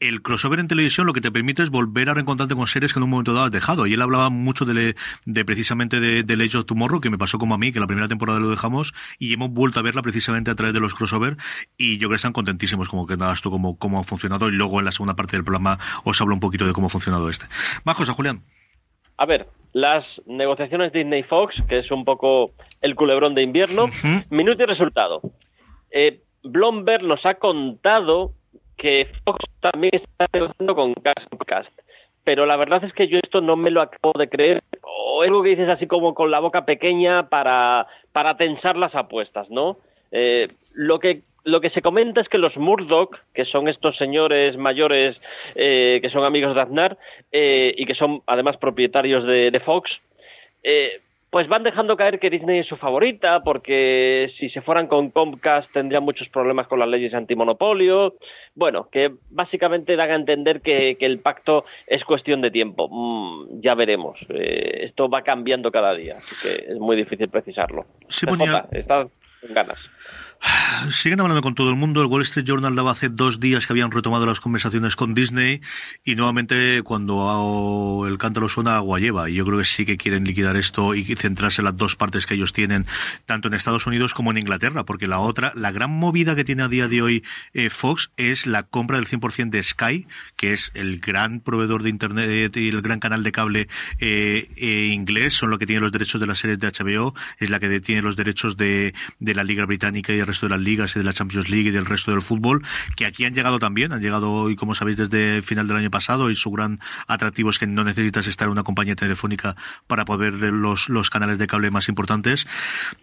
el 0.00 0.20
crossover 0.20 0.58
en 0.58 0.66
televisión 0.66 1.06
lo 1.06 1.12
que 1.12 1.20
te 1.20 1.30
permite 1.30 1.62
es 1.62 1.70
volver 1.70 2.08
a 2.10 2.14
reencontrarte 2.14 2.56
con 2.56 2.66
series 2.66 2.92
que 2.92 2.98
en 2.98 3.04
un 3.04 3.10
momento 3.10 3.34
dado 3.34 3.46
has 3.46 3.52
dejado. 3.52 3.86
Y 3.86 3.94
él 3.94 4.02
hablaba 4.02 4.30
mucho 4.30 4.64
de, 4.64 4.96
precisamente 5.44 6.00
de, 6.00 6.24
de 6.24 6.44
Age 6.44 6.58
of 6.58 6.66
Tomorrow, 6.66 7.00
que 7.00 7.08
me 7.08 7.18
pasó 7.18 7.38
como 7.38 7.54
a 7.54 7.58
mí, 7.58 7.70
que 7.70 7.78
la 7.78 7.86
primera 7.86 8.08
temporada 8.08 8.40
lo 8.40 8.50
dejamos, 8.50 8.92
y 9.20 9.32
hemos 9.32 9.50
vuelto 9.50 9.78
a 9.78 9.82
verla 9.82 10.02
precisamente 10.02 10.50
a 10.50 10.56
través 10.56 10.74
de 10.74 10.80
los 10.80 10.94
crossover, 10.94 11.36
y 11.76 11.98
yo 11.98 12.08
creo 12.08 12.10
que 12.10 12.16
están 12.16 12.32
contentísimos 12.32 12.88
como 12.88 13.06
que 13.06 13.16
nada 13.16 13.32
esto 13.32 13.52
cómo, 13.52 13.78
cómo 13.78 14.00
ha 14.00 14.02
funcionado, 14.02 14.48
y 14.48 14.52
luego 14.52 14.80
en 14.80 14.86
la 14.86 14.92
segunda 14.92 15.14
parte 15.14 15.36
del 15.36 15.44
programa 15.44 15.78
os 16.02 16.20
hablo 16.20 16.34
un 16.34 16.40
poquito 16.40 16.66
de 16.66 16.72
cómo 16.72 16.88
ha 16.88 16.90
funcionado 16.90 17.30
este. 17.30 17.46
Más 17.84 17.94
cosas, 17.94 18.16
Julián. 18.16 18.42
A 19.16 19.26
ver, 19.26 19.48
las 19.72 20.04
negociaciones 20.26 20.92
Disney-Fox, 20.92 21.62
que 21.68 21.78
es 21.78 21.90
un 21.90 22.04
poco 22.04 22.52
el 22.80 22.94
culebrón 22.94 23.34
de 23.34 23.42
invierno, 23.42 23.86
minuto 24.30 24.62
y 24.62 24.66
resultado. 24.66 25.20
Eh, 25.90 26.20
Blomberg 26.42 27.02
nos 27.02 27.24
ha 27.26 27.34
contado 27.34 28.32
que 28.76 29.08
Fox 29.24 29.44
también 29.60 29.94
está 29.94 30.26
negociando 30.32 30.74
con 30.74 30.94
Cast, 30.94 31.70
pero 32.24 32.46
la 32.46 32.56
verdad 32.56 32.84
es 32.84 32.92
que 32.92 33.08
yo 33.08 33.18
esto 33.22 33.40
no 33.40 33.56
me 33.56 33.70
lo 33.70 33.82
acabo 33.82 34.12
de 34.18 34.28
creer, 34.28 34.62
o 34.82 35.22
es 35.22 35.28
algo 35.28 35.42
que 35.42 35.50
dices 35.50 35.68
así 35.68 35.86
como 35.86 36.14
con 36.14 36.30
la 36.30 36.40
boca 36.40 36.64
pequeña 36.64 37.28
para, 37.28 37.86
para 38.12 38.36
tensar 38.36 38.76
las 38.76 38.94
apuestas, 38.94 39.50
¿no? 39.50 39.78
Eh, 40.10 40.48
lo 40.74 41.00
que 41.00 41.22
lo 41.44 41.60
que 41.60 41.70
se 41.70 41.82
comenta 41.82 42.20
es 42.20 42.28
que 42.28 42.38
los 42.38 42.56
Murdoch, 42.56 43.16
que 43.34 43.44
son 43.44 43.68
estos 43.68 43.96
señores 43.96 44.56
mayores 44.56 45.20
eh, 45.54 45.98
que 46.02 46.10
son 46.10 46.24
amigos 46.24 46.54
de 46.54 46.60
Aznar 46.60 46.98
eh, 47.32 47.74
y 47.76 47.86
que 47.86 47.94
son 47.94 48.22
además 48.26 48.56
propietarios 48.56 49.24
de, 49.26 49.62
Fox, 49.64 49.90
eh, 50.62 51.00
pues 51.30 51.46
van 51.48 51.62
dejando 51.62 51.96
caer 51.96 52.18
que 52.18 52.30
Disney 52.30 52.60
es 52.60 52.66
su 52.66 52.76
favorita, 52.76 53.42
porque 53.42 54.32
si 54.38 54.48
se 54.48 54.62
fueran 54.62 54.86
con 54.86 55.10
Comcast 55.10 55.70
tendrían 55.72 56.02
muchos 56.02 56.28
problemas 56.28 56.66
con 56.68 56.78
las 56.78 56.88
leyes 56.88 57.12
antimonopolio. 57.12 58.16
Bueno, 58.54 58.88
que 58.90 59.12
básicamente 59.30 59.96
dan 59.96 60.10
a 60.10 60.14
entender 60.14 60.62
que, 60.62 60.96
el 60.98 61.18
pacto 61.20 61.64
es 61.86 62.04
cuestión 62.04 62.40
de 62.40 62.50
tiempo. 62.50 62.88
Mm, 62.90 63.60
ya 63.60 63.74
veremos. 63.74 64.18
esto 64.28 65.08
va 65.08 65.22
cambiando 65.22 65.70
cada 65.70 65.94
día, 65.94 66.16
así 66.16 66.34
que 66.42 66.72
es 66.72 66.78
muy 66.78 66.96
difícil 66.96 67.28
precisarlo. 67.28 67.86
Se 68.08 68.26
ponía... 68.26 68.66
está 68.72 69.06
ganas. 69.42 69.78
Siguen 70.90 71.20
hablando 71.20 71.42
con 71.42 71.54
todo 71.54 71.70
el 71.70 71.76
mundo. 71.76 72.00
El 72.00 72.06
Wall 72.06 72.22
Street 72.22 72.46
Journal 72.46 72.74
daba 72.74 72.92
hace 72.92 73.08
dos 73.08 73.40
días 73.40 73.66
que 73.66 73.72
habían 73.72 73.90
retomado 73.90 74.26
las 74.26 74.40
conversaciones 74.40 74.94
con 74.96 75.14
Disney 75.14 75.60
y 76.04 76.14
nuevamente 76.14 76.82
cuando 76.82 78.04
el 78.06 78.16
cántaro 78.18 78.48
suena 78.48 78.76
agua 78.76 79.00
lleva. 79.00 79.28
Y 79.28 79.34
yo 79.34 79.44
creo 79.44 79.58
que 79.58 79.64
sí 79.64 79.84
que 79.84 79.96
quieren 79.96 80.24
liquidar 80.24 80.56
esto 80.56 80.94
y 80.94 81.04
centrarse 81.16 81.60
en 81.60 81.66
las 81.66 81.76
dos 81.76 81.96
partes 81.96 82.26
que 82.26 82.34
ellos 82.34 82.52
tienen, 82.52 82.86
tanto 83.26 83.48
en 83.48 83.54
Estados 83.54 83.86
Unidos 83.86 84.14
como 84.14 84.30
en 84.30 84.38
Inglaterra, 84.38 84.84
porque 84.84 85.08
la 85.08 85.18
otra, 85.18 85.52
la 85.56 85.72
gran 85.72 85.90
movida 85.90 86.36
que 86.36 86.44
tiene 86.44 86.62
a 86.62 86.68
día 86.68 86.88
de 86.88 87.02
hoy 87.02 87.24
eh, 87.54 87.70
Fox 87.70 88.10
es 88.16 88.46
la 88.46 88.62
compra 88.62 88.98
del 88.98 89.08
100% 89.08 89.50
de 89.50 89.62
Sky, 89.62 90.06
que 90.36 90.52
es 90.52 90.70
el 90.74 90.98
gran 90.98 91.40
proveedor 91.40 91.82
de 91.82 91.90
Internet 91.90 92.56
y 92.56 92.68
el 92.68 92.82
gran 92.82 93.00
canal 93.00 93.24
de 93.24 93.32
cable 93.32 93.68
eh, 93.98 94.48
eh, 94.56 94.90
inglés, 94.92 95.34
son 95.34 95.50
los 95.50 95.58
que 95.58 95.66
tienen 95.66 95.82
los 95.82 95.92
derechos 95.92 96.20
de 96.20 96.26
las 96.26 96.38
series 96.38 96.58
de 96.60 96.68
HBO, 96.68 97.14
es 97.38 97.50
la 97.50 97.58
que 97.58 97.80
tiene 97.80 98.02
los 98.02 98.16
derechos 98.16 98.56
de, 98.56 98.94
de 99.18 99.34
la 99.34 99.44
Liga 99.44 99.66
Británica 99.66 100.14
y 100.14 100.20
el 100.20 100.27
resto 100.28 100.46
de 100.46 100.50
las 100.50 100.60
ligas 100.60 100.94
y 100.94 101.00
de 101.00 101.04
la 101.04 101.12
Champions 101.12 101.48
League 101.48 101.68
y 101.68 101.72
del 101.72 101.86
resto 101.86 102.12
del 102.12 102.22
fútbol, 102.22 102.62
que 102.96 103.06
aquí 103.06 103.24
han 103.24 103.34
llegado 103.34 103.58
también, 103.58 103.92
han 103.92 104.00
llegado 104.00 104.30
hoy, 104.30 104.54
como 104.54 104.74
sabéis, 104.74 104.96
desde 104.96 105.42
final 105.42 105.66
del 105.66 105.76
año 105.76 105.90
pasado 105.90 106.30
y 106.30 106.36
su 106.36 106.50
gran 106.50 106.78
atractivo 107.06 107.50
es 107.50 107.58
que 107.58 107.66
no 107.66 107.82
necesitas 107.82 108.26
estar 108.26 108.46
en 108.46 108.52
una 108.52 108.62
compañía 108.62 108.94
telefónica 108.94 109.56
para 109.86 110.04
poder 110.04 110.32
ver 110.32 110.52
los, 110.52 110.88
los 110.88 111.10
canales 111.10 111.38
de 111.38 111.46
cable 111.46 111.70
más 111.70 111.88
importantes. 111.88 112.46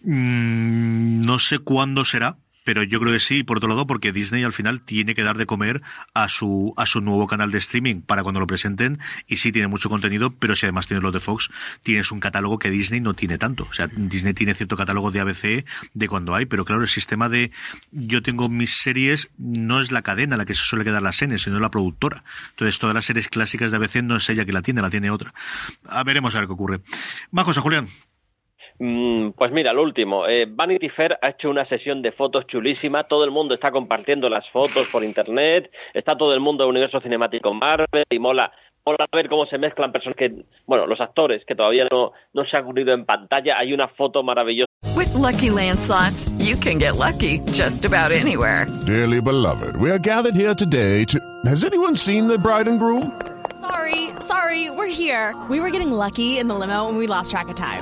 Mm, 0.04 1.22
no 1.26 1.40
sé 1.40 1.60
cuándo 1.60 2.06
será, 2.06 2.38
pero 2.66 2.84
yo 2.84 3.00
creo 3.00 3.14
que 3.14 3.20
sí, 3.22 3.44
por 3.44 3.58
otro 3.58 3.70
lado, 3.70 3.88
porque 3.88 4.12
Disney 4.12 4.44
al 4.44 4.52
final 4.52 4.82
tiene 4.82 5.16
que 5.16 5.24
dar 5.24 5.38
de 5.38 5.46
comer 5.46 5.82
a 6.14 6.28
su, 6.28 6.74
a 6.76 6.86
su 6.86 7.00
nuevo 7.00 7.28
canal 7.28 7.52
de 7.52 7.60
streaming 7.60 8.02
para 8.02 8.24
cuando 8.24 8.42
lo 8.42 8.48
presenten, 8.48 9.00
y 9.28 9.38
sí 9.38 9.52
tiene 9.54 9.68
mucho 9.70 9.90
contenido, 9.90 10.32
pero 10.32 10.56
si 10.56 10.66
además 10.66 10.88
tienes 10.88 11.04
lo 11.04 11.12
de 11.12 11.20
Fox, 11.20 11.52
tienes 11.84 12.12
un 12.12 12.20
catálogo 12.20 12.60
que 12.60 12.72
Disney 12.72 13.00
no 13.00 13.14
tiene 13.14 13.38
tanto. 13.38 13.68
O 13.70 13.74
sea, 13.74 13.88
Disney 13.88 14.34
tiene 14.34 14.56
cierto 14.56 14.76
catálogo 14.76 15.12
de 15.12 15.20
ABC 15.20 15.66
de 15.94 16.08
cuando 16.08 16.34
hay, 16.34 16.46
pero 16.46 16.66
claro, 16.66 16.82
el 16.82 16.90
sistema 16.90 17.30
de 17.30 17.52
yo 17.92 18.24
tengo 18.24 18.50
mis 18.50 18.74
series 18.74 19.30
no 19.38 19.80
es 19.80 19.92
la 19.92 20.02
cadena 20.02 20.36
la 20.36 20.46
que 20.46 20.56
se 20.56 20.64
suele 20.64 20.84
quedar 20.84 21.04
la 21.04 21.14
series, 21.14 21.44
sino 21.44 21.60
la 21.60 21.70
productora. 21.70 22.24
Entonces, 22.50 22.80
todas 22.80 22.96
las 22.96 23.06
series 23.06 23.28
clásicas 23.28 23.72
de 23.72 23.78
ABC 23.78 23.98
no 24.02 24.16
es 24.16 24.28
ella 24.30 24.44
que 24.44 24.54
la 24.54 24.64
tiene, 24.64 24.82
la 24.82 24.90
tiene 24.90 25.12
otra. 25.12 25.34
A 25.88 26.04
veremos 26.04 26.34
a 26.34 26.40
ver 26.40 26.48
qué 26.48 26.54
ocurre. 26.54 26.82
Más 27.30 27.46
cosa, 27.46 27.62
Julián. 27.62 27.88
Mm, 28.80 29.30
pues 29.32 29.52
mira, 29.52 29.74
lo 29.74 29.84
último. 29.84 30.28
Eh, 30.28 30.48
Vanity 30.50 30.90
Fair 30.90 31.18
ha 31.22 31.30
hecho 31.30 31.50
una 31.50 31.66
sesión 31.68 32.02
de 32.02 32.12
fotos 32.12 32.46
chulísima. 32.48 33.06
Todo 33.06 33.24
el 33.24 33.32
mundo 33.32 33.56
está 33.56 33.72
compartiendo 33.72 34.30
las 34.30 34.50
fotos 34.50 34.88
por 34.92 35.04
internet. 35.04 35.72
Está 35.94 36.18
todo 36.18 36.34
el 36.34 36.42
mundo 36.42 36.64
del 36.64 36.72
universo 36.72 37.00
cinemático 37.00 37.54
Marvel 37.54 38.04
y 38.10 38.20
mola. 38.20 38.52
Mola 38.86 39.08
ver 39.12 39.30
cómo 39.30 39.48
se 39.48 39.58
mezclan 39.58 39.92
personas 39.92 40.16
que, 40.16 40.46
bueno, 40.68 40.86
los 40.86 41.02
actores 41.02 41.44
que 41.46 41.56
todavía 41.56 41.88
no, 41.90 42.12
no 42.34 42.46
se 42.46 42.58
han 42.58 42.68
unido 42.68 42.94
en 42.94 43.06
pantalla. 43.06 43.58
Hay 43.58 43.74
una 43.74 43.88
foto 43.88 44.22
maravillosa. 44.22 44.66
With 44.96 45.14
lucky 45.16 45.50
landslots, 45.50 46.30
you 46.38 46.56
can 46.56 46.78
get 46.78 46.96
lucky 46.98 47.40
just 47.52 47.86
about 47.86 48.12
anywhere. 48.12 48.68
Dearly 48.86 49.22
beloved, 49.22 49.76
we 49.78 49.90
are 49.90 49.98
gathered 49.98 50.36
here 50.36 50.54
today 50.54 51.04
to. 51.06 51.20
Has 51.46 51.64
anyone 51.64 51.96
seen 51.96 52.28
the 52.28 52.38
bride 52.38 52.68
and 52.68 52.80
groom? 52.80 53.12
Sorry, 53.60 54.10
sorry, 54.20 54.70
we're 54.70 54.86
here. 54.88 55.34
We 55.50 55.60
were 55.60 55.72
getting 55.72 55.92
lucky 55.92 56.38
in 56.38 56.48
the 56.48 56.56
limo 56.56 56.88
and 56.88 56.98
we 56.98 57.08
lost 57.08 57.32
track 57.32 57.48
of 57.50 57.56
time. 57.56 57.82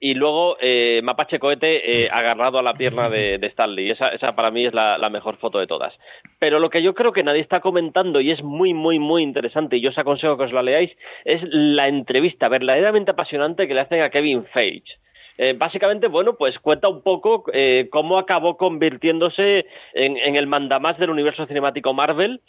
y 0.00 0.14
luego 0.14 0.56
eh, 0.60 1.00
Mapache 1.02 1.38
Cohete 1.38 2.04
eh, 2.04 2.08
agarrado 2.10 2.58
a 2.58 2.62
la 2.62 2.74
pierna 2.74 3.08
de, 3.08 3.38
Stanley. 3.42 3.90
Esa, 3.90 4.10
esa 4.10 4.32
para 4.32 4.50
mí 4.50 4.64
es 4.64 4.72
la, 4.72 4.96
la, 4.98 5.10
mejor 5.10 5.38
foto 5.38 5.58
de 5.58 5.66
todas. 5.66 5.94
Pero 6.38 6.60
lo 6.60 6.70
que 6.70 6.82
yo 6.82 6.94
creo 6.94 7.12
que 7.12 7.24
nadie 7.24 7.40
está 7.40 7.60
comentando 7.60 8.20
y 8.20 8.30
es 8.30 8.42
muy, 8.42 8.74
muy, 8.74 8.98
muy 8.98 9.22
interesante 9.22 9.76
y 9.76 9.80
yo 9.80 9.90
os 9.90 9.98
aconsejo 9.98 10.36
que 10.36 10.44
os 10.44 10.52
la 10.52 10.62
leáis 10.62 10.92
es 11.24 11.42
la 11.50 11.88
entrevista 11.88 12.48
verdaderamente 12.48 13.10
apasionante 13.10 13.66
que 13.66 13.74
le 13.74 13.80
hacen 13.80 14.02
a 14.02 14.10
Kevin 14.10 14.44
Feige. 14.46 14.98
Eh, 15.36 15.54
básicamente, 15.56 16.08
bueno, 16.08 16.36
pues 16.36 16.58
cuenta 16.58 16.88
un 16.88 17.02
poco 17.02 17.44
eh, 17.52 17.88
cómo 17.90 18.18
acabó 18.18 18.56
convirtiéndose 18.56 19.66
en, 19.94 20.16
en 20.16 20.34
el 20.34 20.48
mandamás 20.48 20.98
del 20.98 21.10
universo 21.10 21.46
cinemático 21.46 21.94
Marvel 21.94 22.40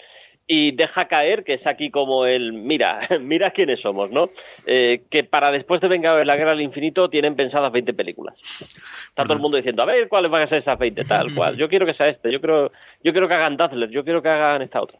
y 0.51 0.71
deja 0.71 1.07
caer 1.07 1.43
que 1.43 1.53
es 1.53 1.67
aquí 1.67 1.91
como 1.91 2.25
el 2.25 2.53
mira, 2.53 3.07
mira 3.21 3.51
quiénes 3.51 3.79
somos, 3.81 4.09
¿no? 4.09 4.31
Eh, 4.65 5.03
que 5.12 5.23
para 5.23 5.51
después 5.51 5.79
de 5.79 5.88
Vengadores 5.88 6.25
la 6.25 6.35
Guerra 6.35 6.51
del 6.51 6.62
Infinito 6.62 7.07
tienen 7.07 7.35
pensadas 7.35 7.71
20 7.71 7.93
películas. 7.93 8.35
Está 9.09 9.25
todo 9.25 9.33
el 9.33 9.39
mundo 9.39 9.57
diciendo, 9.57 9.83
a 9.83 9.85
ver 9.85 10.09
cuáles 10.09 10.31
van 10.31 10.41
a 10.41 10.47
ser 10.47 10.63
esas 10.63 10.79
20, 10.79 11.05
tal 11.05 11.35
cual. 11.35 11.55
Yo 11.57 11.69
quiero 11.69 11.85
que 11.85 11.93
sea 11.93 12.09
este, 12.09 12.31
yo 12.31 12.41
creo, 12.41 12.71
yo 13.03 13.12
quiero 13.12 13.27
que 13.27 13.35
hagan 13.35 13.57
Dazzler, 13.57 13.91
yo 13.91 14.03
quiero 14.03 14.23
que 14.23 14.29
hagan 14.29 14.63
esta 14.63 14.81
otra 14.81 14.97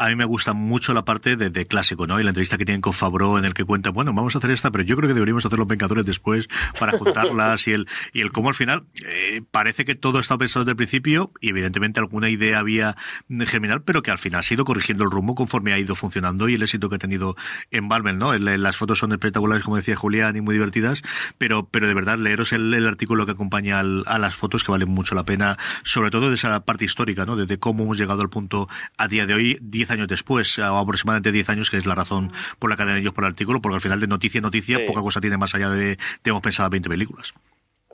a 0.00 0.08
mí 0.08 0.16
me 0.16 0.24
gusta 0.24 0.54
mucho 0.54 0.94
la 0.94 1.04
parte 1.04 1.36
de, 1.36 1.66
clásico, 1.66 2.06
¿no? 2.06 2.18
Y 2.18 2.22
la 2.22 2.30
entrevista 2.30 2.56
que 2.56 2.64
tienen 2.64 2.80
con 2.80 2.94
Fabro 2.94 3.38
en 3.38 3.44
el 3.44 3.52
que 3.52 3.64
cuenta, 3.64 3.90
bueno, 3.90 4.14
vamos 4.14 4.34
a 4.34 4.38
hacer 4.38 4.50
esta, 4.50 4.70
pero 4.70 4.82
yo 4.82 4.96
creo 4.96 5.08
que 5.08 5.12
deberíamos 5.12 5.44
hacer 5.44 5.58
los 5.58 5.68
Vengadores 5.68 6.06
después 6.06 6.48
para 6.78 6.96
juntarlas 6.96 7.68
y 7.68 7.72
el, 7.72 7.86
y 8.14 8.22
el 8.22 8.32
cómo 8.32 8.48
al 8.48 8.54
final 8.54 8.84
eh, 9.04 9.42
parece 9.50 9.84
que 9.84 9.94
todo 9.94 10.18
estaba 10.18 10.38
pensado 10.38 10.64
desde 10.64 10.70
el 10.70 10.76
principio 10.76 11.32
y 11.42 11.50
evidentemente 11.50 12.00
alguna 12.00 12.30
idea 12.30 12.60
había 12.60 12.96
germinal, 13.28 13.82
pero 13.82 14.02
que 14.02 14.10
al 14.10 14.16
final 14.16 14.40
ha 14.40 14.54
ido 14.54 14.64
corrigiendo 14.64 15.04
el 15.04 15.10
rumbo 15.10 15.34
conforme 15.34 15.74
ha 15.74 15.78
ido 15.78 15.94
funcionando 15.94 16.48
y 16.48 16.54
el 16.54 16.62
éxito 16.62 16.88
que 16.88 16.96
ha 16.96 16.98
tenido 16.98 17.36
en 17.70 17.86
Marvel, 17.86 18.16
¿no? 18.16 18.32
Las 18.38 18.78
fotos 18.78 19.00
son 19.00 19.12
espectaculares, 19.12 19.64
como 19.64 19.76
decía 19.76 19.96
Julián, 19.96 20.34
y 20.34 20.40
muy 20.40 20.54
divertidas, 20.54 21.02
pero, 21.36 21.68
pero 21.68 21.88
de 21.88 21.92
verdad 21.92 22.16
leeros 22.16 22.54
el, 22.54 22.86
artículo 22.86 23.26
que 23.26 23.32
acompaña 23.32 23.78
al, 23.80 24.04
a 24.06 24.18
las 24.18 24.34
fotos 24.34 24.64
que 24.64 24.72
valen 24.72 24.88
mucho 24.88 25.14
la 25.14 25.24
pena, 25.24 25.58
sobre 25.84 26.10
todo 26.10 26.30
de 26.30 26.36
esa 26.36 26.64
parte 26.64 26.86
histórica, 26.86 27.26
¿no? 27.26 27.36
De, 27.36 27.44
de 27.44 27.58
cómo 27.58 27.84
hemos 27.84 27.98
llegado 27.98 28.22
al 28.22 28.30
punto 28.30 28.66
a 28.96 29.06
día 29.06 29.26
de 29.26 29.34
hoy, 29.34 29.58
10 29.60 29.89
años 29.90 30.08
después, 30.08 30.58
o 30.58 30.78
aproximadamente 30.78 31.32
10 31.32 31.48
años, 31.50 31.70
que 31.70 31.76
es 31.76 31.86
la 31.86 31.94
razón 31.94 32.32
por 32.58 32.70
la 32.70 32.76
que 32.76 32.98
ellos 32.98 33.12
por 33.12 33.24
el 33.24 33.30
artículo, 33.30 33.60
porque 33.60 33.76
al 33.76 33.80
final 33.80 34.00
de 34.00 34.06
noticia 34.06 34.40
noticia 34.40 34.78
sí. 34.78 34.84
poca 34.86 35.00
cosa 35.00 35.20
tiene 35.20 35.36
más 35.36 35.54
allá 35.54 35.70
de, 35.70 35.98
tenemos 36.22 36.42
pensadas 36.42 36.70
20 36.70 36.88
películas. 36.88 37.34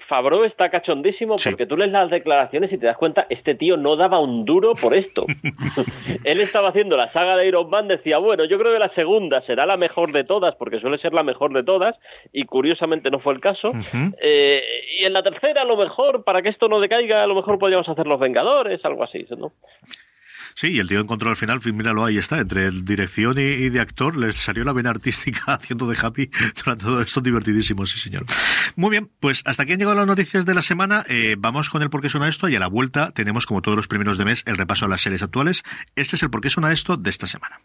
Fabro 0.09 0.45
está 0.45 0.69
cachondísimo 0.69 1.37
porque 1.43 1.65
sí. 1.65 1.69
tú 1.69 1.77
lees 1.77 1.91
las 1.91 2.11
declaraciones 2.11 2.73
y 2.73 2.79
te 2.79 2.87
das 2.87 2.97
cuenta, 2.97 3.27
este 3.29 3.55
tío 3.55 3.77
no 3.77 3.97
daba 3.97 4.21
un 4.21 4.45
duro 4.45 4.75
por 4.75 4.95
esto. 4.95 5.27
Él 6.25 6.41
estaba 6.41 6.69
haciendo 6.69 6.97
la 6.97 7.13
saga 7.13 7.37
de 7.37 7.49
Iron 7.49 7.69
Man, 7.71 7.89
decía, 7.89 8.19
bueno, 8.19 8.45
yo 8.45 8.59
creo 8.59 8.73
que 8.73 8.79
la 8.79 8.95
segunda 8.95 9.43
será 9.43 9.67
la 9.67 9.77
mejor 9.77 10.13
de 10.13 10.25
todas, 10.25 10.55
porque 10.57 10.81
suele 10.81 10.99
ser 10.99 11.13
la 11.13 11.23
mejor 11.23 11.53
de 11.53 11.65
todas, 11.65 11.97
y 12.33 12.45
curiosamente 12.45 13.11
no 13.11 13.19
fue 13.19 13.35
el 13.35 13.41
caso. 13.41 13.71
Uh 13.71 13.75
-huh. 13.75 14.15
eh, 14.23 14.63
y 15.01 15.05
en 15.05 15.13
la 15.13 15.23
tercera, 15.23 15.63
a 15.63 15.65
lo 15.65 15.77
mejor, 15.77 16.25
para 16.25 16.41
que 16.43 16.51
esto 16.51 16.69
no 16.69 16.81
decaiga, 16.81 17.23
a 17.23 17.27
lo 17.27 17.35
mejor 17.35 17.59
podríamos 17.59 17.89
hacer 17.89 18.07
Los 18.07 18.21
Vengadores, 18.21 18.85
algo 18.85 19.03
así, 19.03 19.27
¿no? 19.37 19.53
Sí, 20.57 20.69
y 20.69 20.79
el 20.79 20.88
tío 20.88 21.01
encontró 21.01 21.29
al 21.29 21.37
final, 21.37 21.61
míralo, 21.75 22.03
ahí 22.03 22.16
está, 22.16 22.38
entre 22.38 22.71
dirección 22.71 23.38
y, 23.38 23.69
de 23.69 23.79
actor, 23.79 24.16
le 24.16 24.33
salió 24.33 24.64
la 24.64 24.73
vena 24.73 24.88
artística 24.88 25.42
haciendo 25.53 25.87
de 25.87 25.99
Happy 26.01 26.31
durante 26.64 26.85
todo 26.85 27.03
esto 27.03 27.21
divertidísimo, 27.21 27.85
sí 27.85 28.01
señor. 28.01 28.25
Muy 28.75 28.90
bien, 28.90 29.11
pues 29.21 29.42
hasta 29.45 29.64
aquí 29.64 29.75
han 29.75 29.79
llegado 29.79 29.99
las 29.99 30.07
noticias 30.07 30.47
de 30.47 30.55
la 30.55 30.62
semana, 30.62 31.05
eh, 31.11 31.37
vamos 31.38 31.69
con 31.69 31.83
el 31.83 31.90
por 31.90 32.01
qué 32.01 32.09
suena 32.09 32.27
esto 32.27 32.49
y 32.49 32.57
a 32.57 32.61
la 32.61 32.69
vuelta 32.69 33.11
tenemos 33.11 33.45
como 33.45 33.61
todos 33.61 33.77
los 33.77 33.87
primeros 33.87 34.16
de 34.16 34.25
mes 34.25 34.45
el 34.47 34.57
repaso 34.57 34.87
a 34.87 34.88
las 34.88 35.03
series 35.03 35.23
actuales. 35.23 35.62
Este 35.95 36.16
es 36.16 36.23
el 36.23 36.31
por 36.31 36.40
qué 36.40 36.49
suena 36.49 36.73
esto 36.73 36.97
de 36.97 37.11
esta 37.11 37.27
semana. 37.27 37.61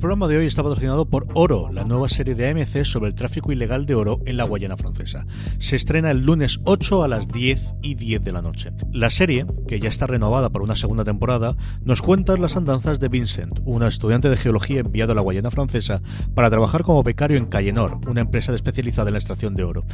Programa 0.00 0.28
de 0.28 0.38
hoy 0.38 0.46
está 0.46 0.62
patrocinado 0.62 1.04
por 1.04 1.26
Oro, 1.34 1.68
la 1.70 1.84
nueva 1.84 2.08
serie 2.08 2.34
de 2.34 2.48
AMC 2.48 2.84
sobre 2.84 3.08
el 3.08 3.14
tráfico 3.14 3.52
ilegal 3.52 3.84
de 3.84 3.94
oro 3.94 4.20
en 4.24 4.38
la 4.38 4.44
Guayana 4.44 4.78
francesa. 4.78 5.26
Se 5.58 5.76
estrena 5.76 6.10
el 6.10 6.24
lunes 6.24 6.58
8 6.64 7.04
a 7.04 7.08
las 7.08 7.28
10 7.28 7.74
y 7.82 7.94
10 7.96 8.22
de 8.22 8.32
la 8.32 8.40
noche. 8.40 8.72
La 8.92 9.10
serie, 9.10 9.44
que 9.68 9.78
ya 9.78 9.90
está 9.90 10.06
renovada 10.06 10.48
para 10.48 10.64
una 10.64 10.74
segunda 10.74 11.04
temporada, 11.04 11.54
nos 11.84 12.00
cuenta 12.00 12.34
las 12.38 12.56
andanzas 12.56 12.98
de 12.98 13.08
Vincent, 13.08 13.60
una 13.66 13.88
estudiante 13.88 14.30
de 14.30 14.38
geología 14.38 14.80
enviado 14.80 15.12
a 15.12 15.14
la 15.14 15.20
Guayana 15.20 15.50
francesa 15.50 16.00
para 16.34 16.48
trabajar 16.48 16.82
como 16.82 17.02
becario 17.02 17.36
en 17.36 17.46
Cayenor, 17.46 18.00
una 18.08 18.22
empresa 18.22 18.54
especializada 18.54 19.10
en 19.10 19.14
la 19.14 19.18
extracción 19.18 19.54
de 19.54 19.64
oro. 19.64 19.84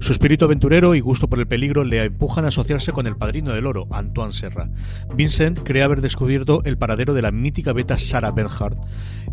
Su 0.00 0.12
espíritu 0.12 0.44
aventurero 0.44 0.94
y 0.94 1.00
gusto 1.00 1.28
por 1.28 1.40
el 1.40 1.48
peligro 1.48 1.82
le 1.82 2.04
empujan 2.04 2.44
a 2.44 2.48
asociarse 2.48 2.92
con 2.92 3.08
el 3.08 3.16
padrino 3.16 3.52
del 3.52 3.66
oro, 3.66 3.88
Antoine 3.90 4.32
Serra. 4.32 4.70
Vincent 5.12 5.58
cree 5.64 5.82
haber 5.82 6.02
descubierto 6.02 6.62
el 6.64 6.78
paradero 6.78 7.14
de 7.14 7.22
la 7.22 7.32
mítica 7.32 7.72
beta 7.72 7.98
Sarah 7.98 8.30
Bernhardt 8.30 8.78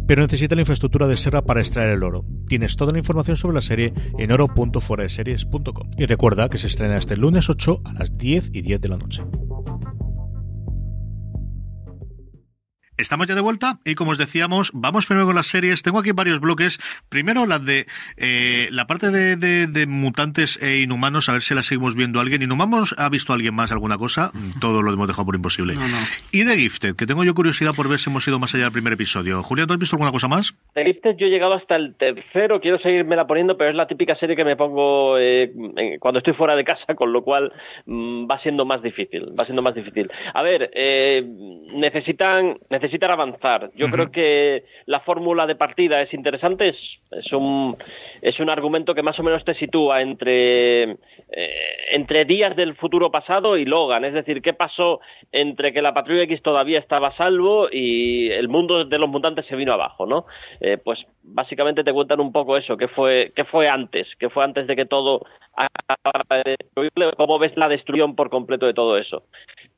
pero 0.08 0.22
necesita 0.22 0.56
la 0.56 0.62
infraestructura 0.62 1.08
de 1.08 1.18
Serra 1.18 1.42
para 1.42 1.62
extraer 1.62 1.90
el 1.90 2.04
oro. 2.04 2.26
Tienes 2.48 2.76
toda 2.76 2.92
la 2.92 3.00
información 3.00 3.38
sobre 3.38 3.56
la 3.56 3.62
serie 3.62 3.94
en 4.18 4.32
oro.foradeseries.com. 4.32 5.92
Y 5.98 6.06
recuerda 6.06 6.50
que 6.50 6.58
se 6.58 6.68
estrena 6.68 6.98
este 6.98 7.18
lunes 7.18 7.50
8 7.50 7.82
a 7.86 7.94
las 7.94 8.18
10 8.18 8.52
y 8.54 8.62
10 8.62 8.82
de 8.82 8.90
la 8.90 8.98
noche. 8.98 9.24
Estamos 13.04 13.28
ya 13.28 13.36
de 13.36 13.42
vuelta 13.42 13.80
y 13.84 13.96
como 13.96 14.12
os 14.12 14.18
decíamos, 14.18 14.72
vamos 14.74 15.08
primero 15.08 15.26
con 15.26 15.36
las 15.36 15.48
series. 15.48 15.84
Tengo 15.84 16.00
aquí 16.00 16.14
varios 16.14 16.40
bloques. 16.40 16.80
Primero 17.10 17.46
la 17.46 17.60
de 17.60 17.86
eh, 18.16 18.70
la 18.72 18.88
parte 18.88 19.12
de, 19.12 19.86
mutantes 19.88 20.58
e 20.64 20.80
inhumanos, 20.80 21.28
a 21.28 21.34
ver 21.34 21.42
si 21.42 21.54
la 21.54 21.64
seguimos 21.64 21.98
viendo 21.98 22.22
alguien. 22.22 22.42
¿Inhumanos 22.42 22.96
ha 22.98 23.10
visto 23.10 23.34
alguien 23.34 23.56
más 23.56 23.74
alguna 23.74 23.98
cosa? 23.98 24.32
Todo 24.62 24.82
lo 24.82 24.94
hemos 24.94 25.08
dejado 25.08 25.26
por 25.26 25.36
imposible. 25.36 25.74
Y 26.32 26.46
de 26.46 26.56
Gifted, 26.56 26.96
que 26.96 27.06
tengo 27.06 27.26
yo 27.26 27.36
curiosidad 27.36 27.74
por 27.76 27.90
ver 27.90 28.00
si 28.00 28.10
hemos 28.10 28.26
ido 28.26 28.40
más 28.40 28.56
allá 28.56 28.64
del 28.64 28.72
primer 28.72 28.94
episodio. 28.94 29.44
Julián, 29.44 29.68
¿tú 29.68 29.74
has 29.74 29.80
visto 29.80 29.98
alguna 29.98 30.14
cosa 30.14 30.30
más? 30.30 30.56
De 30.74 30.86
Gifted 30.86 31.18
yo 31.18 31.28
he 31.28 31.30
llegado 31.30 31.56
hasta 31.56 31.76
el 31.76 31.96
tercero, 31.96 32.62
quiero 32.62 32.80
seguirme 32.80 33.18
la 33.18 33.28
poniendo, 33.28 33.58
pero 33.58 33.70
es 33.70 33.76
la 33.76 33.86
típica 33.86 34.16
serie 34.16 34.38
que 34.38 34.46
me 34.46 34.56
pongo 34.56 35.18
eh, 35.20 35.52
cuando 36.00 36.20
estoy 36.20 36.36
fuera 36.36 36.56
de 36.56 36.64
casa, 36.64 36.86
con 36.96 37.12
lo 37.12 37.22
cual 37.22 37.52
mm, 37.86 38.28
va 38.32 38.40
siendo 38.42 38.64
más 38.64 38.82
difícil, 38.82 39.34
va 39.38 39.44
siendo 39.44 39.62
más 39.62 39.76
difícil. 39.76 40.10
A 40.34 40.42
ver, 40.42 40.72
eh, 40.74 41.22
necesitan 41.74 42.58
necesitar 42.94 43.12
avanzar. 43.12 43.72
Yo 43.76 43.90
creo 43.90 44.12
que 44.12 44.66
la 44.86 45.00
fórmula 45.00 45.48
de 45.48 45.56
partida 45.56 46.02
es 46.02 46.14
interesante, 46.14 46.70
es, 46.70 46.78
es, 47.12 47.34
un, 47.34 47.76
es 48.22 48.40
un 48.40 48.50
argumento 48.50 48.94
que 48.94 49.02
más 49.02 49.20
o 49.20 49.24
menos 49.24 49.44
te 49.44 49.56
sitúa 49.56 50.02
entre, 50.02 50.84
eh, 50.84 50.98
entre 51.92 52.26
días 52.26 52.56
del 52.56 52.76
futuro 52.76 53.12
pasado 53.12 53.58
y 53.58 53.66
Logan, 53.66 54.06
es 54.06 54.14
decir, 54.14 54.42
qué 54.42 54.54
pasó 54.54 55.00
entre 55.32 55.74
que 55.74 55.82
la 55.82 55.94
Patrulla 55.94 56.24
X 56.24 56.44
todavía 56.44 56.78
estaba 56.78 57.08
a 57.08 57.18
salvo 57.18 57.68
y 57.72 58.30
el 58.30 58.48
mundo 58.48 58.86
de 58.86 59.00
los 59.00 59.10
mutantes 59.10 59.48
se 59.48 59.56
vino 59.56 59.74
abajo, 59.74 60.06
¿no? 60.06 60.26
Eh, 60.60 60.78
pues 60.78 61.00
básicamente 61.24 61.84
te 61.84 61.94
cuentan 61.94 62.20
un 62.20 62.32
poco 62.32 62.58
eso, 62.58 62.78
qué 62.78 62.88
fue, 62.88 63.32
qué 63.36 63.44
fue 63.44 63.68
antes, 63.68 64.08
qué 64.20 64.30
fue 64.30 64.44
antes 64.44 64.68
de 64.68 64.76
que 64.76 64.86
todo 64.86 65.26
cómo 67.18 67.40
ves 67.40 67.56
la 67.56 67.70
destrucción 67.70 68.16
por 68.16 68.30
completo 68.30 68.66
de 68.66 68.74
todo 68.74 68.98
eso. 68.98 69.24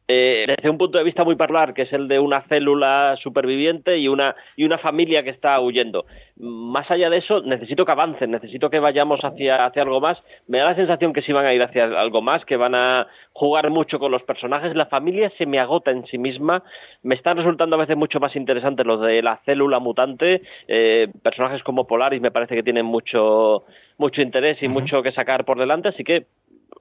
Eh, 0.07 0.45
desde 0.47 0.69
un 0.69 0.77
punto 0.77 0.99
de 0.99 1.03
vista 1.03 1.23
muy 1.23 1.35
particular, 1.35 1.73
que 1.73 1.83
es 1.83 1.93
el 1.93 2.07
de 2.07 2.19
una 2.19 2.41
célula 2.47 3.17
superviviente 3.21 3.97
y 3.97 4.07
una, 4.07 4.35
y 4.55 4.63
una 4.63 4.77
familia 4.77 5.23
que 5.23 5.31
está 5.31 5.59
huyendo. 5.59 6.05
Más 6.37 6.91
allá 6.91 7.09
de 7.09 7.17
eso, 7.17 7.41
necesito 7.41 7.85
que 7.85 7.91
avancen, 7.91 8.29
necesito 8.29 8.69
que 8.69 8.79
vayamos 8.79 9.21
hacia, 9.21 9.65
hacia 9.65 9.81
algo 9.81 10.01
más. 10.01 10.21
Me 10.47 10.59
da 10.59 10.65
la 10.65 10.75
sensación 10.75 11.11
que 11.11 11.23
sí 11.23 11.31
van 11.33 11.45
a 11.45 11.53
ir 11.53 11.63
hacia 11.63 11.85
algo 11.85 12.21
más, 12.21 12.45
que 12.45 12.55
van 12.55 12.75
a 12.75 13.07
jugar 13.33 13.69
mucho 13.71 13.97
con 13.97 14.11
los 14.11 14.21
personajes. 14.23 14.75
La 14.75 14.85
familia 14.85 15.31
se 15.37 15.47
me 15.47 15.59
agota 15.59 15.91
en 15.91 16.05
sí 16.05 16.19
misma. 16.19 16.63
Me 17.01 17.15
están 17.15 17.37
resultando 17.37 17.75
a 17.75 17.79
veces 17.79 17.97
mucho 17.97 18.19
más 18.19 18.35
interesantes 18.35 18.85
los 18.85 19.01
de 19.01 19.23
la 19.23 19.39
célula 19.45 19.79
mutante. 19.79 20.41
Eh, 20.67 21.07
personajes 21.23 21.63
como 21.63 21.87
Polaris 21.87 22.21
me 22.21 22.31
parece 22.31 22.55
que 22.55 22.63
tienen 22.63 22.85
mucho, 22.85 23.63
mucho 23.97 24.21
interés 24.21 24.61
y 24.61 24.67
mucho 24.67 25.01
que 25.01 25.11
sacar 25.13 25.45
por 25.45 25.57
delante, 25.57 25.89
así 25.89 26.03
que 26.03 26.27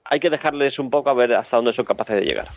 hay 0.04 0.20
que 0.20 0.30
dejarles 0.30 0.78
un 0.78 0.90
poco 0.90 1.10
a 1.10 1.14
ver 1.14 1.34
hasta 1.34 1.56
dónde 1.56 1.74
son 1.74 1.84
capaces 1.84 2.16
de 2.16 2.22
llegar. 2.22 2.48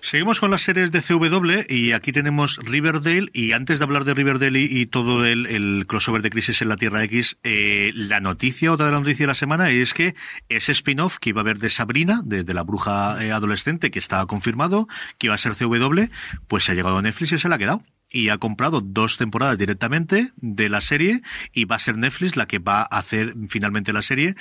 Seguimos 0.00 0.38
con 0.38 0.50
las 0.50 0.62
series 0.62 0.92
de 0.92 1.02
CW 1.02 1.64
y 1.68 1.92
aquí 1.92 2.12
tenemos 2.12 2.58
Riverdale 2.58 3.28
y 3.32 3.52
antes 3.52 3.78
de 3.78 3.84
hablar 3.84 4.04
de 4.04 4.14
Riverdale 4.14 4.60
y, 4.60 4.86
todo 4.86 5.26
el, 5.26 5.84
crossover 5.88 6.22
de 6.22 6.30
Crisis 6.30 6.62
en 6.62 6.68
la 6.68 6.76
Tierra 6.76 7.02
X, 7.04 7.38
eh, 7.42 7.90
la 7.94 8.20
noticia, 8.20 8.72
otra 8.72 8.86
de 8.86 8.92
la 8.92 9.00
noticia 9.00 9.24
de 9.24 9.28
la 9.28 9.34
semana 9.34 9.70
es 9.70 9.94
que 9.94 10.14
ese 10.48 10.72
spin-off 10.72 11.18
que 11.18 11.30
iba 11.30 11.40
a 11.40 11.42
haber 11.42 11.58
de 11.58 11.70
Sabrina, 11.70 12.20
de, 12.24 12.44
la 12.54 12.62
bruja 12.62 13.22
eh, 13.24 13.32
adolescente, 13.32 13.90
que 13.90 13.98
estaba 13.98 14.26
confirmado, 14.26 14.86
que 15.18 15.26
iba 15.26 15.34
a 15.34 15.38
ser 15.38 15.54
CW, 15.54 16.04
pues 16.46 16.64
se 16.64 16.72
ha 16.72 16.74
llegado 16.74 16.98
a 16.98 17.02
Netflix 17.02 17.32
y 17.32 17.38
se 17.38 17.48
la 17.48 17.56
ha 17.56 17.58
quedado 17.58 17.82
y 18.10 18.30
ha 18.30 18.38
comprado 18.38 18.80
dos 18.80 19.16
temporadas 19.16 19.58
directamente 19.58 20.32
de 20.36 20.68
la 20.68 20.80
serie 20.80 21.22
y 21.52 21.64
va 21.66 21.76
a 21.76 21.80
ser 21.80 21.98
Netflix 21.98 22.36
la 22.36 22.46
que 22.46 22.58
va 22.58 22.82
a 22.82 22.98
hacer 22.98 23.34
finalmente 23.48 23.92
la 23.92 24.02
serie. 24.02 24.34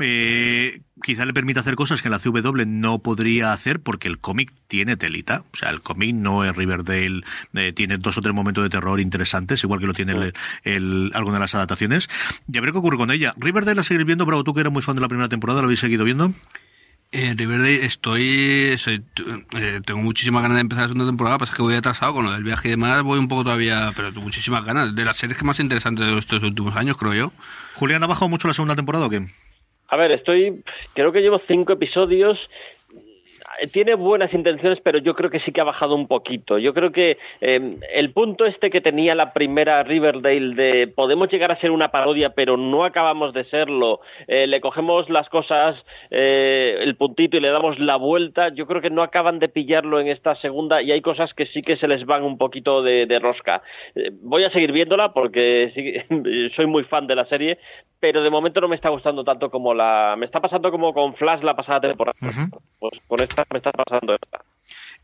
Eh, 0.00 0.80
quizá 1.02 1.24
le 1.24 1.32
permita 1.32 1.60
hacer 1.60 1.76
cosas 1.76 2.02
que 2.02 2.08
en 2.08 2.12
la 2.12 2.18
CW 2.18 2.64
no 2.66 3.00
podría 3.00 3.52
hacer 3.52 3.80
porque 3.80 4.08
el 4.08 4.18
cómic 4.18 4.52
tiene 4.66 4.96
telita. 4.96 5.44
O 5.52 5.56
sea, 5.56 5.70
el 5.70 5.80
cómic 5.80 6.14
no 6.14 6.44
es 6.44 6.54
Riverdale, 6.54 7.22
eh, 7.54 7.72
tiene 7.72 7.98
dos 7.98 8.18
o 8.18 8.22
tres 8.22 8.34
momentos 8.34 8.64
de 8.64 8.70
terror 8.70 9.00
interesantes, 9.00 9.62
igual 9.62 9.80
que 9.80 9.86
lo 9.86 9.94
tiene 9.94 10.32
el, 10.64 11.10
alguna 11.14 11.36
de 11.36 11.40
las 11.40 11.54
adaptaciones. 11.54 12.08
Y 12.52 12.58
a 12.58 12.60
ver 12.60 12.72
qué 12.72 12.78
ocurre 12.78 12.96
con 12.96 13.10
ella. 13.10 13.34
Riverdale 13.36 13.76
la 13.76 13.84
seguir 13.84 14.04
viendo, 14.04 14.26
Bravo, 14.26 14.44
tú 14.44 14.54
que 14.54 14.60
eres 14.60 14.72
muy 14.72 14.82
fan 14.82 14.96
de 14.96 15.00
la 15.00 15.08
primera 15.08 15.28
temporada, 15.28 15.60
¿lo 15.60 15.66
habéis 15.66 15.80
seguido 15.80 16.04
viendo? 16.04 16.32
En 17.14 17.36
Riverdale 17.36 17.84
estoy, 17.84 18.74
eh, 18.86 19.80
tengo 19.84 20.00
muchísimas 20.00 20.42
ganas 20.42 20.56
de 20.56 20.62
empezar 20.62 20.84
la 20.84 20.88
segunda 20.88 21.06
temporada, 21.06 21.36
pasa 21.36 21.54
que 21.54 21.60
voy 21.60 21.74
atrasado 21.74 22.14
con 22.14 22.24
lo 22.24 22.32
del 22.32 22.42
viaje 22.42 22.68
y 22.68 22.70
demás, 22.70 23.02
voy 23.02 23.18
un 23.18 23.28
poco 23.28 23.44
todavía, 23.44 23.92
pero 23.94 24.08
tengo 24.08 24.22
muchísimas 24.22 24.64
ganas. 24.64 24.94
De 24.94 25.04
las 25.04 25.18
series 25.18 25.36
que 25.36 25.44
más 25.44 25.60
interesantes 25.60 26.06
de 26.06 26.18
estos 26.18 26.42
últimos 26.42 26.74
años, 26.74 26.96
creo 26.96 27.12
yo. 27.12 27.32
Julián, 27.74 28.02
¿ha 28.02 28.06
bajado 28.06 28.30
mucho 28.30 28.48
la 28.48 28.54
segunda 28.54 28.76
temporada 28.76 29.04
o 29.04 29.10
qué? 29.10 29.26
A 29.88 29.96
ver, 29.98 30.10
estoy, 30.10 30.64
creo 30.94 31.12
que 31.12 31.20
llevo 31.20 31.38
cinco 31.46 31.74
episodios 31.74 32.38
tiene 33.70 33.94
buenas 33.94 34.32
intenciones, 34.32 34.80
pero 34.82 34.98
yo 34.98 35.14
creo 35.14 35.30
que 35.30 35.40
sí 35.40 35.52
que 35.52 35.60
ha 35.60 35.64
bajado 35.64 35.94
un 35.94 36.08
poquito. 36.08 36.58
Yo 36.58 36.74
creo 36.74 36.92
que 36.92 37.18
em, 37.40 37.78
el 37.92 38.12
punto 38.12 38.46
este 38.46 38.70
que 38.70 38.80
tenía 38.80 39.14
la 39.14 39.32
primera 39.32 39.82
Riverdale 39.82 40.54
de 40.54 40.86
podemos 40.88 41.28
llegar 41.28 41.52
a 41.52 41.60
ser 41.60 41.70
una 41.70 41.90
parodia, 41.90 42.30
pero 42.30 42.56
no 42.56 42.84
acabamos 42.84 43.32
de 43.32 43.44
serlo, 43.44 44.00
eh, 44.26 44.46
le 44.46 44.60
cogemos 44.60 45.08
las 45.10 45.28
cosas, 45.28 45.76
eh, 46.10 46.78
el 46.80 46.96
puntito 46.96 47.36
y 47.36 47.40
le 47.40 47.50
damos 47.50 47.78
la 47.78 47.96
vuelta, 47.96 48.48
yo 48.48 48.66
creo 48.66 48.80
que 48.80 48.90
no 48.90 49.02
acaban 49.02 49.38
de 49.38 49.48
pillarlo 49.48 50.00
en 50.00 50.08
esta 50.08 50.34
segunda 50.36 50.82
y 50.82 50.92
hay 50.92 51.00
cosas 51.00 51.34
que 51.34 51.46
sí 51.46 51.62
que 51.62 51.76
se 51.76 51.88
les 51.88 52.04
van 52.04 52.22
un 52.22 52.38
poquito 52.38 52.82
de, 52.82 53.06
rosca. 53.20 53.62
Eh, 53.94 54.10
voy 54.22 54.44
a 54.44 54.50
seguir 54.50 54.72
viéndola 54.72 55.12
porque 55.12 56.02
soy 56.56 56.66
muy 56.66 56.84
fan 56.84 57.06
de 57.06 57.14
la 57.14 57.26
serie, 57.26 57.58
pero 58.02 58.20
de 58.20 58.30
momento 58.30 58.60
no 58.60 58.66
me 58.66 58.74
está 58.74 58.88
gustando 58.88 59.22
tanto 59.22 59.48
como 59.48 59.72
la... 59.72 60.16
Me 60.18 60.26
está 60.26 60.40
pasando 60.40 60.72
como 60.72 60.92
con 60.92 61.14
Flash 61.14 61.44
la 61.44 61.54
pasada 61.54 61.82
temporada. 61.82 62.18
Pues 62.80 63.00
con 63.06 63.20
esta 63.20 63.46
me 63.52 63.58
está 63.58 63.70
pasando 63.70 64.14
esta. 64.14 64.40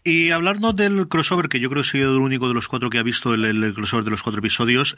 Y 0.05 0.31
hablarnos 0.31 0.75
del 0.75 1.09
crossover, 1.09 1.49
que 1.49 1.61
yo 1.61 1.69
creo 1.69 1.83
que 1.83 1.89
he 1.89 1.91
sido 1.91 2.13
el 2.13 2.23
único 2.23 2.49
de 2.49 2.55
los 2.55 2.69
cuatro 2.69 2.89
que 2.89 2.99
ha 2.99 3.03
visto 3.03 3.35
el, 3.35 3.75
crossover 3.75 4.05
de 4.05 4.11
los 4.11 4.23
cuatro 4.23 4.39
episodios, 4.39 4.97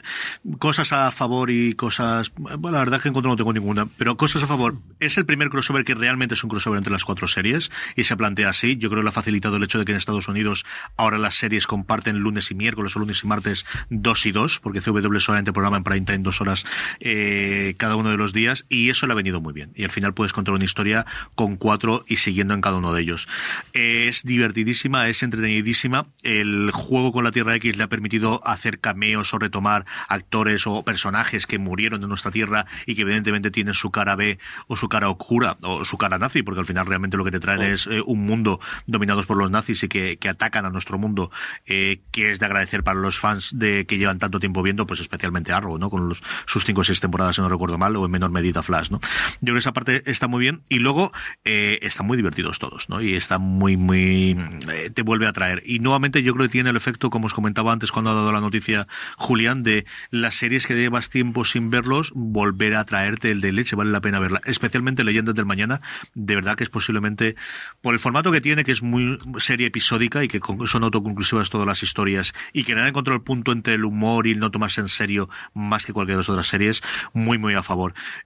cosas 0.59 0.93
a 0.93 1.11
favor 1.11 1.49
y 1.49 1.73
cosas, 1.73 2.31
bueno, 2.37 2.71
la 2.71 2.79
verdad 2.79 2.97
es 2.97 3.01
que 3.01 3.07
en 3.09 3.13
contra 3.13 3.29
no 3.29 3.35
tengo 3.35 3.51
ninguna, 3.51 3.87
pero 3.97 4.15
cosas 4.15 4.43
a 4.43 4.47
favor. 4.47 4.75
Es 4.99 5.17
el 5.17 5.25
primer 5.25 5.49
crossover 5.49 5.83
que 5.83 5.95
realmente 5.95 6.35
es 6.35 6.43
un 6.43 6.49
crossover 6.49 6.77
entre 6.77 6.93
las 6.93 7.03
cuatro 7.03 7.27
series 7.27 7.71
y 7.95 8.03
se 8.03 8.15
plantea 8.15 8.49
así. 8.49 8.77
Yo 8.77 8.89
creo 8.89 9.01
que 9.01 9.03
lo 9.03 9.09
ha 9.09 9.11
facilitado 9.11 9.57
el 9.57 9.63
hecho 9.63 9.79
de 9.79 9.85
que 9.85 9.91
en 9.91 9.97
Estados 9.97 10.27
Unidos 10.27 10.65
ahora 10.95 11.17
las 11.17 11.35
series 11.35 11.67
comparten 11.67 12.19
lunes 12.19 12.51
y 12.51 12.55
miércoles 12.55 12.95
o 12.95 12.99
lunes 12.99 13.23
y 13.23 13.27
martes 13.27 13.65
dos 13.89 14.25
y 14.25 14.31
dos, 14.31 14.59
porque 14.59 14.81
CW 14.81 15.19
solamente 15.19 15.51
programa 15.51 15.77
en 15.77 15.83
prime 15.83 16.05
time 16.05 16.19
dos 16.19 16.39
horas 16.41 16.63
eh, 16.99 17.73
cada 17.77 17.90
uno 17.95 18.09
de 18.09 18.17
los 18.17 18.33
días 18.33 18.65
y 18.69 18.89
eso 18.89 19.07
le 19.07 19.13
ha 19.13 19.15
venido 19.15 19.41
muy 19.41 19.53
bien. 19.53 19.71
Y 19.75 19.83
al 19.83 19.91
final 19.91 20.13
puedes 20.13 20.33
contar 20.33 20.53
una 20.53 20.65
historia 20.65 21.05
con 21.35 21.55
cuatro 21.57 22.03
y 22.07 22.17
siguiendo 22.17 22.53
en 22.53 22.61
cada 22.61 22.77
uno 22.77 22.93
de 22.93 23.01
ellos. 23.01 23.27
Es 23.73 24.23
divertidísimo 24.23 24.91
es 25.07 25.23
entretenidísima. 25.23 26.07
El 26.23 26.71
juego 26.71 27.11
con 27.11 27.23
la 27.23 27.31
Tierra 27.31 27.55
X 27.55 27.77
le 27.77 27.83
ha 27.83 27.87
permitido 27.87 28.45
hacer 28.45 28.79
cameos 28.79 29.33
o 29.33 29.39
retomar 29.39 29.85
actores 30.07 30.67
o 30.67 30.83
personajes 30.83 31.47
que 31.47 31.59
murieron 31.59 32.01
en 32.03 32.09
nuestra 32.09 32.31
Tierra 32.31 32.65
y 32.85 32.95
que 32.95 33.01
evidentemente 33.01 33.51
tienen 33.51 33.73
su 33.73 33.91
cara 33.91 34.15
B 34.15 34.39
o 34.67 34.75
su 34.75 34.89
cara 34.89 35.09
oscura 35.09 35.57
o 35.61 35.85
su 35.85 35.97
cara 35.97 36.17
nazi, 36.17 36.43
porque 36.43 36.59
al 36.59 36.65
final 36.65 36.85
realmente 36.85 37.17
lo 37.17 37.23
que 37.23 37.31
te 37.31 37.39
traen 37.39 37.61
es 37.61 37.87
eh, 37.87 38.01
un 38.05 38.25
mundo 38.25 38.59
dominados 38.87 39.25
por 39.25 39.37
los 39.37 39.51
nazis 39.51 39.83
y 39.83 39.87
que, 39.87 40.17
atacan 40.31 40.65
a 40.65 40.69
nuestro 40.69 40.97
mundo, 40.97 41.29
eh, 41.65 41.99
que 42.11 42.31
es 42.31 42.39
de 42.39 42.45
agradecer 42.45 42.83
para 42.83 42.99
los 42.99 43.19
fans 43.19 43.51
de 43.53 43.85
que 43.85 43.97
llevan 43.97 44.17
tanto 44.17 44.39
tiempo 44.39 44.63
viendo, 44.63 44.87
pues 44.87 45.01
especialmente 45.01 45.51
Arrow, 45.51 45.77
¿no? 45.77 45.89
Con 45.89 46.07
los, 46.07 46.23
sus 46.45 46.63
cinco 46.63 46.81
o 46.81 46.83
seis 46.85 47.01
temporadas, 47.01 47.35
si 47.35 47.41
no 47.41 47.49
recuerdo 47.49 47.77
mal, 47.77 47.80
o 47.81 48.05
en 48.05 48.11
menor 48.11 48.31
medida 48.31 48.63
Flash, 48.63 48.89
¿no? 48.91 48.99
Yo 48.99 49.39
creo 49.41 49.55
que 49.55 49.59
esa 49.59 49.73
parte 49.73 50.03
está 50.05 50.27
muy 50.27 50.39
bien 50.39 50.61
y 50.69 50.79
luego 50.79 51.11
eh, 51.45 51.79
están 51.81 52.07
muy 52.07 52.17
divertidos 52.17 52.59
todos, 52.59 52.89
¿no? 52.89 53.01
Y 53.01 53.15
están 53.15 53.41
muy, 53.41 53.77
muy 53.77 54.37
eh, 54.71 54.89
te 54.93 55.01
vuelve 55.01 55.27
a 55.27 55.33
traer. 55.33 55.63
Y 55.65 55.79
nuevamente 55.79 56.23
yo 56.23 56.33
creo 56.33 56.47
que 56.47 56.51
tiene 56.51 56.69
el 56.69 56.75
efecto, 56.75 57.09
como 57.09 57.27
os 57.27 57.33
comentaba 57.33 57.71
antes 57.71 57.91
cuando 57.91 58.11
ha 58.11 58.13
dado 58.13 58.31
la 58.31 58.41
noticia 58.41 58.87
Julián, 59.17 59.63
de 59.63 59.85
las 60.09 60.35
series 60.35 60.67
que 60.67 60.75
llevas 60.75 61.09
tiempo 61.09 61.45
sin 61.45 61.69
verlos, 61.69 62.11
volver 62.15 62.75
a 62.75 62.85
traerte 62.85 63.31
el 63.31 63.41
de 63.41 63.51
leche, 63.51 63.75
vale 63.75 63.91
la 63.91 64.01
pena 64.01 64.19
verla. 64.19 64.41
Especialmente 64.45 65.03
Leyendas 65.03 65.35
del 65.35 65.45
Mañana, 65.45 65.81
de 66.13 66.35
verdad 66.35 66.55
que 66.55 66.63
es 66.63 66.69
posiblemente, 66.69 67.35
por 67.81 67.93
el 67.93 67.99
formato 67.99 68.31
que 68.31 68.41
tiene, 68.41 68.63
que 68.63 68.71
es 68.71 68.81
muy 68.81 69.17
serie 69.37 69.67
episódica 69.67 70.23
y 70.23 70.27
que 70.27 70.39
son 70.67 70.83
autoconclusivas 70.83 71.49
todas 71.49 71.67
las 71.67 71.83
historias, 71.83 72.33
y 72.53 72.63
que 72.63 72.75
nada 72.75 72.87
encontró 72.87 73.13
el 73.13 73.21
punto 73.21 73.51
entre 73.51 73.75
el 73.75 73.85
humor 73.85 74.27
y 74.27 74.31
el 74.31 74.39
no 74.39 74.51
tomarse 74.51 74.81
en 74.81 74.89
serio 74.89 75.29
más 75.53 75.85
que 75.85 75.93
cualquier 75.93 76.17
de 76.17 76.21
las 76.21 76.29
otras 76.29 76.47
series, 76.47 76.81
muy, 77.13 77.37
muy. 77.37 77.51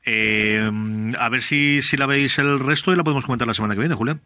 Eh, 0.06 0.70
a 1.20 1.30
ver 1.30 1.42
si, 1.42 1.82
si 1.82 1.98
la 1.98 2.06
veis 2.06 2.38
el 2.40 2.60
resto 2.60 2.92
y 2.92 2.96
la 2.96 3.04
podemos 3.04 3.26
comentar 3.26 3.48
la 3.48 3.54
semana 3.54 3.74
que 3.74 3.82
viene, 3.82 3.96
Julián. 3.96 4.22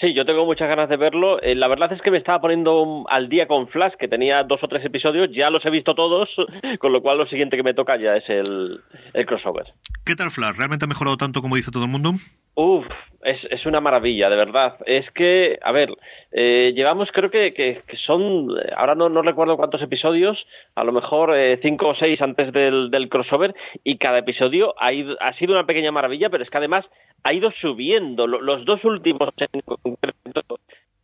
Sí, 0.00 0.12
yo 0.12 0.26
tengo 0.26 0.44
muchas 0.44 0.68
ganas 0.68 0.88
de 0.88 0.96
verlo. 0.96 1.40
Eh, 1.40 1.54
la 1.54 1.68
verdad 1.68 1.92
es 1.92 2.02
que 2.02 2.10
me 2.10 2.18
estaba 2.18 2.40
poniendo 2.40 3.04
al 3.08 3.28
día 3.28 3.46
con 3.46 3.68
Flash, 3.68 3.94
que 3.98 4.08
tenía 4.08 4.42
dos 4.42 4.62
o 4.62 4.68
tres 4.68 4.84
episodios, 4.84 5.28
ya 5.32 5.50
los 5.50 5.64
he 5.64 5.70
visto 5.70 5.94
todos, 5.94 6.28
con 6.80 6.92
lo 6.92 7.00
cual 7.00 7.18
lo 7.18 7.26
siguiente 7.26 7.56
que 7.56 7.62
me 7.62 7.74
toca 7.74 7.96
ya 7.96 8.16
es 8.16 8.28
el, 8.28 8.80
el 9.12 9.26
crossover. 9.26 9.72
¿Qué 10.04 10.16
tal 10.16 10.30
Flash? 10.30 10.56
¿Realmente 10.56 10.84
ha 10.84 10.88
mejorado 10.88 11.16
tanto 11.16 11.40
como 11.42 11.56
dice 11.56 11.70
todo 11.70 11.84
el 11.84 11.90
mundo? 11.90 12.14
Uf, 12.54 12.86
es, 13.24 13.42
es 13.50 13.66
una 13.66 13.80
maravilla, 13.80 14.30
de 14.30 14.36
verdad. 14.36 14.76
Es 14.86 15.10
que, 15.10 15.58
a 15.62 15.72
ver, 15.72 15.90
eh, 16.30 16.72
llevamos 16.76 17.10
creo 17.12 17.30
que, 17.30 17.52
que, 17.52 17.82
son, 17.96 18.48
ahora 18.76 18.94
no, 18.94 19.08
no, 19.08 19.22
recuerdo 19.22 19.56
cuántos 19.56 19.82
episodios, 19.82 20.46
a 20.74 20.84
lo 20.84 20.92
mejor 20.92 21.36
eh, 21.36 21.58
cinco 21.62 21.88
o 21.88 21.94
seis 21.94 22.20
antes 22.20 22.52
del, 22.52 22.90
del, 22.90 23.08
crossover, 23.08 23.54
y 23.82 23.96
cada 23.96 24.18
episodio 24.18 24.74
ha, 24.78 24.92
ido, 24.92 25.16
ha 25.20 25.32
sido 25.34 25.52
una 25.52 25.66
pequeña 25.66 25.90
maravilla, 25.90 26.30
pero 26.30 26.44
es 26.44 26.50
que 26.50 26.58
además 26.58 26.84
ha 27.24 27.32
ido 27.32 27.50
subiendo. 27.60 28.26
Los 28.26 28.64
dos 28.64 28.84
últimos 28.84 29.30
en 29.38 29.62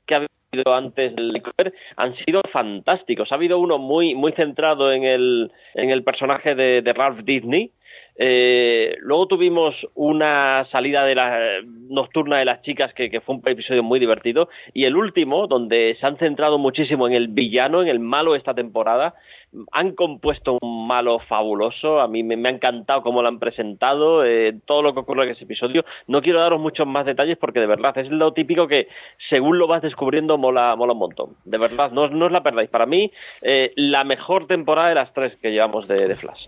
que 0.06 0.14
ha 0.14 0.18
habido 0.52 0.74
antes 0.74 1.16
del 1.16 1.42
crossover 1.42 1.74
han 1.96 2.14
sido 2.16 2.42
fantásticos. 2.52 3.32
Ha 3.32 3.36
habido 3.36 3.58
uno 3.58 3.78
muy, 3.78 4.14
muy 4.14 4.32
centrado 4.32 4.92
en 4.92 5.04
el, 5.04 5.50
en 5.74 5.90
el 5.90 6.04
personaje 6.04 6.54
de, 6.54 6.82
de 6.82 6.92
Ralph 6.92 7.20
Disney, 7.24 7.72
eh, 8.16 8.96
luego 9.00 9.26
tuvimos 9.26 9.74
una 9.94 10.66
salida 10.70 11.04
de 11.04 11.14
la 11.14 11.38
nocturna 11.88 12.38
de 12.38 12.44
las 12.44 12.62
chicas 12.62 12.92
que, 12.94 13.20
fue 13.20 13.36
un 13.36 13.42
episodio 13.44 13.82
muy 13.82 13.98
divertido 13.98 14.48
y 14.74 14.84
el 14.84 14.96
último 14.96 15.46
donde 15.46 15.96
se 16.00 16.06
han 16.06 16.16
centrado 16.16 16.58
muchísimo 16.58 17.06
en 17.06 17.14
el 17.14 17.28
villano, 17.28 17.82
en 17.82 17.88
el 17.88 18.00
malo 18.00 18.34
esta 18.34 18.54
temporada 18.54 19.14
han 19.72 19.92
compuesto 19.94 20.58
un 20.60 20.86
malo 20.86 21.18
fabuloso. 21.18 22.00
A 22.00 22.08
mí 22.08 22.22
me, 22.22 22.48
ha 22.48 22.52
encantado 22.52 23.02
cómo 23.02 23.22
lo 23.22 23.28
han 23.28 23.38
presentado, 23.38 24.24
eh, 24.24 24.54
todo 24.64 24.82
lo 24.82 24.94
que 24.94 25.00
ocurre 25.00 25.24
en 25.24 25.30
ese 25.30 25.44
episodio. 25.44 25.84
No 26.06 26.22
quiero 26.22 26.40
daros 26.40 26.60
muchos 26.60 26.86
más 26.86 27.06
detalles 27.06 27.36
porque 27.36 27.60
de 27.60 27.66
verdad 27.66 27.96
es 27.98 28.10
lo 28.10 28.32
típico 28.32 28.68
que 28.68 28.88
según 29.28 29.58
lo 29.58 29.66
vas 29.66 29.82
descubriendo 29.82 30.38
mola, 30.38 30.76
mola 30.76 30.92
un 30.92 30.98
montón. 30.98 31.30
De 31.44 31.58
verdad, 31.58 31.90
no, 31.90 32.08
no 32.08 32.26
os 32.26 32.32
la 32.32 32.42
perdáis. 32.42 32.70
Para 32.70 32.86
mí, 32.86 33.10
eh, 33.42 33.72
la 33.76 34.04
mejor 34.04 34.46
temporada 34.46 34.90
de 34.90 34.94
las 34.94 35.12
tres 35.12 35.36
que 35.40 35.50
llevamos 35.50 35.88
de 35.88 36.14
Flash. 36.16 36.46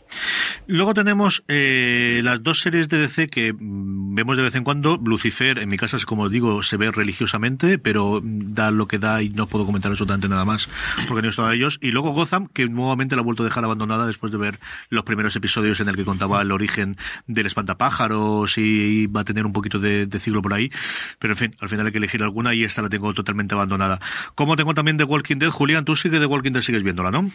Luego 0.69 0.95
tenemos 0.95 1.43
eh, 1.49 2.21
las 2.23 2.43
dos 2.43 2.61
series 2.61 2.89
de 2.89 2.99
DC 2.99 3.29
que 3.29 3.53
mm, 3.53 4.15
vemos 4.15 4.37
de 4.37 4.45
vez 4.45 4.55
en 4.55 4.63
cuando. 4.63 4.97
Lucifer, 5.05 5.59
en 5.59 5.69
mi 5.69 5.77
casa, 5.77 5.99
como 6.07 6.29
digo, 6.29 6.63
se 6.63 6.77
ve 6.77 6.91
religiosamente, 6.91 7.79
pero 7.79 8.21
da 8.23 8.71
lo 8.71 8.87
que 8.87 8.99
da 8.99 9.23
y 9.23 9.29
no 9.29 9.49
puedo 9.49 9.67
comentar 9.67 9.91
absolutamente 9.91 10.29
nada 10.29 10.45
más 10.45 10.69
porque 11.09 11.23
no 11.23 11.29
he 11.29 11.31
estado 11.31 11.49
a 11.49 11.55
ellos. 11.55 11.79
Y 11.81 11.91
luego 11.91 12.11
Gotham, 12.11 12.47
que 12.47 12.69
nuevamente 12.69 13.17
la 13.17 13.23
ha 13.23 13.25
vuelto 13.25 13.43
a 13.43 13.47
dejar 13.47 13.65
abandonada 13.65 14.07
después 14.07 14.31
de 14.31 14.39
ver 14.39 14.59
los 14.89 15.05
primeros 15.05 15.35
episodios 15.35 15.81
en 15.81 15.89
el 15.89 15.97
que 15.97 16.05
contaba 16.05 16.41
el 16.43 16.53
origen 16.53 16.97
del 17.27 17.47
espantapájaros 17.47 18.57
y 18.57 19.07
va 19.07 19.23
a 19.23 19.25
tener 19.25 19.47
un 19.47 19.53
poquito 19.53 19.79
de, 19.81 20.09
ciclo 20.21 20.43
por 20.43 20.55
ahí. 20.55 20.71
Pero 21.19 21.35
en 21.35 21.39
fin, 21.39 21.57
al 21.61 21.69
final 21.69 21.87
hay 21.87 21.93
que 21.93 21.99
elegir 21.99 22.23
alguna 22.23 22.55
y 22.55 22.63
esta 22.65 22.83
la 22.83 22.89
tengo 22.89 23.13
totalmente 23.15 23.55
abandonada. 23.55 24.01
Como 24.35 24.57
tengo 24.57 24.75
también 24.75 24.97
de 24.97 25.05
Walking 25.05 25.37
Dead, 25.39 25.51
Julián, 25.51 25.85
tú 25.85 25.97
sigue 25.97 26.21
de 26.21 26.27
Walking 26.27 26.53
Dead, 26.53 26.63
sigues 26.63 26.83
viéndola, 26.83 27.11
¿no? 27.11 27.31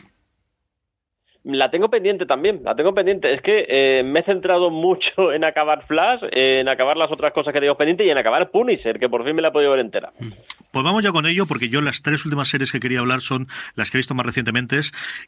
La 1.48 1.72
tengo 1.72 1.90
pendiente 1.90 2.26
también, 2.26 2.62
la 2.64 2.76
tengo 2.76 2.94
pendiente. 2.94 3.34
Es 3.34 3.42
que 3.42 3.66
eh, 3.70 4.04
me 4.04 4.20
he 4.20 4.24
centrado 4.24 4.70
mucho 4.70 5.32
en 5.32 5.46
acabar 5.46 5.86
Flash, 5.86 6.22
en 6.32 6.68
acabar 6.68 6.98
las 6.98 7.10
otras 7.10 7.32
cosas 7.32 7.54
que 7.54 7.62
tengo 7.62 7.76
pendiente 7.76 8.06
y 8.06 8.10
en 8.10 8.18
acabar 8.18 8.50
Punisher, 8.52 9.00
que 9.00 9.08
por 9.08 9.24
fin 9.24 9.36
me 9.36 9.42
la 9.42 9.48
he 9.48 9.52
podido 9.52 9.72
ver 9.72 9.80
entera. 9.80 10.12
Pues 10.72 10.84
vamos 10.84 11.04
ya 11.04 11.12
con 11.12 11.26
ello, 11.26 11.46
porque 11.46 11.70
yo 11.70 11.82
las 11.82 12.02
tres 12.02 12.26
últimas 12.26 12.50
series 12.50 12.72
que 12.72 12.80
quería 12.80 13.00
hablar 13.00 13.22
son 13.22 13.48
las 13.76 13.90
que 13.90 13.98
he 13.98 14.00
visto 14.00 14.16
más 14.16 14.26
recientemente. 14.26 14.80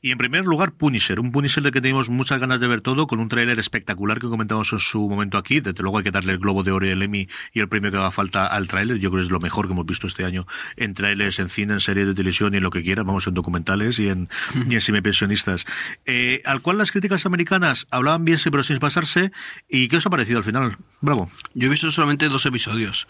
Y 0.02 0.12
en 0.12 0.18
primer 0.18 0.46
lugar, 0.46 0.74
Punisher, 0.74 1.20
un 1.20 1.32
Punisher 1.32 1.64
de 1.64 1.72
que 1.72 1.82
tenemos 1.82 2.10
muchas 2.10 2.40
ganas 2.40 2.60
de 2.60 2.68
ver 2.68 2.82
todo, 2.82 3.08
con 3.08 3.20
un 3.20 3.30
tráiler 3.30 3.58
espectacular 3.60 4.20
que 4.20 4.28
comentamos 4.28 4.72
en 4.74 4.80
su 4.80 5.08
momento 5.08 5.38
aquí. 5.38 5.60
Desde 5.60 5.82
luego 5.82 5.98
hay 5.98 6.04
que 6.04 6.12
darle 6.12 6.34
el 6.34 6.40
Globo 6.40 6.64
de 6.64 6.72
Oro 6.72 6.86
y 6.86 6.90
el 6.90 7.02
Emmy 7.02 7.28
y 7.54 7.60
el 7.62 7.70
premio 7.70 7.92
que 7.92 7.98
haga 7.98 8.12
falta 8.12 8.48
al 8.48 8.68
tráiler. 8.68 8.98
Yo 8.98 9.10
creo 9.10 9.22
que 9.22 9.26
es 9.26 9.32
lo 9.32 9.40
mejor 9.40 9.68
que 9.68 9.74
hemos 9.74 9.86
visto 9.86 10.08
este 10.08 10.26
año 10.26 10.46
en 10.76 10.94
trailers, 10.94 11.40
en 11.40 11.50
cine, 11.50 11.74
en 11.74 11.80
series 11.80 12.08
de 12.08 12.14
televisión 12.14 12.54
y 12.54 12.58
en 12.58 12.64
lo 12.64 12.70
que 12.70 12.84
quiera. 12.84 13.04
Vamos 13.04 13.28
en 13.28 13.34
documentales 13.34 14.00
y 14.00 14.10
en, 14.10 14.30
y 14.70 14.76
en 14.76 14.82
semipensionistas. 14.82 15.66
Eh, 16.06 16.42
al 16.46 16.62
cual 16.62 16.78
las 16.78 16.92
críticas 16.92 17.26
americanas 17.26 17.88
hablaban 17.92 18.26
bien, 18.26 18.38
pero 18.44 18.64
sin 18.64 18.80
pasarse. 18.80 19.32
¿Y 19.70 19.88
qué 19.88 19.98
os 19.98 20.06
ha 20.06 20.10
parecido 20.10 20.40
al 20.40 20.44
final? 20.44 20.78
Bravo. 21.02 21.30
Yo 21.54 21.68
he 21.68 21.72
visto 21.72 21.92
solamente 21.92 22.30
dos 22.30 22.46
episodios. 22.46 23.08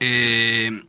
Eh, 0.00 0.82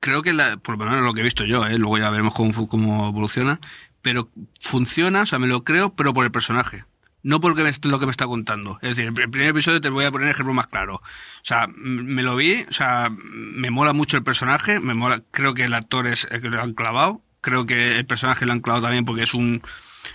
creo 0.00 0.22
que, 0.22 0.32
la, 0.32 0.56
por 0.56 0.78
lo 0.78 0.84
menos 0.84 1.04
lo 1.04 1.14
que 1.14 1.20
he 1.20 1.24
visto 1.24 1.44
yo, 1.44 1.66
¿eh? 1.66 1.78
luego 1.78 1.98
ya 1.98 2.10
veremos 2.10 2.34
cómo, 2.34 2.66
cómo 2.68 3.08
evoluciona, 3.08 3.60
pero 4.02 4.30
funciona, 4.60 5.22
o 5.22 5.26
sea, 5.26 5.38
me 5.38 5.46
lo 5.46 5.62
creo, 5.62 5.94
pero 5.94 6.12
por 6.14 6.24
el 6.24 6.32
personaje. 6.32 6.84
No 7.22 7.38
porque 7.38 7.70
lo 7.82 7.98
que 7.98 8.06
me 8.06 8.10
está 8.10 8.26
contando. 8.26 8.78
Es 8.80 8.96
decir, 8.96 9.12
el 9.14 9.30
primer 9.30 9.48
episodio 9.48 9.80
te 9.82 9.90
voy 9.90 10.06
a 10.06 10.10
poner 10.10 10.28
el 10.28 10.32
ejemplo 10.32 10.54
más 10.54 10.68
claro. 10.68 10.94
O 10.94 11.44
sea, 11.44 11.66
me 11.76 12.22
lo 12.22 12.34
vi, 12.34 12.64
o 12.68 12.72
sea, 12.72 13.10
me 13.10 13.70
mola 13.70 13.92
mucho 13.92 14.16
el 14.16 14.22
personaje, 14.22 14.80
me 14.80 14.94
mola, 14.94 15.22
creo 15.30 15.52
que 15.52 15.64
el 15.64 15.74
actor 15.74 16.06
es 16.06 16.26
el 16.30 16.40
que 16.40 16.48
lo 16.48 16.62
han 16.62 16.72
clavado, 16.72 17.22
creo 17.42 17.66
que 17.66 17.98
el 17.98 18.06
personaje 18.06 18.46
lo 18.46 18.52
han 18.52 18.60
clavado 18.60 18.84
también 18.84 19.04
porque 19.04 19.24
es 19.24 19.34
un, 19.34 19.62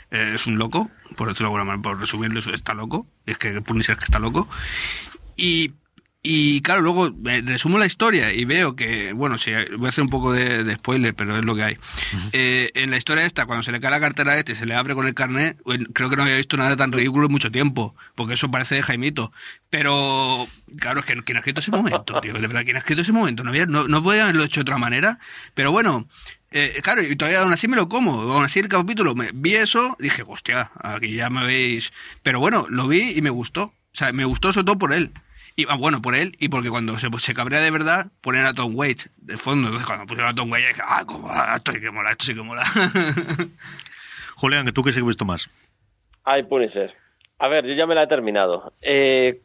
eh, 0.10 0.32
es 0.34 0.48
un 0.48 0.58
loco, 0.58 0.90
por 1.16 1.28
decirlo 1.28 1.50
de 1.50 1.58
alguna 1.58 1.66
manera, 1.66 1.84
por 1.84 2.00
resumirlo, 2.00 2.40
está 2.40 2.74
loco, 2.74 3.08
es 3.28 3.38
que 3.38 3.62
Punisher 3.62 3.98
que 3.98 4.06
está 4.06 4.18
loco. 4.18 4.50
Y, 5.36 5.74
y 6.28 6.62
claro, 6.62 6.82
luego 6.82 7.08
eh, 7.28 7.44
resumo 7.46 7.78
la 7.78 7.86
historia 7.86 8.34
y 8.34 8.46
veo 8.46 8.76
que, 8.76 9.14
bueno, 9.14 9.38
sí, 9.38 9.52
voy 9.78 9.86
a 9.86 9.90
hacer 9.90 10.04
un 10.04 10.10
poco 10.10 10.34
de, 10.34 10.64
de 10.64 10.74
spoiler, 10.74 11.14
pero 11.14 11.38
es 11.38 11.46
lo 11.46 11.56
que 11.56 11.64
hay. 11.64 11.74
Uh 11.76 12.18
-huh. 12.18 12.30
eh, 12.34 12.72
en 12.74 12.90
la 12.90 12.98
historia 12.98 13.26
esta, 13.26 13.46
cuando 13.46 13.62
se 13.62 13.72
le 13.72 13.80
cae 13.80 13.92
la 13.92 14.00
cartera 14.00 14.32
a 14.32 14.40
este, 14.40 14.56
se 14.56 14.66
le 14.66 14.74
abre 14.74 14.96
con 14.96 15.06
el 15.06 15.14
carnet, 15.14 15.56
creo 15.94 16.10
que 16.10 16.16
no 16.16 16.24
había 16.24 16.38
visto 16.38 16.58
nada 16.58 16.76
tan 16.76 16.92
ridículo 16.92 17.28
en 17.28 17.32
mucho 17.32 17.52
tiempo, 17.52 17.96
porque 18.16 18.34
eso 18.34 18.50
parece 18.50 18.74
de 18.74 18.82
Jaimito. 18.82 19.32
Pero, 19.70 20.48
claro, 20.80 21.02
es 21.02 21.06
que 21.06 21.22
¿quién 21.24 21.38
ha 21.38 21.40
escrito 21.42 21.60
ese 21.62 21.70
momento, 21.70 22.20
tío? 22.22 22.34
De 22.34 22.42
verdad, 22.42 22.64
¿quién 22.64 22.76
ha 22.78 22.80
escrito 22.80 23.04
ese 23.04 23.12
momento? 23.14 23.44
No, 23.44 23.52
había, 23.52 23.68
no, 23.68 23.88
no 23.88 24.02
podía 24.02 24.24
haberlo 24.24 24.44
hecho 24.44 24.62
de 24.62 24.64
otra 24.64 24.80
manera, 24.80 25.20
pero 25.54 25.72
bueno, 25.72 26.08
eh, 26.50 26.80
claro, 26.82 27.04
y 27.04 27.16
todavía 27.16 27.42
aún 27.42 27.54
así 27.54 27.68
me 27.68 27.76
lo 27.76 27.88
como. 27.88 28.14
Aún 28.14 28.46
así 28.46 28.60
el 28.60 28.68
capítulo, 28.68 29.14
me, 29.14 29.30
vi 29.32 29.56
eso, 29.56 29.96
dije, 30.00 30.24
hostia, 30.26 30.72
aquí 30.82 31.14
ya 31.14 31.30
me 31.30 31.46
veis. 31.46 31.94
Pero 32.24 32.40
bueno, 32.40 32.66
lo 32.70 32.88
vi 32.88 33.14
y 33.16 33.22
me 33.22 33.30
gustó. 33.30 33.64
O 33.66 33.98
sea, 33.98 34.12
me 34.12 34.26
gustó 34.26 34.52
sobre 34.52 34.66
todo 34.66 34.78
por 34.80 34.94
él. 34.94 35.12
Y 35.58 35.66
ah, 35.70 35.76
bueno, 35.76 36.02
por 36.02 36.16
él, 36.16 36.34
y 36.40 36.50
porque 36.50 36.70
cuando 36.70 36.98
se, 37.00 37.08
se 37.18 37.34
cabrea 37.34 37.62
de 37.62 37.72
verdad, 37.72 38.08
ponen 38.22 38.46
a 38.46 38.54
Tom 38.54 38.76
Waits 38.76 39.14
de 39.18 39.38
fondo. 39.38 39.70
Entonces 39.70 39.88
cuando 39.88 40.06
pusieron 40.06 40.32
a 40.32 40.36
Tom 40.36 40.52
Waits, 40.52 40.68
dije, 40.68 40.82
ah, 40.86 41.04
cómo, 41.08 41.30
esto 41.56 41.72
sí 41.72 41.80
que 41.80 41.92
mola, 41.92 42.12
esto 42.12 42.26
sí 42.26 42.36
que 42.36 42.42
mola. 42.42 42.64
Julián, 44.36 44.66
¿tú 44.74 44.84
qué 44.84 44.90
has 44.90 45.06
visto 45.06 45.24
más? 45.24 45.50
Ay, 46.26 46.44
Punisher. 46.44 46.94
A 47.40 47.48
ver, 47.48 47.66
yo 47.66 47.74
ya 47.74 47.88
me 47.88 47.96
la 47.96 48.04
he 48.04 48.08
terminado. 48.08 48.74
Eh, 48.82 49.42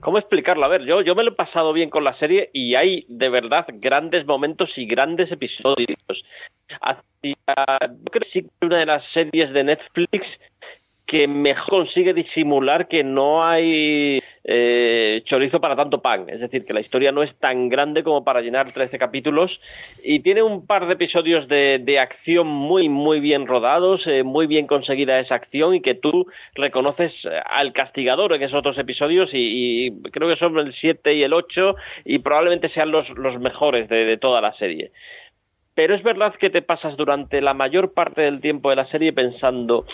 ¿Cómo 0.00 0.18
explicarlo? 0.18 0.64
A 0.64 0.68
ver, 0.68 0.84
yo, 0.84 1.02
yo 1.02 1.14
me 1.14 1.24
lo 1.24 1.30
he 1.30 1.34
pasado 1.34 1.72
bien 1.72 1.90
con 1.90 2.04
la 2.04 2.16
serie 2.18 2.50
y 2.52 2.74
hay 2.74 3.04
de 3.08 3.28
verdad 3.28 3.66
grandes 3.74 4.26
momentos 4.26 4.70
y 4.76 4.86
grandes 4.86 5.30
episodios. 5.32 5.98
Hacia, 6.80 7.36
creo 8.10 8.22
que 8.22 8.30
sí 8.32 8.46
una 8.60 8.78
de 8.78 8.86
las 8.86 9.04
series 9.12 9.52
de 9.52 9.64
Netflix 9.64 10.26
que 11.06 11.28
mejor 11.28 11.84
consigue 11.84 12.14
disimular 12.14 12.88
que 12.88 13.04
no 13.04 13.44
hay 13.44 14.20
eh, 14.44 15.22
chorizo 15.24 15.60
para 15.60 15.74
tanto 15.74 16.02
pan. 16.02 16.26
Es 16.28 16.40
decir, 16.40 16.64
que 16.64 16.74
la 16.74 16.80
historia 16.80 17.12
no 17.12 17.22
es 17.22 17.34
tan 17.36 17.68
grande 17.68 18.02
como 18.04 18.24
para 18.24 18.42
llenar 18.42 18.72
13 18.72 18.98
capítulos 18.98 19.58
y 20.04 20.20
tiene 20.20 20.42
un 20.42 20.66
par 20.66 20.86
de 20.86 20.94
episodios 20.94 21.48
de, 21.48 21.80
de 21.82 21.98
acción 21.98 22.46
muy, 22.46 22.88
muy 22.88 23.20
bien 23.20 23.46
rodados, 23.46 24.06
eh, 24.06 24.22
muy 24.22 24.46
bien 24.46 24.66
conseguida 24.66 25.18
esa 25.18 25.36
acción 25.36 25.74
y 25.74 25.80
que 25.80 25.94
tú 25.94 26.26
reconoces 26.54 27.12
al 27.46 27.72
castigador 27.72 28.34
en 28.34 28.42
esos 28.42 28.58
otros 28.58 28.78
episodios 28.78 29.30
y, 29.32 29.92
creo 30.12 30.28
que 30.28 30.36
son 30.36 30.58
el 30.58 30.74
7 30.74 31.14
y 31.14 31.22
el 31.22 31.32
8 31.32 31.76
y 32.04 32.18
probablemente 32.18 32.68
sean 32.68 32.90
los, 32.90 33.08
los 33.10 33.40
mejores 33.40 33.88
de 33.88 34.16
toda 34.18 34.40
la 34.40 34.52
serie. 34.54 34.92
Pero 35.74 35.94
es 35.94 36.02
verdad 36.02 36.34
que 36.34 36.50
te 36.50 36.62
pasas 36.62 36.96
durante 36.96 37.40
la 37.40 37.54
mayor 37.54 37.92
parte 37.92 38.22
del 38.22 38.40
tiempo 38.40 38.70
de 38.70 38.76
la 38.76 38.84
serie 38.84 39.12
pensando 39.12 39.86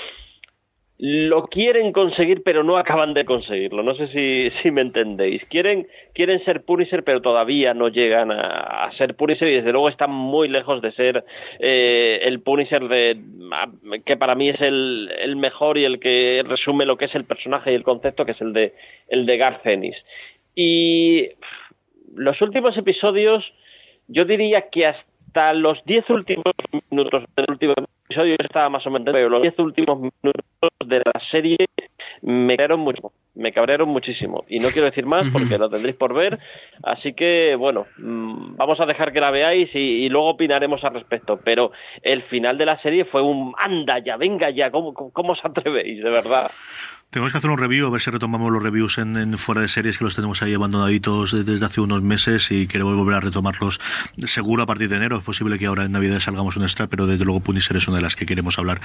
lo 1.02 1.46
quieren 1.46 1.92
conseguir 1.92 2.42
pero 2.42 2.62
no 2.62 2.76
acaban 2.76 3.14
de 3.14 3.24
conseguirlo. 3.24 3.82
No 3.82 3.94
sé 3.94 4.08
si, 4.08 4.50
si 4.62 4.70
me 4.70 4.82
entendéis. 4.82 5.42
Quieren, 5.46 5.88
quieren 6.12 6.44
ser 6.44 6.62
Punisher 6.62 7.02
pero 7.04 7.22
todavía 7.22 7.72
no 7.72 7.88
llegan 7.88 8.30
a, 8.30 8.90
ser 8.98 9.16
Punisher 9.16 9.48
y 9.48 9.54
desde 9.54 9.72
luego 9.72 9.88
están 9.88 10.10
muy 10.10 10.48
lejos 10.48 10.82
de 10.82 10.92
ser 10.92 11.24
eh, 11.58 12.20
el 12.22 12.40
Punisher 12.40 12.86
de, 12.86 13.18
que 14.04 14.18
para 14.18 14.34
mí 14.34 14.50
es 14.50 14.60
el, 14.60 15.10
el, 15.18 15.36
mejor 15.36 15.78
y 15.78 15.84
el 15.84 16.00
que 16.00 16.44
resume 16.46 16.84
lo 16.84 16.98
que 16.98 17.06
es 17.06 17.14
el 17.14 17.24
personaje 17.24 17.72
y 17.72 17.76
el 17.76 17.82
concepto 17.82 18.26
que 18.26 18.32
es 18.32 18.40
el 18.42 18.52
de, 18.52 18.74
el 19.08 19.24
de 19.24 19.36
Garth. 19.38 19.66
Y 20.54 21.30
los 22.14 22.42
últimos 22.42 22.76
episodios 22.76 23.54
yo 24.06 24.26
diría 24.26 24.68
que 24.68 24.86
hasta 24.86 25.54
los 25.54 25.82
10 25.86 26.10
últimos 26.10 26.52
minutos 26.90 27.24
del 27.36 27.46
último 27.48 27.74
episodio 28.10 28.34
estaba 28.40 28.68
más 28.68 28.84
o 28.86 28.90
menos, 28.90 29.12
pero 29.12 29.28
los 29.28 29.42
10 29.42 29.58
últimos 29.60 30.00
minutos 30.00 30.70
de 30.84 30.98
la 30.98 31.20
serie 31.30 31.56
me 32.22 32.56
cabrearon 32.56 32.80
mucho, 32.80 33.12
me 33.36 33.52
cabrearon 33.52 33.88
muchísimo. 33.88 34.44
Y 34.48 34.58
no 34.58 34.68
quiero 34.70 34.86
decir 34.86 35.06
más 35.06 35.28
porque 35.32 35.56
lo 35.58 35.70
tendréis 35.70 35.96
por 35.96 36.12
ver. 36.12 36.40
Así 36.82 37.12
que, 37.12 37.54
bueno, 37.56 37.86
mm, 37.98 38.56
vamos 38.56 38.80
a 38.80 38.86
dejar 38.86 39.12
que 39.12 39.20
la 39.20 39.30
veáis 39.30 39.72
y, 39.74 40.04
y 40.04 40.08
luego 40.08 40.30
opinaremos 40.30 40.82
al 40.82 40.94
respecto. 40.94 41.38
Pero 41.44 41.70
el 42.02 42.22
final 42.24 42.58
de 42.58 42.66
la 42.66 42.82
serie 42.82 43.04
fue 43.04 43.22
un 43.22 43.54
anda 43.56 44.00
ya, 44.00 44.16
venga 44.16 44.50
ya, 44.50 44.72
¿cómo, 44.72 44.92
cómo, 44.92 45.12
cómo 45.12 45.32
os 45.32 45.44
atrevéis? 45.44 46.02
De 46.02 46.10
verdad. 46.10 46.50
Tenemos 47.10 47.32
que 47.32 47.38
hacer 47.38 47.50
un 47.50 47.58
review, 47.58 47.88
a 47.88 47.90
ver 47.90 48.00
si 48.00 48.08
retomamos 48.08 48.52
los 48.52 48.62
reviews 48.62 48.98
en, 48.98 49.36
fuera 49.36 49.62
de 49.62 49.68
series 49.68 49.98
que 49.98 50.04
los 50.04 50.14
tenemos 50.14 50.42
ahí 50.42 50.54
abandonaditos 50.54 51.44
desde 51.44 51.66
hace 51.66 51.80
unos 51.80 52.02
meses 52.02 52.52
y 52.52 52.68
queremos 52.68 52.94
volver 52.94 53.16
a 53.16 53.20
retomarlos 53.20 53.80
seguro 54.26 54.62
a 54.62 54.66
partir 54.66 54.88
de 54.88 54.94
enero. 54.94 55.18
Es 55.18 55.24
posible 55.24 55.58
que 55.58 55.66
ahora 55.66 55.86
en 55.86 55.90
Navidad 55.90 56.20
salgamos 56.20 56.56
un 56.56 56.62
extra, 56.62 56.86
pero 56.86 57.08
desde 57.08 57.24
luego 57.24 57.40
Punisher 57.40 57.76
es 57.76 57.88
una 57.88 57.96
de 57.96 58.04
las 58.04 58.14
que 58.14 58.26
queremos 58.26 58.60
hablar. 58.60 58.80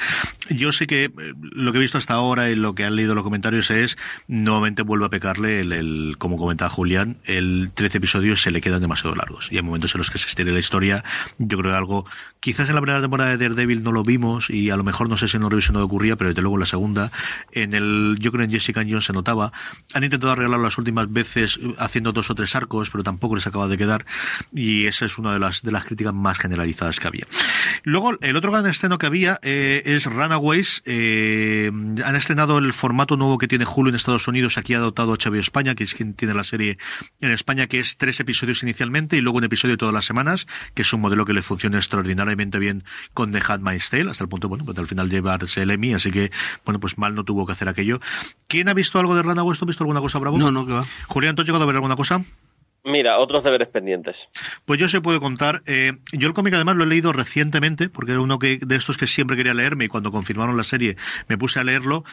Yo 0.50 0.72
sé 0.72 0.88
que 0.88 1.04
eh, 1.04 1.12
lo 1.38 1.72
que 1.72 1.78
he 1.78 1.82
visto 1.82 2.00
hasta 2.00 2.16
ahora 2.16 2.50
y 2.50 2.56
lo 2.56 2.74
que 2.74 2.84
han 2.84 2.96
leído 2.96 3.14
los 3.14 3.24
comentarios 3.24 3.70
es, 3.70 3.96
nuevamente 4.28 4.82
vuelvo 4.82 5.06
a 5.06 5.12
pecarle, 5.12 5.60
el, 5.60 5.72
el, 5.72 6.16
como 6.18 6.38
comentaba 6.38 6.70
Julián, 6.72 7.18
el 7.26 7.70
13 7.76 8.00
episodios 8.00 8.42
se 8.42 8.50
le 8.50 8.60
quedan 8.60 8.82
demasiado 8.82 9.16
largos 9.16 9.52
y 9.52 9.58
hay 9.58 9.62
momentos 9.62 9.94
en 9.94 10.00
los 10.00 10.10
que 10.10 10.18
se 10.18 10.28
estire 10.28 10.52
la 10.52 10.58
historia. 10.58 11.04
Yo 11.38 11.60
creo 11.60 11.74
que 11.74 11.78
algo, 11.78 12.08
quizás 12.40 12.70
en 12.70 12.74
la 12.74 12.82
primera 12.82 13.02
temporada 13.02 13.30
de 13.30 13.38
Daredevil 13.38 13.84
no 13.84 13.92
lo 13.92 14.02
vimos 14.02 14.50
y 14.50 14.72
a 14.72 14.78
lo 14.78 14.84
mejor 14.84 15.10
no 15.10 15.16
sé 15.16 15.28
si 15.28 15.38
en 15.38 15.44
un 15.44 15.52
revisión 15.52 15.76
no 15.76 15.84
ocurría, 15.84 16.16
pero 16.16 16.32
desde 16.32 16.42
luego 16.42 16.56
en 16.56 16.62
la 16.62 16.66
segunda, 16.66 17.12
en 17.52 17.76
el 17.76 18.15
yo 18.20 18.32
creo 18.32 18.44
en 18.44 18.52
Jessica 18.52 18.82
Jones 18.88 19.06
se 19.06 19.14
notaba. 19.14 19.52
Han 19.94 20.04
intentado 20.04 20.34
arreglarlo 20.34 20.64
las 20.64 20.78
últimas 20.78 21.12
veces 21.12 21.60
haciendo 21.78 22.12
dos 22.12 22.30
o 22.30 22.36
tres 22.36 22.56
arcos, 22.56 22.90
pero 22.90 23.04
tampoco 23.04 23.36
les 23.36 23.48
acaba 23.48 23.68
de 23.68 23.78
quedar. 23.78 24.06
Y 24.54 24.86
esa 24.86 25.06
es 25.06 25.18
una 25.18 25.34
de 25.34 25.40
las, 25.40 25.62
de 25.62 25.72
las 25.72 25.86
críticas 25.86 26.14
más 26.14 26.38
generalizadas 26.40 27.00
que 27.00 27.08
había. 27.08 27.28
Luego, 27.84 28.18
el 28.22 28.36
otro 28.36 28.52
gran 28.52 28.66
estreno 28.68 28.98
que 28.98 29.06
había 29.06 29.40
eh, 29.42 29.84
es 29.86 30.06
Runaways. 30.06 30.82
Eh, 30.86 31.72
han 32.04 32.16
estrenado 32.16 32.58
el 32.58 32.74
formato 32.74 33.18
nuevo 33.18 33.38
que 33.38 33.48
tiene 33.48 33.66
Hulu 33.66 33.90
en 33.90 33.96
Estados 33.96 34.28
Unidos. 34.28 34.58
Aquí 34.58 34.74
ha 34.74 34.78
adoptado 34.78 35.14
HBO 35.14 35.36
España, 35.40 35.76
que 35.76 35.84
es 35.84 35.94
quien 35.94 36.14
tiene 36.14 36.34
la 36.34 36.44
serie 36.44 36.78
en 37.22 37.32
España, 37.32 37.68
que 37.68 37.80
es 37.80 37.98
tres 37.98 38.20
episodios 38.20 38.64
inicialmente 38.64 39.18
y 39.18 39.22
luego 39.22 39.38
un 39.38 39.44
episodio 39.44 39.78
todas 39.78 39.94
las 39.94 40.06
semanas, 40.06 40.48
que 40.74 40.82
es 40.82 40.94
un 40.94 41.02
modelo 41.02 41.26
que 41.26 41.34
le 41.34 41.42
funciona 41.42 41.78
extraordinariamente 41.78 42.60
bien 42.60 42.84
con 43.14 43.32
The 43.32 43.42
Handmaid's 43.48 43.90
Tale, 43.90 44.10
hasta 44.12 44.24
el 44.24 44.30
punto, 44.30 44.50
bueno, 44.50 44.66
pues 44.66 44.78
al 44.78 44.88
final 44.88 45.10
llevarse 45.10 45.62
el 45.62 45.72
Emmy, 45.72 45.94
así 45.94 46.12
que, 46.12 46.32
bueno, 46.64 46.80
pues 46.80 46.98
mal 46.98 47.16
no 47.16 47.24
tuvo 47.24 47.46
que 47.46 47.52
hacer 47.52 47.70
aquello. 47.70 48.00
¿Quién 48.48 48.70
ha 48.70 48.74
visto 48.74 49.00
algo 49.00 49.16
de 49.16 49.24
Runaways? 49.24 49.60
¿Tú 49.60 49.66
has 49.66 49.68
visto 49.68 49.84
alguna 49.84 50.02
cosa, 50.02 50.20
Bravo? 50.20 50.38
No, 50.38 50.52
no, 50.52 50.66
que 50.66 50.74
va. 50.74 50.86
Julián, 51.08 51.36
¿tú 51.36 51.42
has 51.42 51.48
llegado 51.48 51.64
a 51.64 51.68
ver 51.68 51.76
alguna 51.76 51.96
cosa? 51.96 52.24
Mira, 52.86 53.18
otros 53.18 53.44
deberes 53.44 53.68
pendientes. 53.70 54.16
Pues 54.64 54.80
yo 54.80 54.88
se 54.88 55.02
puedo 55.02 55.20
contar. 55.20 55.64
Eh, 55.66 55.94
yo 56.14 56.28
el 56.28 56.36
cómic 56.36 56.54
además 56.54 56.76
lo 56.76 56.84
he 56.84 56.88
leído 56.88 57.12
recientemente, 57.14 57.90
porque 57.90 58.12
era 58.12 58.22
uno 58.22 58.38
que, 58.38 58.60
de 58.60 58.76
estos 58.76 58.98
que 58.98 59.08
siempre 59.08 59.36
quería 59.36 59.56
leerme 59.56 59.86
y 59.86 59.88
cuando 59.88 60.12
confirmaron 60.12 60.56
la 60.56 60.64
serie 60.64 60.96
me 61.28 61.38
puse 61.38 61.60
a 61.60 61.64
leerlo. 61.64 62.04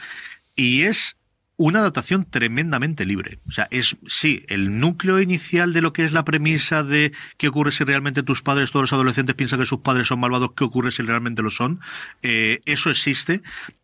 Y 0.57 0.83
es 0.83 1.19
una 1.57 1.81
adaptación 1.81 2.25
tremendamente 2.25 3.05
libre. 3.05 3.39
O 3.47 3.53
sea, 3.53 3.69
es, 3.71 3.97
sí, 4.07 4.45
el 4.49 4.81
núcleo 4.81 5.21
inicial 5.21 5.75
de 5.75 5.83
lo 5.83 5.93
que 5.93 6.05
es 6.05 6.13
la 6.13 6.25
premisa 6.25 6.83
de 6.83 7.13
qué 7.37 7.49
ocurre 7.49 7.73
si 7.73 7.85
realmente 7.85 8.23
tus 8.23 8.43
padres, 8.43 8.71
todos 8.71 8.85
los 8.85 8.93
adolescentes 8.95 9.35
piensan 9.35 9.61
que 9.61 9.67
sus 9.67 9.81
padres 9.81 10.07
son 10.07 10.21
malvados, 10.21 10.53
qué 10.57 10.65
ocurre 10.65 10.91
si 10.91 11.03
realmente 11.03 11.43
lo 11.43 11.51
son. 11.51 11.81
Eh, 12.23 12.61
eso 12.65 12.91
existe, 12.91 13.43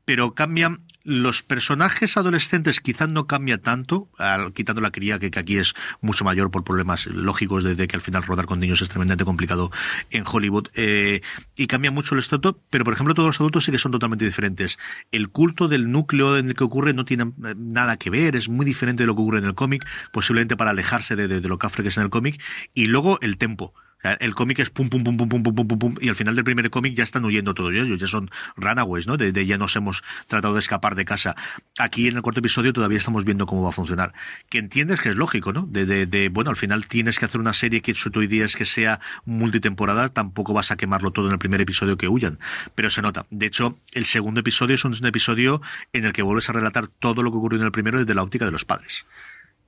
pero 0.08 0.32
cambian 0.32 0.80
los 1.04 1.42
personajes 1.42 2.16
adolescentes 2.16 2.80
quizás 2.80 3.10
no 3.10 3.26
cambia 3.26 3.58
tanto, 3.58 4.08
quitando 4.54 4.80
la 4.80 4.90
cría 4.90 5.18
que, 5.18 5.30
que, 5.30 5.38
aquí 5.38 5.58
es 5.58 5.74
mucho 6.00 6.24
mayor 6.24 6.50
por 6.50 6.64
problemas 6.64 7.04
lógicos 7.08 7.62
de, 7.62 7.86
que 7.86 7.94
al 7.94 8.00
final 8.00 8.22
rodar 8.22 8.46
con 8.46 8.58
niños 8.58 8.80
es 8.80 8.88
tremendamente 8.88 9.26
complicado 9.26 9.70
en 10.08 10.24
Hollywood 10.26 10.68
eh, 10.76 11.20
y 11.58 11.66
cambia 11.66 11.90
mucho 11.90 12.14
el 12.14 12.20
estatuto, 12.20 12.58
pero 12.70 12.84
por 12.84 12.94
ejemplo 12.94 13.12
todos 13.12 13.26
los 13.26 13.40
adultos 13.40 13.66
sí 13.66 13.70
que 13.70 13.76
son 13.76 13.92
totalmente 13.92 14.24
diferentes. 14.24 14.78
El 15.12 15.28
culto 15.28 15.68
del 15.68 15.92
núcleo 15.92 16.38
en 16.38 16.48
el 16.48 16.54
que 16.54 16.64
ocurre 16.64 16.94
no 16.94 17.04
tiene 17.04 17.30
nada 17.58 17.98
que 17.98 18.08
ver, 18.08 18.34
es 18.34 18.48
muy 18.48 18.64
diferente 18.64 19.02
de 19.02 19.08
lo 19.08 19.14
que 19.14 19.20
ocurre 19.20 19.40
en 19.40 19.44
el 19.44 19.54
cómic, 19.54 19.86
posiblemente 20.10 20.56
para 20.56 20.70
alejarse 20.70 21.16
de, 21.16 21.28
de, 21.28 21.42
de 21.42 21.48
lo 21.48 21.58
cafre 21.58 21.82
que 21.82 21.90
es 21.90 21.98
en 21.98 22.04
el 22.04 22.10
cómic 22.10 22.42
y 22.72 22.86
luego 22.86 23.18
el 23.20 23.36
tempo. 23.36 23.74
El 24.02 24.34
cómic 24.34 24.60
es 24.60 24.70
pum, 24.70 24.88
pum, 24.88 25.02
pum, 25.02 25.16
pum, 25.16 25.28
pum, 25.28 25.42
pum, 25.42 25.54
pum, 25.54 25.66
pum, 25.66 25.78
pum, 25.78 25.94
y 26.00 26.08
al 26.08 26.14
final 26.14 26.36
del 26.36 26.44
primer 26.44 26.70
cómic 26.70 26.94
ya 26.94 27.02
están 27.02 27.24
huyendo 27.24 27.54
todos 27.54 27.72
ellos, 27.72 27.98
ya 27.98 28.06
son 28.06 28.30
runaways, 28.56 29.06
¿no? 29.06 29.16
De, 29.16 29.46
ya 29.46 29.58
nos 29.58 29.74
hemos 29.76 30.02
tratado 30.28 30.54
de 30.54 30.60
escapar 30.60 30.94
de 30.94 31.04
casa. 31.04 31.34
Aquí 31.78 32.06
en 32.06 32.16
el 32.16 32.22
cuarto 32.22 32.40
episodio 32.40 32.72
todavía 32.72 32.98
estamos 32.98 33.24
viendo 33.24 33.46
cómo 33.46 33.62
va 33.62 33.70
a 33.70 33.72
funcionar. 33.72 34.14
Que 34.48 34.58
entiendes 34.58 35.00
que 35.00 35.08
es 35.08 35.16
lógico, 35.16 35.52
¿no? 35.52 35.66
De, 35.66 35.84
de, 35.84 36.06
de 36.06 36.28
bueno, 36.28 36.50
al 36.50 36.56
final 36.56 36.86
tienes 36.86 37.18
que 37.18 37.24
hacer 37.24 37.40
una 37.40 37.52
serie 37.52 37.82
que 37.82 37.94
su 37.94 38.08
idea 38.22 38.44
es 38.44 38.56
que 38.56 38.64
sea 38.64 39.00
multitemporada, 39.24 40.08
tampoco 40.08 40.54
vas 40.54 40.70
a 40.70 40.76
quemarlo 40.76 41.10
todo 41.10 41.26
en 41.26 41.32
el 41.32 41.38
primer 41.38 41.60
episodio 41.60 41.98
que 41.98 42.08
huyan. 42.08 42.38
Pero 42.74 42.90
se 42.90 43.02
nota. 43.02 43.26
De 43.30 43.46
hecho, 43.46 43.76
el 43.92 44.04
segundo 44.04 44.40
episodio 44.40 44.76
es 44.76 44.84
un 44.84 44.94
episodio 45.04 45.60
en 45.92 46.04
el 46.04 46.12
que 46.12 46.22
vuelves 46.22 46.48
a 46.48 46.52
relatar 46.52 46.86
todo 46.86 47.22
lo 47.22 47.30
que 47.30 47.38
ocurrió 47.38 47.58
en 47.58 47.66
el 47.66 47.72
primero 47.72 47.98
desde 47.98 48.14
la 48.14 48.22
óptica 48.22 48.44
de 48.44 48.52
los 48.52 48.64
padres 48.64 49.04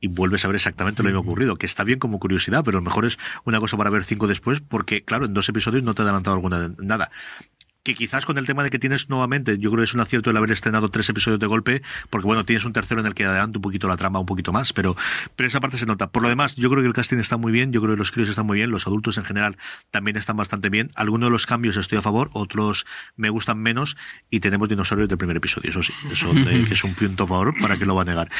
y 0.00 0.08
vuelves 0.08 0.44
a 0.44 0.48
ver 0.48 0.56
exactamente 0.56 1.02
lo 1.02 1.08
mismo 1.08 1.20
ocurrido, 1.20 1.56
que 1.56 1.66
está 1.66 1.84
bien 1.84 1.98
como 1.98 2.18
curiosidad, 2.18 2.64
pero 2.64 2.78
a 2.78 2.80
lo 2.80 2.84
mejor 2.84 3.06
es 3.06 3.18
una 3.44 3.60
cosa 3.60 3.76
para 3.76 3.90
ver 3.90 4.02
cinco 4.02 4.26
después, 4.26 4.60
porque 4.60 5.02
claro, 5.04 5.26
en 5.26 5.34
dos 5.34 5.48
episodios 5.48 5.82
no 5.82 5.94
te 5.94 6.02
ha 6.02 6.04
adelantado 6.04 6.36
alguna 6.36 6.72
nada 6.78 7.10
que 7.82 7.94
quizás 7.94 8.26
con 8.26 8.36
el 8.36 8.46
tema 8.46 8.62
de 8.62 8.70
que 8.70 8.78
tienes 8.78 9.08
nuevamente, 9.08 9.58
yo 9.58 9.70
creo 9.70 9.80
que 9.80 9.84
es 9.84 9.94
un 9.94 10.00
acierto 10.00 10.30
el 10.30 10.36
haber 10.36 10.50
estrenado 10.50 10.90
tres 10.90 11.08
episodios 11.08 11.40
de 11.40 11.46
golpe, 11.46 11.82
porque 12.10 12.26
bueno, 12.26 12.44
tienes 12.44 12.64
un 12.64 12.72
tercero 12.72 13.00
en 13.00 13.06
el 13.06 13.14
que 13.14 13.24
adelanta 13.24 13.58
un 13.58 13.62
poquito 13.62 13.88
la 13.88 13.96
trama, 13.96 14.18
un 14.18 14.26
poquito 14.26 14.52
más, 14.52 14.72
pero, 14.72 14.96
pero 15.36 15.48
esa 15.48 15.60
parte 15.60 15.78
se 15.78 15.86
nota. 15.86 16.10
Por 16.10 16.22
lo 16.22 16.28
demás, 16.28 16.56
yo 16.56 16.68
creo 16.68 16.82
que 16.82 16.88
el 16.88 16.92
casting 16.92 17.18
está 17.18 17.38
muy 17.38 17.52
bien, 17.52 17.72
yo 17.72 17.80
creo 17.80 17.94
que 17.94 17.98
los 17.98 18.12
críos 18.12 18.28
están 18.28 18.46
muy 18.46 18.58
bien, 18.58 18.70
los 18.70 18.86
adultos 18.86 19.16
en 19.16 19.24
general 19.24 19.56
también 19.90 20.16
están 20.16 20.36
bastante 20.36 20.68
bien. 20.68 20.90
Algunos 20.94 21.28
de 21.28 21.32
los 21.32 21.46
cambios 21.46 21.76
estoy 21.76 21.98
a 21.98 22.02
favor, 22.02 22.30
otros 22.34 22.86
me 23.16 23.30
gustan 23.30 23.58
menos, 23.58 23.96
y 24.28 24.40
tenemos 24.40 24.68
dinosaurios 24.68 25.08
del 25.08 25.18
primer 25.18 25.36
episodio, 25.38 25.70
eso 25.70 25.82
sí, 25.82 25.92
eso 26.12 26.32
de, 26.34 26.64
que 26.68 26.74
es 26.74 26.84
un 26.84 26.94
punto 26.94 27.24
a 27.24 27.26
favor, 27.26 27.54
para 27.60 27.78
que 27.78 27.86
lo 27.86 27.94
va 27.94 28.02
a 28.02 28.04
negar. 28.04 28.30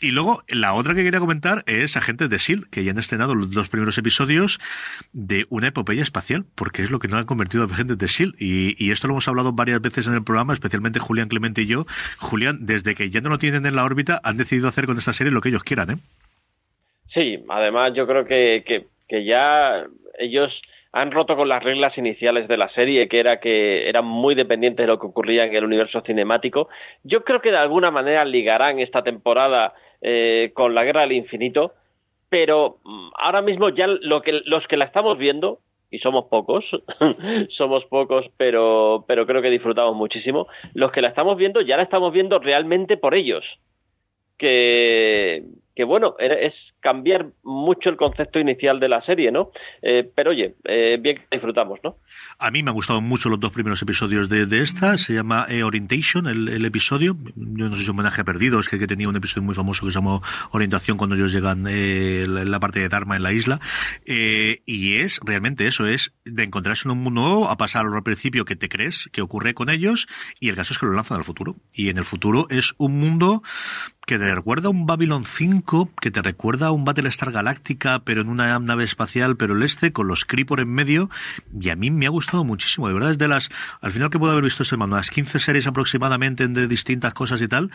Y 0.00 0.12
luego, 0.12 0.44
la 0.48 0.72
otra 0.74 0.94
que 0.94 1.02
quería 1.02 1.20
comentar 1.20 1.64
es 1.66 1.96
Agentes 1.96 2.30
de 2.30 2.36
S.H.I.E.L.D., 2.36 2.68
que 2.70 2.84
ya 2.84 2.92
han 2.92 2.98
estrenado 2.98 3.34
los 3.34 3.50
dos 3.50 3.68
primeros 3.68 3.98
episodios 3.98 4.60
de 5.12 5.46
una 5.50 5.68
epopeya 5.68 6.02
espacial, 6.02 6.46
porque 6.54 6.82
es 6.82 6.90
lo 6.90 6.98
que 7.00 7.08
nos 7.08 7.18
han 7.18 7.26
convertido 7.26 7.64
a 7.64 7.66
Agentes 7.66 7.98
de 7.98 8.06
S.H.I.E.L.D., 8.06 8.34
y, 8.38 8.83
y 8.83 8.83
esto 8.90 9.06
lo 9.06 9.14
hemos 9.14 9.28
hablado 9.28 9.52
varias 9.52 9.80
veces 9.80 10.06
en 10.06 10.14
el 10.14 10.24
programa, 10.24 10.52
especialmente 10.52 10.98
Julián 10.98 11.28
Clemente 11.28 11.62
y 11.62 11.66
yo. 11.66 11.86
Julián, 12.18 12.58
desde 12.60 12.94
que 12.94 13.10
ya 13.10 13.20
no 13.20 13.30
lo 13.30 13.38
tienen 13.38 13.66
en 13.66 13.76
la 13.76 13.84
órbita, 13.84 14.20
han 14.24 14.36
decidido 14.36 14.68
hacer 14.68 14.86
con 14.86 14.98
esta 14.98 15.12
serie 15.12 15.32
lo 15.32 15.40
que 15.40 15.50
ellos 15.50 15.64
quieran, 15.64 15.90
¿eh? 15.90 15.96
Sí, 17.14 17.44
además 17.48 17.92
yo 17.94 18.06
creo 18.06 18.24
que, 18.24 18.64
que, 19.08 19.24
ya 19.24 19.86
ellos 20.18 20.60
han 20.90 21.12
roto 21.12 21.36
con 21.36 21.48
las 21.48 21.62
reglas 21.62 21.96
iniciales 21.96 22.48
de 22.48 22.56
la 22.56 22.68
serie, 22.70 23.08
que 23.08 23.20
era 23.20 23.38
que 23.38 23.88
eran 23.88 24.04
muy 24.04 24.34
dependientes 24.34 24.84
de 24.84 24.88
lo 24.90 24.98
que 24.98 25.06
ocurría 25.06 25.44
en 25.44 25.54
el 25.54 25.64
universo 25.64 26.00
cinemático. 26.00 26.68
Yo 27.04 27.22
creo 27.22 27.40
que 27.40 27.52
de 27.52 27.58
alguna 27.58 27.92
manera 27.92 28.24
ligarán 28.24 28.80
esta 28.80 29.04
temporada 29.04 29.74
eh, 30.02 30.50
con 30.54 30.74
la 30.74 30.82
Guerra 30.82 31.02
del 31.02 31.12
Infinito, 31.12 31.74
pero 32.28 32.80
ahora 33.16 33.42
mismo 33.42 33.68
ya 33.68 33.86
lo 33.86 34.22
que, 34.22 34.42
los 34.44 34.66
que 34.66 34.76
la 34.76 34.86
estamos 34.86 35.16
viendo, 35.16 35.60
y 35.94 35.98
somos 36.00 36.24
pocos, 36.24 36.64
somos 37.50 37.84
pocos, 37.84 38.26
pero, 38.36 39.04
pero 39.06 39.26
creo 39.26 39.40
que 39.40 39.50
disfrutamos 39.50 39.94
muchísimo. 39.94 40.48
Los 40.72 40.90
que 40.90 41.00
la 41.00 41.08
estamos 41.08 41.36
viendo, 41.36 41.60
ya 41.60 41.76
la 41.76 41.84
estamos 41.84 42.12
viendo 42.12 42.40
realmente 42.40 42.96
por 42.96 43.14
ellos. 43.14 43.44
Que, 44.36 45.44
que 45.76 45.84
bueno, 45.84 46.16
es 46.18 46.52
cambiar 46.84 47.30
mucho 47.42 47.88
el 47.88 47.96
concepto 47.96 48.38
inicial 48.38 48.78
de 48.78 48.90
la 48.90 49.00
serie, 49.00 49.32
¿no? 49.32 49.50
Eh, 49.80 50.06
pero 50.14 50.32
oye, 50.32 50.54
eh, 50.64 50.98
bien 51.00 51.16
que 51.16 51.24
disfrutamos, 51.32 51.80
¿no? 51.82 51.96
A 52.38 52.50
mí 52.50 52.62
me 52.62 52.68
han 52.68 52.74
gustado 52.74 53.00
mucho 53.00 53.30
los 53.30 53.40
dos 53.40 53.52
primeros 53.52 53.80
episodios 53.80 54.28
de, 54.28 54.44
de 54.44 54.60
esta, 54.60 54.98
se 54.98 55.14
llama 55.14 55.46
e 55.48 55.62
Orientation, 55.62 56.26
el, 56.26 56.62
episodio, 56.62 57.16
yo 57.36 57.68
no 57.68 57.70
sé 57.70 57.76
si 57.78 57.82
es 57.84 57.88
homenaje 57.88 58.20
a 58.20 58.24
Perdidos, 58.24 58.68
que, 58.68 58.78
que 58.78 58.86
tenía 58.86 59.08
un 59.08 59.16
episodio 59.16 59.44
muy 59.44 59.54
famoso 59.54 59.86
que 59.86 59.92
se 59.92 59.98
llamó 59.98 60.20
Orientación 60.52 60.98
cuando 60.98 61.16
ellos 61.16 61.32
llegan 61.32 61.64
eh, 61.66 62.26
la, 62.28 62.60
parte 62.60 62.80
de 62.80 62.90
Dharma 62.90 63.16
en 63.16 63.22
la 63.22 63.32
isla, 63.32 63.60
y 64.04 64.94
es 64.96 65.20
realmente 65.24 65.66
eso, 65.66 65.86
es 65.86 66.12
de 66.26 66.42
encontrarse 66.42 66.86
en 66.86 66.92
un 66.92 67.02
mundo 67.02 67.22
nuevo, 67.22 67.48
a 67.48 67.56
pasar 67.56 67.86
al 67.86 68.02
principio 68.02 68.44
que 68.44 68.56
te 68.56 68.68
crees 68.68 69.08
que 69.10 69.22
ocurre 69.22 69.54
con 69.54 69.70
ellos, 69.70 70.06
y 70.38 70.50
el 70.50 70.56
caso 70.56 70.74
es 70.74 70.78
que 70.78 70.84
lo 70.84 70.92
lanzan 70.92 71.16
al 71.16 71.24
futuro, 71.24 71.56
y 71.72 71.88
en 71.88 71.96
el 71.96 72.04
futuro 72.04 72.46
es 72.50 72.74
un 72.76 73.00
mundo 73.00 73.42
que 74.06 74.18
te 74.18 74.34
recuerda 74.34 74.68
a 74.68 74.70
un 74.70 74.86
Babylon 74.86 75.24
5, 75.24 75.90
que 76.00 76.10
te 76.10 76.20
recuerda 76.20 76.66
a 76.66 76.72
un 76.74 76.84
Battlestar 76.84 77.32
Galáctica, 77.32 78.02
pero 78.04 78.20
en 78.20 78.28
una 78.28 78.58
nave 78.58 78.84
espacial, 78.84 79.36
pero 79.36 79.56
el 79.56 79.62
este, 79.62 79.92
con 79.92 80.08
los 80.08 80.24
Kree 80.24 80.44
por 80.44 80.60
en 80.60 80.68
medio, 80.68 81.10
y 81.58 81.70
a 81.70 81.76
mí 81.76 81.90
me 81.90 82.06
ha 82.06 82.10
gustado 82.10 82.44
muchísimo, 82.44 82.88
de 82.88 82.94
verdad, 82.94 83.12
es 83.12 83.18
de 83.18 83.28
las, 83.28 83.50
al 83.80 83.92
final 83.92 84.10
que 84.10 84.18
puedo 84.18 84.32
haber 84.32 84.44
visto 84.44 84.62
ese 84.62 84.76
mano, 84.76 84.94
unas 84.94 85.10
15 85.10 85.40
series 85.40 85.66
aproximadamente 85.66 86.46
de 86.48 86.68
distintas 86.68 87.14
cosas 87.14 87.40
y 87.42 87.48
tal, 87.48 87.70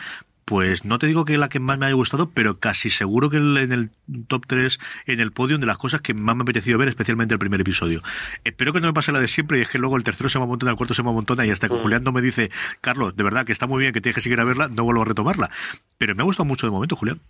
pues 0.50 0.84
no 0.84 0.98
te 0.98 1.06
digo 1.06 1.24
que 1.24 1.38
la 1.38 1.48
que 1.48 1.60
más 1.60 1.78
me 1.78 1.86
haya 1.86 1.94
gustado, 1.94 2.30
pero 2.30 2.58
casi 2.58 2.90
seguro 2.90 3.30
que 3.30 3.36
en 3.36 3.72
el 3.72 3.90
top 4.26 4.46
3, 4.48 4.80
en 5.06 5.20
el 5.20 5.30
podio 5.30 5.58
de 5.58 5.66
las 5.66 5.78
cosas 5.78 6.00
que 6.00 6.12
más 6.12 6.34
me 6.34 6.40
ha 6.40 6.42
apetecido 6.42 6.76
ver, 6.76 6.88
especialmente 6.88 7.34
el 7.34 7.38
primer 7.38 7.60
episodio. 7.60 8.02
Espero 8.42 8.72
que 8.72 8.80
no 8.80 8.88
me 8.88 8.92
pase 8.92 9.12
la 9.12 9.20
de 9.20 9.28
siempre 9.28 9.58
y 9.58 9.62
es 9.62 9.68
que 9.68 9.78
luego 9.78 9.96
el 9.96 10.02
tercero 10.02 10.28
se 10.28 10.38
me 10.38 10.44
amontona, 10.44 10.72
el 10.72 10.76
cuarto 10.76 10.92
se 10.92 11.04
me 11.04 11.10
amontona 11.10 11.46
y 11.46 11.50
hasta 11.50 11.68
que 11.68 11.74
mm. 11.74 11.82
Julián 11.82 12.02
no 12.02 12.10
me 12.10 12.20
dice, 12.20 12.50
Carlos, 12.80 13.14
de 13.14 13.22
verdad 13.22 13.46
que 13.46 13.52
está 13.52 13.68
muy 13.68 13.80
bien, 13.80 13.92
que 13.92 14.00
tienes 14.00 14.16
que 14.16 14.22
seguir 14.22 14.40
a 14.40 14.44
verla, 14.44 14.68
no 14.68 14.82
vuelvo 14.82 15.02
a 15.02 15.04
retomarla. 15.04 15.50
Pero 15.98 16.16
me 16.16 16.22
ha 16.22 16.24
gustado 16.24 16.46
mucho 16.46 16.66
de 16.66 16.72
momento, 16.72 16.96
Julián. 16.96 17.20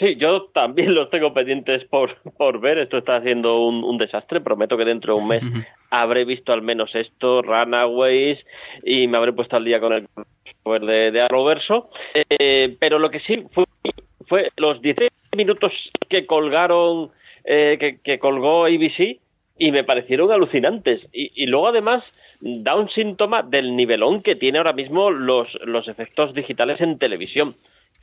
Sí, 0.00 0.16
yo 0.16 0.44
también 0.54 0.94
los 0.94 1.10
tengo 1.10 1.32
pendientes 1.34 1.84
por, 1.84 2.16
por 2.38 2.58
ver. 2.58 2.78
Esto 2.78 2.98
está 2.98 3.16
haciendo 3.16 3.62
un, 3.62 3.84
un 3.84 3.98
desastre. 3.98 4.40
Prometo 4.40 4.76
que 4.76 4.84
dentro 4.84 5.14
de 5.14 5.20
un 5.20 5.28
mes 5.28 5.42
habré 5.90 6.24
visto 6.24 6.52
al 6.52 6.62
menos 6.62 6.94
esto, 6.94 7.42
Runaways, 7.42 8.38
y 8.82 9.06
me 9.06 9.18
habré 9.18 9.32
puesto 9.32 9.56
al 9.56 9.64
día 9.64 9.78
con 9.78 9.92
el 9.92 10.06
de, 10.86 11.10
de 11.10 11.20
Arrowverso. 11.20 11.90
Eh, 12.14 12.76
pero 12.80 12.98
lo 12.98 13.10
que 13.10 13.20
sí 13.20 13.44
fue, 13.52 13.66
fue 14.26 14.50
los 14.56 14.80
10 14.80 14.96
minutos 15.36 15.72
que 16.08 16.26
colgaron, 16.26 17.10
eh, 17.44 17.76
que, 17.78 18.00
que 18.00 18.18
colgó 18.18 18.64
ABC, 18.64 19.20
y 19.58 19.72
me 19.72 19.84
parecieron 19.84 20.32
alucinantes. 20.32 21.06
Y, 21.12 21.30
y, 21.34 21.46
luego 21.46 21.68
además 21.68 22.02
da 22.40 22.74
un 22.74 22.88
síntoma 22.88 23.42
del 23.42 23.76
nivelón 23.76 24.22
que 24.22 24.34
tiene 24.34 24.56
ahora 24.56 24.72
mismo 24.72 25.10
los, 25.10 25.48
los 25.66 25.86
efectos 25.88 26.32
digitales 26.32 26.80
en 26.80 26.98
televisión. 26.98 27.54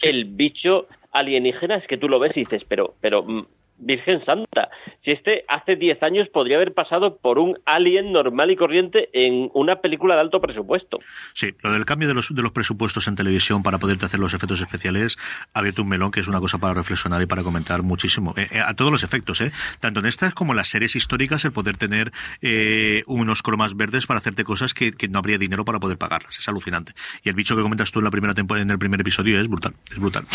El 0.04 0.26
bicho 0.26 0.88
alienígena 1.20 1.76
es 1.76 1.88
que 1.88 1.97
tú 1.97 2.09
lo 2.09 2.20
ves 2.20 2.36
y 2.36 2.41
dices, 2.41 2.65
pero, 2.65 2.95
pero 3.01 3.24
mm, 3.24 3.45
Virgen 3.78 4.23
Santa, 4.25 4.69
si 5.03 5.11
este 5.11 5.45
hace 5.47 5.75
10 5.75 6.01
años 6.03 6.28
podría 6.30 6.57
haber 6.57 6.73
pasado 6.73 7.17
por 7.17 7.39
un 7.39 7.59
alien 7.65 8.11
normal 8.11 8.51
y 8.51 8.55
corriente 8.55 9.09
en 9.13 9.49
una 9.53 9.82
película 9.82 10.15
de 10.15 10.21
alto 10.21 10.41
presupuesto. 10.41 10.99
Sí, 11.34 11.53
lo 11.61 11.71
del 11.71 11.86
cambio 11.86 12.07
de 12.07 12.13
los, 12.13 12.34
de 12.34 12.41
los 12.41 12.51
presupuestos 12.51 13.07
en 13.07 13.15
televisión 13.15 13.63
para 13.63 13.78
poderte 13.78 14.05
hacer 14.05 14.19
los 14.19 14.34
efectos 14.34 14.61
especiales 14.61 15.17
ha 15.53 15.59
abierto 15.59 15.84
un 15.84 15.89
melón 15.89 16.11
que 16.11 16.19
es 16.19 16.28
una 16.28 16.39
cosa 16.39 16.57
para 16.57 16.73
reflexionar 16.73 17.21
y 17.21 17.25
para 17.25 17.43
comentar 17.43 17.84
muchísimo. 17.84 18.34
Eh, 18.38 18.47
eh, 18.51 18.59
a 18.59 18.73
todos 18.73 18.91
los 18.91 19.03
efectos, 19.03 19.41
¿eh? 19.41 19.51
Tanto 19.80 19.99
en 19.99 20.05
estas 20.05 20.34
como 20.34 20.53
en 20.53 20.57
las 20.57 20.69
series 20.69 20.95
históricas, 20.95 21.45
el 21.45 21.51
poder 21.51 21.78
tener 21.78 22.11
eh, 22.41 23.03
unos 23.07 23.41
cromas 23.41 23.75
verdes 23.75 24.05
para 24.05 24.19
hacerte 24.19 24.43
cosas 24.43 24.73
que, 24.73 24.91
que, 24.91 25.07
no 25.07 25.19
habría 25.19 25.38
dinero 25.38 25.65
para 25.65 25.80
poder 25.80 25.97
pagarlas. 25.97 26.38
Es 26.39 26.47
alucinante. 26.47 26.93
Y 27.23 27.30
el 27.30 27.36
bicho 27.36 27.55
que 27.55 27.61
comentas 27.61 27.91
tú 27.91 27.99
en 27.99 28.05
la 28.05 28.11
primera 28.11 28.34
temporada, 28.34 28.63
en 28.63 28.71
el 28.71 28.80
primer 28.80 29.01
episodio, 29.01 29.39
es 29.39 29.47
brutal. 29.47 29.73
Es 29.91 29.99
brutal. 29.99 30.25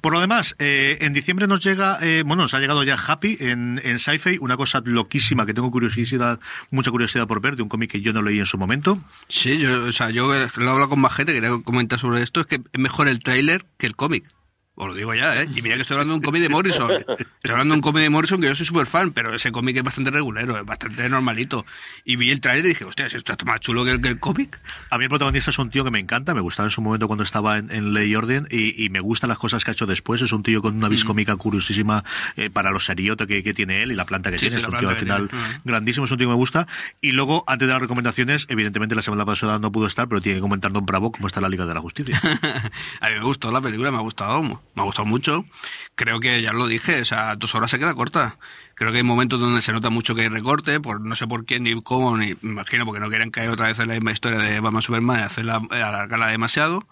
Por 0.00 0.12
lo 0.12 0.20
demás, 0.20 0.56
eh, 0.58 0.98
en 1.00 1.12
diciembre 1.12 1.46
nos 1.46 1.62
llega, 1.64 1.98
bueno, 2.24 2.42
nos 2.42 2.54
ha 2.54 2.60
llegado 2.60 2.82
ya 2.84 2.89
Happy 2.96 3.36
en, 3.40 3.80
en 3.84 3.98
Sci-Fi, 3.98 4.38
una 4.40 4.56
cosa 4.56 4.82
loquísima 4.84 5.46
que 5.46 5.54
tengo 5.54 5.70
curiosidad, 5.70 6.40
mucha 6.70 6.90
curiosidad 6.90 7.26
por 7.26 7.40
ver, 7.40 7.56
de 7.56 7.62
un 7.62 7.68
cómic 7.68 7.90
que 7.90 8.00
yo 8.00 8.12
no 8.12 8.22
leí 8.22 8.38
en 8.38 8.46
su 8.46 8.58
momento. 8.58 9.00
Sí, 9.28 9.58
yo, 9.58 9.84
o 9.84 9.92
sea, 9.92 10.10
yo 10.10 10.28
lo 10.28 10.34
he 10.34 10.70
hablado 10.70 10.88
con 10.88 11.00
más 11.00 11.14
gente, 11.14 11.32
quería 11.32 11.50
comentar 11.64 11.98
sobre 11.98 12.22
esto, 12.22 12.40
es 12.40 12.46
que 12.46 12.56
es 12.56 12.80
mejor 12.80 13.08
el 13.08 13.20
tráiler 13.20 13.64
que 13.78 13.86
el 13.86 13.96
cómic. 13.96 14.30
Os 14.80 14.86
lo 14.86 14.94
digo 14.94 15.14
ya, 15.14 15.42
¿eh? 15.42 15.46
Y 15.54 15.60
mira 15.60 15.74
que 15.74 15.82
estoy 15.82 15.96
hablando 15.96 16.14
de 16.14 16.20
un 16.20 16.24
cómic 16.24 16.40
de 16.40 16.48
Morrison. 16.48 16.90
Estoy 16.90 17.50
hablando 17.50 17.74
de 17.74 17.76
un 17.76 17.82
cómic 17.82 18.02
de 18.02 18.08
Morrison 18.08 18.40
que 18.40 18.46
yo 18.46 18.56
soy 18.56 18.64
súper 18.64 18.86
fan, 18.86 19.12
pero 19.12 19.34
ese 19.34 19.52
cómic 19.52 19.76
es 19.76 19.82
bastante 19.82 20.10
regulero, 20.10 20.58
es 20.58 20.64
bastante 20.64 21.06
normalito. 21.10 21.66
Y 22.06 22.16
vi 22.16 22.30
el 22.30 22.40
trailer 22.40 22.64
y 22.64 22.68
dije, 22.70 22.86
hostia, 22.86 23.04
esto 23.04 23.18
está 23.30 23.44
más 23.44 23.60
chulo 23.60 23.84
que 23.84 23.90
el, 23.90 24.00
que 24.00 24.08
el, 24.08 24.18
cómic. 24.18 24.58
A 24.88 24.96
mí 24.96 25.04
el 25.04 25.10
protagonista 25.10 25.50
es 25.50 25.58
un 25.58 25.68
tío 25.68 25.84
que 25.84 25.90
me 25.90 25.98
encanta, 25.98 26.32
me 26.32 26.40
gustaba 26.40 26.68
en 26.68 26.70
su 26.70 26.80
momento 26.80 27.08
cuando 27.08 27.24
estaba 27.24 27.58
en, 27.58 27.70
en 27.70 27.92
Ley 27.92 28.14
Orden 28.16 28.48
y, 28.50 28.82
y, 28.82 28.88
me 28.88 29.00
gustan 29.00 29.28
las 29.28 29.36
cosas 29.36 29.64
que 29.64 29.70
ha 29.70 29.74
hecho 29.74 29.84
después. 29.84 30.22
Es 30.22 30.32
un 30.32 30.42
tío 30.42 30.62
con 30.62 30.74
una 30.76 30.88
vis 30.88 31.04
cómica 31.04 31.36
curiosísima 31.36 32.02
eh, 32.36 32.48
para 32.48 32.70
los 32.70 32.86
seriotes 32.86 33.26
que, 33.26 33.42
que, 33.42 33.52
tiene 33.52 33.82
él 33.82 33.92
y 33.92 33.96
la 33.96 34.06
planta 34.06 34.30
que 34.30 34.38
sí, 34.38 34.46
tiene. 34.46 34.62
Sí, 34.62 34.66
es 34.66 34.72
un 34.72 34.78
tío 34.78 34.88
al 34.88 34.96
final 34.96 35.28
tiene. 35.28 35.44
grandísimo, 35.62 36.06
es 36.06 36.12
un 36.12 36.16
tío 36.16 36.26
que 36.26 36.32
me 36.32 36.36
gusta. 36.36 36.66
Y 37.02 37.12
luego, 37.12 37.44
antes 37.46 37.68
de 37.68 37.74
las 37.74 37.82
recomendaciones, 37.82 38.46
evidentemente 38.48 38.94
la 38.94 39.02
semana 39.02 39.26
pasada 39.26 39.58
no 39.58 39.70
pudo 39.70 39.86
estar, 39.86 40.08
pero 40.08 40.22
tiene 40.22 40.38
que 40.38 40.42
comentar 40.42 40.72
Don 40.72 40.86
Bravo 40.86 41.12
cómo 41.12 41.26
está 41.26 41.42
la 41.42 41.50
Liga 41.50 41.66
de 41.66 41.74
la 41.74 41.80
Justicia. 41.80 42.18
a 43.00 43.08
mí 43.10 43.14
me 43.16 43.24
gustó 43.24 43.52
la 43.52 43.60
película, 43.60 43.90
me 43.90 43.98
ha 43.98 44.00
gustado, 44.00 44.42
me 44.80 44.84
ha 44.84 44.86
gustado 44.86 45.06
mucho 45.06 45.44
creo 46.00 46.18
que 46.18 46.40
ya 46.40 46.54
lo 46.54 46.66
dije, 46.66 47.02
o 47.02 47.04
sea, 47.04 47.36
dos 47.36 47.54
horas 47.54 47.70
se 47.70 47.78
queda 47.78 47.94
corta. 47.94 48.38
Creo 48.74 48.90
que 48.90 48.98
hay 48.98 49.02
momentos 49.02 49.38
donde 49.38 49.60
se 49.60 49.70
nota 49.70 49.90
mucho 49.90 50.14
que 50.14 50.22
hay 50.22 50.28
recorte, 50.28 50.80
por 50.80 51.02
no 51.02 51.14
sé 51.14 51.26
por 51.26 51.44
qué 51.44 51.60
ni 51.60 51.78
cómo, 51.82 52.16
ni 52.16 52.36
me 52.40 52.52
imagino 52.52 52.86
porque 52.86 53.00
no 53.00 53.10
quieren 53.10 53.30
caer 53.30 53.50
otra 53.50 53.66
vez 53.66 53.78
en 53.80 53.88
la 53.88 53.94
misma 53.94 54.12
historia 54.12 54.38
de 54.38 54.60
Batman 54.60 54.80
Superman 54.80 55.20
y 55.20 55.22
hacerla, 55.24 55.60
alargarla 55.70 56.28
demasiado. 56.28 56.86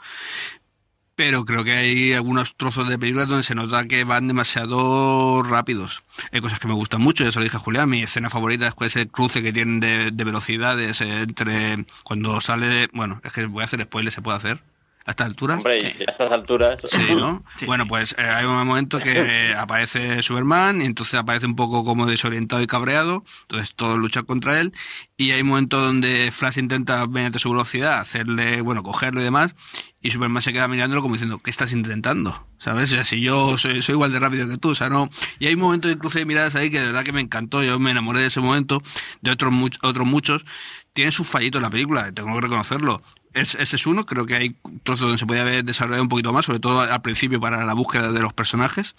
Pero 1.15 1.47
creo 1.47 1.65
que 1.65 1.73
hay 1.73 2.13
algunos 2.13 2.55
trozos 2.55 2.87
de 2.87 2.99
películas 2.99 3.29
donde 3.29 3.45
se 3.45 3.55
nota 3.55 3.87
que 3.87 4.05
van 4.05 4.29
demasiado 4.29 5.43
rápidos. 5.43 6.05
Hay 6.31 6.43
cosas 6.43 6.59
que 6.61 6.69
me 6.69 6.75
gustan 6.75 7.01
mucho, 7.01 7.25
ya 7.25 7.33
se 7.33 7.39
lo 7.39 7.45
dije 7.45 7.57
a 7.57 7.61
Julián, 7.61 7.89
mi 7.89 8.03
escena 8.03 8.29
favorita 8.29 8.69
es 8.69 8.75
ese 8.79 9.09
cruce 9.09 9.43
que 9.43 9.55
tienen 9.55 9.81
de, 9.81 10.11
de 10.11 10.25
velocidades 10.25 11.01
entre 11.01 11.87
cuando 12.05 12.43
sale, 12.43 12.91
bueno, 12.93 13.23
es 13.25 13.33
que 13.33 13.47
voy 13.47 13.63
a 13.63 13.65
hacer 13.65 13.83
spoiler, 13.83 14.13
se 14.13 14.21
puede 14.21 14.37
hacer 14.37 14.63
a 15.09 15.13
estas 15.13 15.27
alturas. 15.27 15.57
Hombre, 15.57 15.81
sí. 15.81 16.05
a 16.07 16.11
estas 16.11 16.31
alturas. 16.31 16.79
Sí, 16.85 17.15
¿no? 17.17 17.43
Sí, 17.59 17.65
bueno, 17.65 17.87
pues 17.87 18.15
eh, 18.19 18.23
hay 18.23 18.45
un 18.45 18.55
momento 18.55 18.99
que 18.99 19.55
aparece 19.59 20.23
Superman 20.23 20.83
y 20.83 20.85
entonces 20.85 21.15
aparece 21.15 21.47
un 21.47 21.57
poco 21.57 21.83
como 21.83 22.05
desorientado 22.05 22.61
y 22.61 22.67
cabreado, 22.67 23.25
entonces 23.43 23.75
todos 23.75 23.99
luchan 23.99 24.27
contra 24.27 24.61
él 24.61 24.75
y 25.17 25.31
hay 25.31 25.41
un 25.41 25.49
momento 25.49 25.81
donde 25.81 26.31
Flash 26.31 26.59
intenta 26.59 27.07
mediante 27.07 27.39
su 27.39 27.51
velocidad 27.51 28.01
hacerle, 28.01 28.61
bueno, 28.61 28.83
cogerlo 28.83 29.21
y 29.23 29.25
demás 29.25 29.55
y 30.01 30.11
Superman 30.11 30.43
se 30.43 30.53
queda 30.53 30.69
mirándolo 30.69 31.03
como 31.03 31.15
diciendo, 31.15 31.39
¿qué 31.39 31.51
estás 31.51 31.73
intentando? 31.73 32.47
¿Sabes? 32.59 32.93
O 32.93 32.95
sea, 32.95 33.05
si 33.05 33.21
yo 33.21 33.59
soy, 33.59 33.83
soy 33.83 33.95
igual 33.95 34.13
de 34.13 34.21
rápido 34.21 34.49
que 34.49 34.57
tú, 34.57 34.71
o 34.71 34.75
sea, 34.75 34.89
no. 34.89 35.09
Y 35.41 35.47
hay 35.47 35.55
un 35.55 35.61
momento 35.61 35.89
de 35.89 35.99
cruce 35.99 36.21
de 36.21 36.25
miradas 36.25 36.55
ahí 36.55 36.71
que 36.71 36.79
de 36.79 36.87
verdad 36.87 37.03
que 37.03 37.13
me 37.13 37.21
encantó, 37.21 37.65
yo 37.65 37.79
me 37.81 37.91
enamoré 37.91 38.21
de 38.21 38.29
ese 38.29 38.41
momento, 38.41 38.81
de 39.23 39.33
otros, 39.33 39.53
much, 39.53 39.77
otros 39.83 40.07
muchos. 40.07 40.45
Tiene 40.93 41.11
sus 41.11 41.27
fallitos 41.27 41.59
en 41.59 41.65
la 41.65 41.71
película, 41.71 42.13
tengo 42.13 42.33
que 42.35 42.41
reconocerlo. 42.41 43.03
Es, 43.35 43.55
ese 43.55 43.77
es 43.77 43.87
uno, 43.87 44.07
creo 44.07 44.27
que 44.27 44.35
hay 44.35 44.57
trozos 44.83 45.03
donde 45.03 45.19
se 45.19 45.27
podía 45.27 45.43
haber 45.43 45.65
desarrollado 45.65 46.03
un 46.03 46.09
poquito 46.09 46.33
más, 46.33 46.47
sobre 46.47 46.61
todo 46.61 46.81
al 46.81 47.03
principio 47.03 47.41
para 47.41 47.65
la 47.65 47.75
búsqueda 47.75 48.13
de 48.13 48.21
los 48.21 48.33
personajes. 48.33 48.95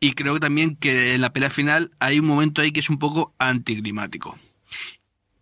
Y 0.00 0.12
creo 0.12 0.40
también 0.40 0.76
que 0.76 1.14
en 1.14 1.20
la 1.20 1.32
pelea 1.32 1.50
final 1.50 1.90
hay 2.00 2.18
un 2.18 2.26
momento 2.26 2.60
ahí 2.60 2.72
que 2.72 2.80
es 2.80 2.90
un 2.90 2.98
poco 2.98 3.34
anticlimático. 3.38 4.36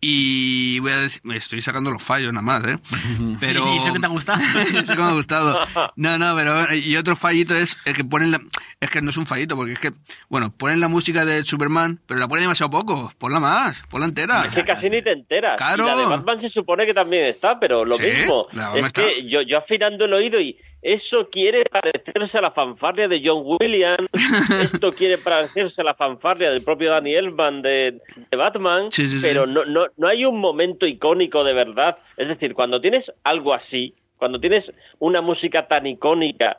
Y 0.01 0.79
voy 0.79 0.91
a 0.93 0.97
decir, 0.97 1.21
estoy 1.33 1.61
sacando 1.61 1.91
los 1.91 2.01
fallos 2.01 2.31
nada 2.31 2.41
más, 2.41 2.65
¿eh? 2.65 2.77
Pero... 3.39 3.73
¿Y 3.73 3.79
eso 3.79 3.93
que 3.93 3.99
te 3.99 4.05
ha 4.05 4.09
gustado? 4.09 4.39
eso 4.73 4.93
que 4.93 5.01
me 5.01 5.03
ha 5.03 5.13
gustado. 5.13 5.59
No, 5.95 6.17
no, 6.17 6.35
pero... 6.35 6.73
Y 6.73 6.95
otro 6.95 7.15
fallito 7.15 7.53
es 7.53 7.77
el 7.85 7.95
que 7.95 8.03
ponen 8.03 8.31
la... 8.31 8.39
Es 8.79 8.89
que 8.89 9.01
no 9.01 9.09
es 9.09 9.17
un 9.17 9.25
fallito, 9.25 9.55
porque 9.55 9.73
es 9.73 9.79
que, 9.79 9.91
bueno, 10.29 10.51
ponen 10.55 10.79
la 10.79 10.87
música 10.87 11.25
de 11.25 11.43
Superman, 11.43 11.99
pero 12.05 12.19
la 12.19 12.27
ponen 12.27 12.43
demasiado 12.43 12.69
poco. 12.69 13.11
Ponla 13.17 13.39
más, 13.39 13.83
ponla 13.89 14.05
entera. 14.05 14.45
Es 14.45 14.55
que 14.55 14.63
casi 14.63 14.89
ni 14.89 15.01
te 15.01 15.11
enteras. 15.11 15.57
Claro. 15.57 15.83
Y 15.83 15.87
la 15.87 15.95
de 15.95 16.05
Batman 16.05 16.41
se 16.41 16.49
supone 16.49 16.85
que 16.85 16.93
también 16.93 17.25
está, 17.25 17.59
pero 17.59 17.83
lo 17.83 17.97
¿Sí? 17.97 18.05
mismo. 18.05 18.47
Es 18.75 18.85
está. 18.85 19.01
que 19.01 19.27
yo, 19.27 19.41
yo 19.41 19.57
afinando 19.57 20.05
el 20.05 20.13
oído 20.13 20.39
y 20.39 20.57
eso 20.81 21.29
quiere 21.29 21.65
parecerse 21.65 22.37
a 22.37 22.41
la 22.41 22.51
fanfarria 22.51 23.07
de 23.07 23.21
John 23.23 23.43
Williams, 23.45 24.07
esto 24.61 24.93
quiere 24.93 25.17
parecerse 25.17 25.81
a 25.81 25.83
la 25.83 25.93
fanfarria 25.93 26.51
del 26.51 26.63
propio 26.63 26.91
Danny 26.91 27.15
Elfman 27.15 27.61
de, 27.61 27.99
de 28.31 28.37
Batman, 28.37 28.91
sí, 28.91 29.07
sí, 29.09 29.19
pero. 29.21 29.45
No, 29.45 29.65
no, 29.65 29.87
no 29.97 30.07
hay 30.07 30.25
un 30.25 30.39
momento 30.39 30.85
icónico 30.85 31.43
de 31.43 31.53
verdad. 31.53 31.97
Es 32.15 32.27
decir, 32.27 32.53
cuando 32.53 32.79
tienes 32.79 33.11
algo 33.23 33.53
así, 33.53 33.93
cuando 34.17 34.39
tienes 34.39 34.71
una 34.99 35.21
música 35.21 35.67
tan 35.67 35.85
icónica 35.85 36.57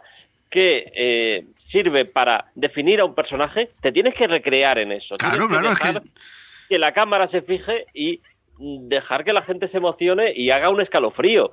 que 0.51 0.93
eh, 0.95 1.45
sirve 1.71 2.05
para 2.05 2.51
definir 2.55 3.01
a 3.01 3.05
un 3.05 3.15
personaje, 3.15 3.69
te 3.81 3.93
tienes 3.93 4.15
que 4.15 4.27
recrear 4.27 4.79
en 4.79 4.93
eso. 4.93 5.17
Claro, 5.17 5.47
tienes 5.49 5.61
claro, 5.61 5.77
que, 5.81 5.89
es 5.89 6.05
que... 6.05 6.11
que 6.69 6.79
la 6.79 6.93
cámara 6.93 7.29
se 7.29 7.43
fije 7.43 7.87
y 7.95 8.21
dejar 8.61 9.25
que 9.25 9.33
la 9.33 9.43
gente 9.43 9.69
se 9.69 9.79
emocione 9.79 10.33
y 10.37 10.51
haga 10.51 10.69
un 10.69 10.81
escalofrío. 10.81 11.53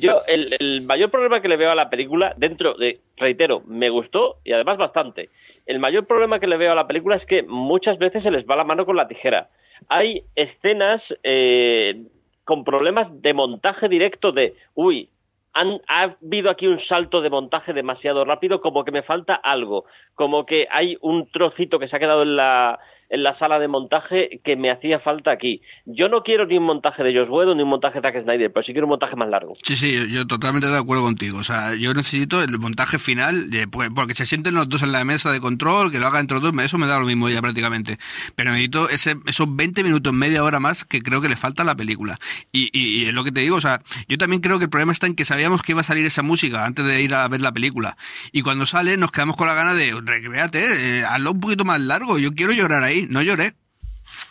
Yo, 0.00 0.20
el, 0.26 0.54
el, 0.58 0.82
mayor 0.82 1.10
problema 1.10 1.42
que 1.42 1.48
le 1.48 1.56
veo 1.56 1.70
a 1.70 1.74
la 1.74 1.90
película, 1.90 2.34
dentro 2.36 2.74
de, 2.74 3.00
reitero, 3.16 3.62
me 3.66 3.90
gustó 3.90 4.38
y 4.44 4.52
además 4.52 4.78
bastante. 4.78 5.28
El 5.66 5.78
mayor 5.78 6.06
problema 6.06 6.40
que 6.40 6.46
le 6.46 6.56
veo 6.56 6.72
a 6.72 6.76
la 6.76 6.86
película 6.86 7.16
es 7.16 7.26
que 7.26 7.42
muchas 7.42 7.98
veces 7.98 8.22
se 8.22 8.30
les 8.30 8.46
va 8.46 8.56
la 8.56 8.64
mano 8.64 8.86
con 8.86 8.96
la 8.96 9.08
tijera. 9.08 9.50
Hay 9.88 10.24
escenas 10.34 11.02
eh, 11.22 12.02
con 12.44 12.64
problemas 12.64 13.08
de 13.20 13.34
montaje 13.34 13.88
directo 13.88 14.32
de, 14.32 14.56
uy, 14.74 15.10
han, 15.52 15.80
ha 15.86 16.16
habido 16.20 16.50
aquí 16.50 16.66
un 16.66 16.80
salto 16.86 17.20
de 17.20 17.30
montaje 17.30 17.72
demasiado 17.74 18.24
rápido, 18.24 18.60
como 18.60 18.84
que 18.84 18.92
me 18.92 19.02
falta 19.02 19.34
algo, 19.34 19.84
como 20.14 20.46
que 20.46 20.66
hay 20.70 20.96
un 21.00 21.30
trocito 21.30 21.78
que 21.78 21.88
se 21.88 21.96
ha 21.96 22.00
quedado 22.00 22.22
en 22.22 22.36
la, 22.36 22.78
en 23.10 23.22
la 23.22 23.38
sala 23.38 23.58
de 23.58 23.68
montaje 23.68 24.40
que 24.44 24.56
me 24.56 24.70
hacía 24.70 25.00
falta 25.00 25.30
aquí. 25.30 25.62
Yo 25.86 26.08
no 26.08 26.22
quiero 26.22 26.46
ni 26.46 26.58
un 26.58 26.64
montaje 26.64 27.02
de 27.02 27.14
Josh 27.14 27.28
ni 27.56 27.62
un 27.62 27.68
montaje 27.68 28.00
de 28.00 28.02
Zack 28.02 28.22
Snyder, 28.22 28.52
pero 28.52 28.64
sí 28.64 28.72
quiero 28.72 28.86
un 28.86 28.90
montaje 28.90 29.16
más 29.16 29.28
largo. 29.28 29.52
Sí, 29.62 29.76
sí, 29.76 30.10
yo, 30.10 30.26
totalmente 30.26 30.68
de 30.68 30.78
acuerdo 30.78 31.04
contigo. 31.04 31.38
O 31.38 31.44
sea, 31.44 31.74
yo 31.74 31.94
necesito 31.94 32.42
el 32.42 32.58
montaje 32.58 32.98
final, 32.98 33.48
eh, 33.52 33.66
porque 33.94 34.14
se 34.14 34.26
sienten 34.26 34.54
los 34.54 34.68
dos 34.68 34.82
en 34.82 34.92
la 34.92 35.04
mesa 35.04 35.32
de 35.32 35.40
control, 35.40 35.90
que 35.90 35.98
lo 35.98 36.06
hagan 36.06 36.22
entre 36.22 36.38
los 36.38 36.52
dos, 36.52 36.64
eso 36.64 36.78
me 36.78 36.86
da 36.86 36.98
lo 36.98 37.06
mismo 37.06 37.28
ya 37.28 37.40
prácticamente. 37.40 37.96
Pero 38.34 38.50
necesito 38.50 38.90
ese, 38.90 39.16
esos 39.26 39.54
20 39.54 39.82
minutos, 39.84 40.12
media 40.12 40.44
hora 40.44 40.60
más 40.60 40.84
que 40.84 41.02
creo 41.02 41.20
que 41.20 41.28
le 41.28 41.36
falta 41.36 41.62
a 41.62 41.66
la 41.66 41.76
película. 41.76 42.18
Y, 42.52 42.68
y, 42.78 43.02
y 43.02 43.06
es 43.06 43.14
lo 43.14 43.24
que 43.24 43.32
te 43.32 43.40
digo, 43.40 43.56
o 43.56 43.60
sea, 43.60 43.80
yo 44.08 44.18
también 44.18 44.42
creo 44.42 44.58
que 44.58 44.64
el 44.64 44.70
problema 44.70 44.92
está 44.92 45.06
en 45.06 45.14
que 45.14 45.24
sabíamos 45.24 45.62
que 45.62 45.72
iba 45.72 45.80
a 45.80 45.84
salir 45.84 46.04
esa 46.04 46.22
música 46.22 46.64
antes 46.64 46.84
de 46.84 47.02
ir 47.02 47.14
a 47.14 47.26
ver 47.28 47.40
la 47.40 47.52
película. 47.52 47.96
Y 48.32 48.42
cuando 48.42 48.66
sale 48.66 48.96
nos 48.96 49.12
quedamos 49.12 49.36
con 49.36 49.46
la 49.46 49.54
gana 49.54 49.74
de, 49.74 49.98
recreate, 50.04 50.98
eh, 50.98 51.04
hazlo 51.04 51.32
un 51.32 51.40
poquito 51.40 51.64
más 51.64 51.80
largo, 51.80 52.18
yo 52.18 52.34
quiero 52.34 52.52
llorar 52.52 52.82
ahí 52.82 52.97
no 53.06 53.22
lloré. 53.22 53.54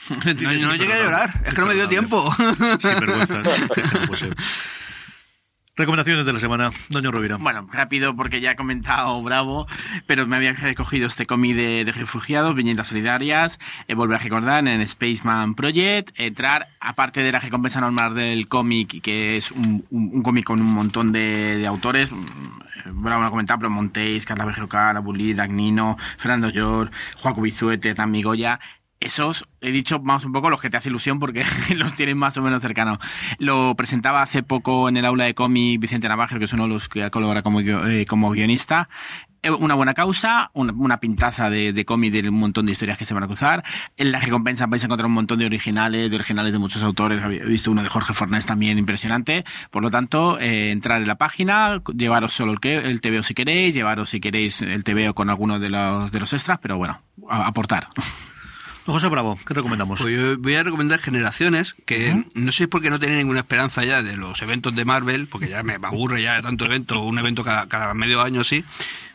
No, 0.10 0.24
no 0.26 0.76
llegué 0.76 0.94
a 0.94 1.04
llorar, 1.04 1.34
es 1.46 1.54
que 1.54 1.62
no 1.62 1.68
me 1.68 1.74
dio 1.74 1.88
tiempo. 1.88 2.34
Sin 2.36 3.00
vergüenza. 3.00 3.44
Recomendaciones 5.78 6.26
de 6.26 6.34
la 6.34 6.40
semana, 6.40 6.72
doña 6.90 7.12
Rovira. 7.12 7.38
Bueno, 7.38 7.68
rápido 7.72 8.16
porque 8.16 8.42
ya 8.42 8.52
he 8.52 8.56
comentado 8.56 9.22
Bravo, 9.22 9.68
pero 10.08 10.26
me 10.26 10.36
había 10.36 10.54
recogido 10.54 11.06
este 11.06 11.28
cómic 11.28 11.56
de, 11.56 11.94
refugiados, 11.96 12.56
viñetas 12.56 12.88
solidarias, 12.88 13.60
eh, 13.88 13.94
volver 13.94 14.18
a 14.18 14.24
recordar 14.24 14.68
en 14.68 14.88
Spaceman 14.88 15.54
Project, 15.54 16.20
entrar, 16.20 16.68
aparte 16.80 17.22
de 17.22 17.32
la 17.32 17.40
recompensa 17.40 17.80
normal 17.80 18.16
del 18.16 18.50
cómic, 18.50 19.04
que 19.04 19.38
es 19.38 19.52
un, 19.52 20.24
cómic 20.24 20.46
con 20.46 20.62
un 20.62 20.74
montón 20.74 21.12
de, 21.12 21.64
autores, 21.68 22.12
mm, 22.12 23.04
Bravo 23.04 23.22
lo 23.22 23.28
ha 23.28 23.30
comentado, 23.30 23.60
pero 23.60 23.70
Montéis, 23.70 24.26
Carla 24.26 24.46
Berrocar, 24.46 24.98
Abulí, 24.98 25.36
Dagnino, 25.36 25.96
Fernando 26.18 26.50
Llor, 26.50 26.90
Joaco 27.18 27.42
Bizuete, 27.42 27.94
Tami 27.94 28.24
Goya, 28.24 28.60
esos, 29.00 29.48
he 29.62 29.72
dicho 29.72 30.00
más 30.00 30.26
un 30.26 30.32
poco 30.32 30.50
los 30.50 30.60
que 30.60 30.70
te 30.70 30.78
hace 30.78 30.90
ilusión 30.90 31.20
porque 31.20 31.46
los 31.76 31.94
tienen 31.94 32.18
más 32.18 32.38
o 32.38 32.42
menos 32.42 32.62
cercanos. 32.62 33.00
Lo 33.38 33.76
presentaba 33.76 34.22
hace 34.22 34.44
poco 34.44 34.90
en 34.90 34.98
el 34.98 35.06
aula 35.06 35.26
de 35.26 35.36
cómic 35.36 35.80
Vicente 35.80 36.08
Navajo, 36.08 36.40
que 36.40 36.46
es 36.46 36.54
uno 36.54 36.64
de 36.64 36.70
los 36.70 36.90
que 36.90 37.10
colabora 37.12 37.42
como, 37.42 37.60
eh, 37.62 38.06
como 38.08 38.32
guionista. 38.32 38.90
Eh, 39.44 39.52
Una 39.52 39.76
buena 39.76 39.94
causa, 39.94 40.50
una, 40.54 41.00
pintaza 41.00 41.50
de, 41.50 41.72
de 41.72 41.86
de 41.86 42.30
un 42.30 42.40
montón 42.40 42.66
de 42.66 42.72
historias 42.72 42.98
que 42.98 43.06
se 43.06 43.14
van 43.14 43.24
a 43.24 43.28
cruzar. 43.28 43.64
En 43.96 44.12
la 44.12 44.20
recompensa 44.20 44.66
vais 44.66 44.84
a 44.84 44.88
encontrar 44.88 45.06
un 45.06 45.14
montón 45.14 45.38
de 45.38 45.46
originales, 45.46 46.10
de 46.10 46.16
originales 46.16 46.52
de 46.52 46.60
muchos 46.60 46.82
autores. 46.82 47.22
Había 47.22 47.44
visto 47.46 47.70
uno 47.70 47.84
de 47.84 47.90
Jorge 47.90 48.14
Fornés 48.14 48.48
también 48.48 48.80
impresionante. 48.80 49.46
Por 49.70 49.84
lo 49.84 49.92
tanto, 49.92 50.40
eh, 50.40 50.72
entrar 50.72 51.02
en 51.02 51.08
la 51.08 51.16
página, 51.16 51.82
llevaros 51.96 52.34
solo 52.34 52.52
el, 52.62 53.00
si 53.24 53.34
queréis, 53.36 53.76
llevaros 53.76 54.10
si 54.10 54.20
queréis 54.20 54.62
el 54.64 54.84
TVO 54.84 55.14
con 55.14 55.30
alguno 55.30 55.60
de 55.60 55.70
los, 55.70 56.12
de 56.12 56.20
los 56.20 56.34
extras, 56.34 56.58
pero 56.60 56.78
bueno, 56.78 57.00
aportar. 57.30 57.88
José 58.88 59.08
Bravo, 59.10 59.38
¿qué 59.46 59.54
recomendamos? 59.54 60.00
Pues 60.02 60.16
yo 60.16 60.38
voy 60.38 60.56
a 60.56 60.64
recomendar 60.64 61.00
Generaciones, 61.00 61.76
que 61.86 62.24
no 62.36 62.52
sé 62.52 62.68
por 62.68 62.82
qué 62.82 62.90
no 62.90 63.00
tenía 63.00 63.18
ninguna 63.18 63.40
esperanza 63.42 63.84
ya 63.84 64.02
de 64.02 64.16
los 64.16 64.42
eventos 64.42 64.76
de 64.76 64.86
Marvel, 64.86 65.28
porque 65.28 65.50
ya 65.50 65.62
me 65.64 65.74
aburre 65.84 66.22
ya 66.22 66.36
de 66.36 66.42
tanto 66.42 66.66
evento, 66.66 67.02
un 67.02 67.20
evento 67.20 67.44
cada, 67.44 67.68
cada 67.68 67.94
medio 67.94 68.22
año 68.22 68.42
así. 68.42 68.64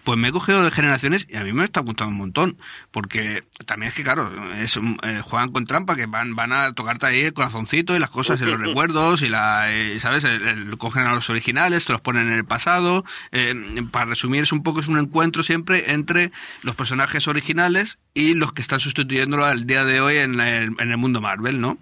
Pues 0.05 0.19
me 0.19 0.29
he 0.29 0.33
cogido 0.33 0.65
de 0.65 0.73
generaciones 0.73 1.29
y 1.31 1.37
a 1.37 1.45
mí 1.45 1.53
me 1.53 1.63
está 1.65 1.79
gustando 1.81 2.11
un 2.11 2.19
montón, 2.19 2.57
porque 2.91 3.45
también 3.67 3.89
es 3.89 3.95
que, 3.95 4.03
claro, 4.03 4.33
es, 4.55 4.77
un- 4.77 4.99
eh, 5.05 5.21
juegan 5.23 5.53
con 5.53 5.65
trampa, 5.65 5.95
que 5.95 6.07
van, 6.07 6.35
van 6.35 6.53
a 6.53 6.73
tocarte 6.73 7.07
ahí 7.07 7.21
el 7.21 7.33
corazoncito 7.33 7.95
y 7.95 8.01
las 8.01 8.11
cosas 8.11 8.41
y 8.41 8.45
los 8.45 8.59
recuerdos 8.67 9.23
y 9.23 9.29
la, 9.29 9.73
eh, 9.73 10.01
¿sabes? 10.01 10.25
El- 10.25 10.43
el- 10.43 10.77
cogen 10.79 11.07
a 11.07 11.15
los 11.15 11.31
originales, 11.31 11.85
te 11.85 11.93
los 11.93 12.01
ponen 12.03 12.27
en 12.27 12.33
el 12.35 12.45
pasado. 12.45 13.05
eh, 13.31 13.55
para 13.93 14.07
resumir, 14.07 14.43
es 14.43 14.51
un 14.51 14.65
poco 14.65 14.81
es 14.81 14.89
un 14.89 14.99
encuentro 14.99 15.45
siempre 15.45 15.93
entre 15.93 16.33
los 16.63 16.75
personajes 16.75 17.29
originales 17.29 17.99
y 18.15 18.35
los 18.35 18.53
que 18.53 18.63
están 18.63 18.81
sustituyéndolo 18.81 19.45
al 19.45 19.67
día 19.67 19.85
de 19.85 20.01
hoy 20.01 20.17
en 20.17 20.41
el, 20.41 20.75
en 20.79 20.91
el 20.91 20.97
mundo 20.97 21.21
Marvel, 21.21 21.61
¿no? 21.61 21.79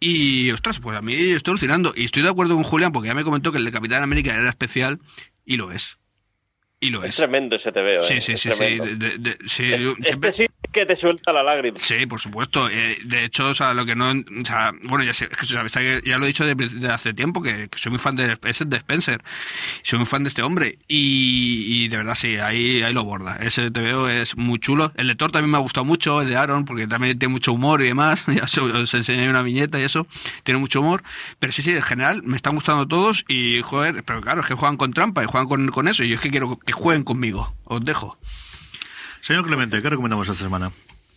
Y, 0.00 0.50
ostras, 0.50 0.80
pues 0.80 0.98
a 0.98 1.02
mí 1.02 1.14
estoy 1.14 1.52
alucinando. 1.52 1.92
Y 1.94 2.04
estoy 2.04 2.22
de 2.22 2.28
acuerdo 2.28 2.54
con 2.54 2.64
Julián, 2.64 2.90
porque 2.92 3.08
ya 3.08 3.14
me 3.14 3.22
comentó 3.22 3.52
que 3.52 3.58
el 3.58 3.64
de 3.64 3.70
Capitán 3.70 4.02
América 4.02 4.34
era 4.34 4.48
especial, 4.48 5.00
y 5.44 5.56
lo 5.56 5.70
es. 5.70 5.98
Y 6.82 6.90
lo 6.90 7.04
Es 7.04 7.10
es. 7.10 7.16
tremendo 7.16 7.54
ese 7.56 7.70
TVO. 7.70 8.02
Sí, 8.02 8.14
eh, 8.14 8.20
sí, 8.20 8.32
es 8.32 8.40
sí, 8.40 8.50
sí, 8.50 8.56
tremendo. 8.56 8.84
de- 8.86 8.96
de- 8.96 9.18
de- 9.18 9.36
sí, 9.46 9.64
Este 9.72 9.82
yo 9.84 9.94
siempre- 10.02 10.34
sí 10.36 10.46
que 10.72 10.84
te 10.84 10.96
suelta 10.96 11.32
la 11.32 11.42
lágrima. 11.44 11.78
Sí, 11.78 12.06
por 12.06 12.18
supuesto. 12.20 12.68
Eh, 12.68 12.96
de 13.04 13.24
hecho, 13.24 13.48
o 13.50 13.54
sea, 13.54 13.72
lo 13.72 13.84
que 13.86 13.94
no. 13.94 14.10
O 14.10 14.44
sea, 14.44 14.72
bueno, 14.84 15.04
ya, 15.04 15.14
sé, 15.14 15.28
es 15.30 15.48
ya 15.48 16.18
lo 16.18 16.24
he 16.24 16.26
dicho 16.26 16.44
de, 16.44 16.54
de 16.56 16.88
hace 16.88 17.14
tiempo, 17.14 17.40
que, 17.40 17.68
que 17.68 17.78
soy 17.78 17.90
muy 17.90 17.98
fan 18.00 18.16
de, 18.16 18.36
es 18.44 18.68
de 18.68 18.76
Spencer. 18.78 19.22
Soy 19.82 19.98
muy 20.00 20.06
fan 20.06 20.24
de 20.24 20.28
este 20.28 20.42
hombre. 20.42 20.78
Y, 20.88 21.84
y 21.84 21.88
de 21.88 21.96
verdad, 21.98 22.14
sí, 22.16 22.36
ahí, 22.38 22.82
ahí 22.82 22.92
lo 22.92 23.04
borda. 23.04 23.36
Ese 23.42 23.70
TVO 23.70 24.08
es 24.08 24.36
muy 24.36 24.58
chulo. 24.58 24.92
El 24.96 25.06
lector 25.06 25.30
también 25.30 25.50
me 25.52 25.58
ha 25.58 25.60
gustado 25.60 25.84
mucho, 25.84 26.20
el 26.20 26.28
de 26.28 26.36
Aaron, 26.36 26.64
porque 26.64 26.86
también 26.88 27.18
tiene 27.18 27.32
mucho 27.32 27.52
humor 27.52 27.80
y 27.80 27.84
demás. 27.84 28.24
Ya 28.32 28.44
os, 28.44 28.58
os 28.58 28.94
enseñé 28.94 29.30
una 29.30 29.42
viñeta 29.42 29.78
y 29.78 29.82
eso. 29.84 30.06
Tiene 30.42 30.58
mucho 30.58 30.80
humor. 30.80 31.02
Pero 31.38 31.52
sí, 31.52 31.62
sí, 31.62 31.70
en 31.72 31.82
general, 31.82 32.22
me 32.24 32.34
están 32.36 32.54
gustando 32.54 32.88
todos. 32.88 33.24
Y, 33.28 33.60
joder, 33.62 34.02
pero 34.04 34.20
claro, 34.20 34.40
es 34.40 34.46
que 34.48 34.54
juegan 34.54 34.76
con 34.76 34.92
trampa 34.92 35.22
y 35.22 35.26
juegan 35.26 35.46
con, 35.46 35.68
con 35.68 35.86
eso. 35.86 36.02
Y 36.02 36.08
yo 36.08 36.14
es 36.16 36.20
que 36.20 36.30
quiero 36.30 36.58
que 36.58 36.71
jueguen 36.72 37.04
conmigo. 37.04 37.46
Os 37.64 37.84
dejo. 37.84 38.16
Señor 39.20 39.46
Clemente, 39.46 39.80
¿qué 39.80 39.90
recomendamos 39.90 40.28
esta 40.28 40.44
semana? 40.44 40.70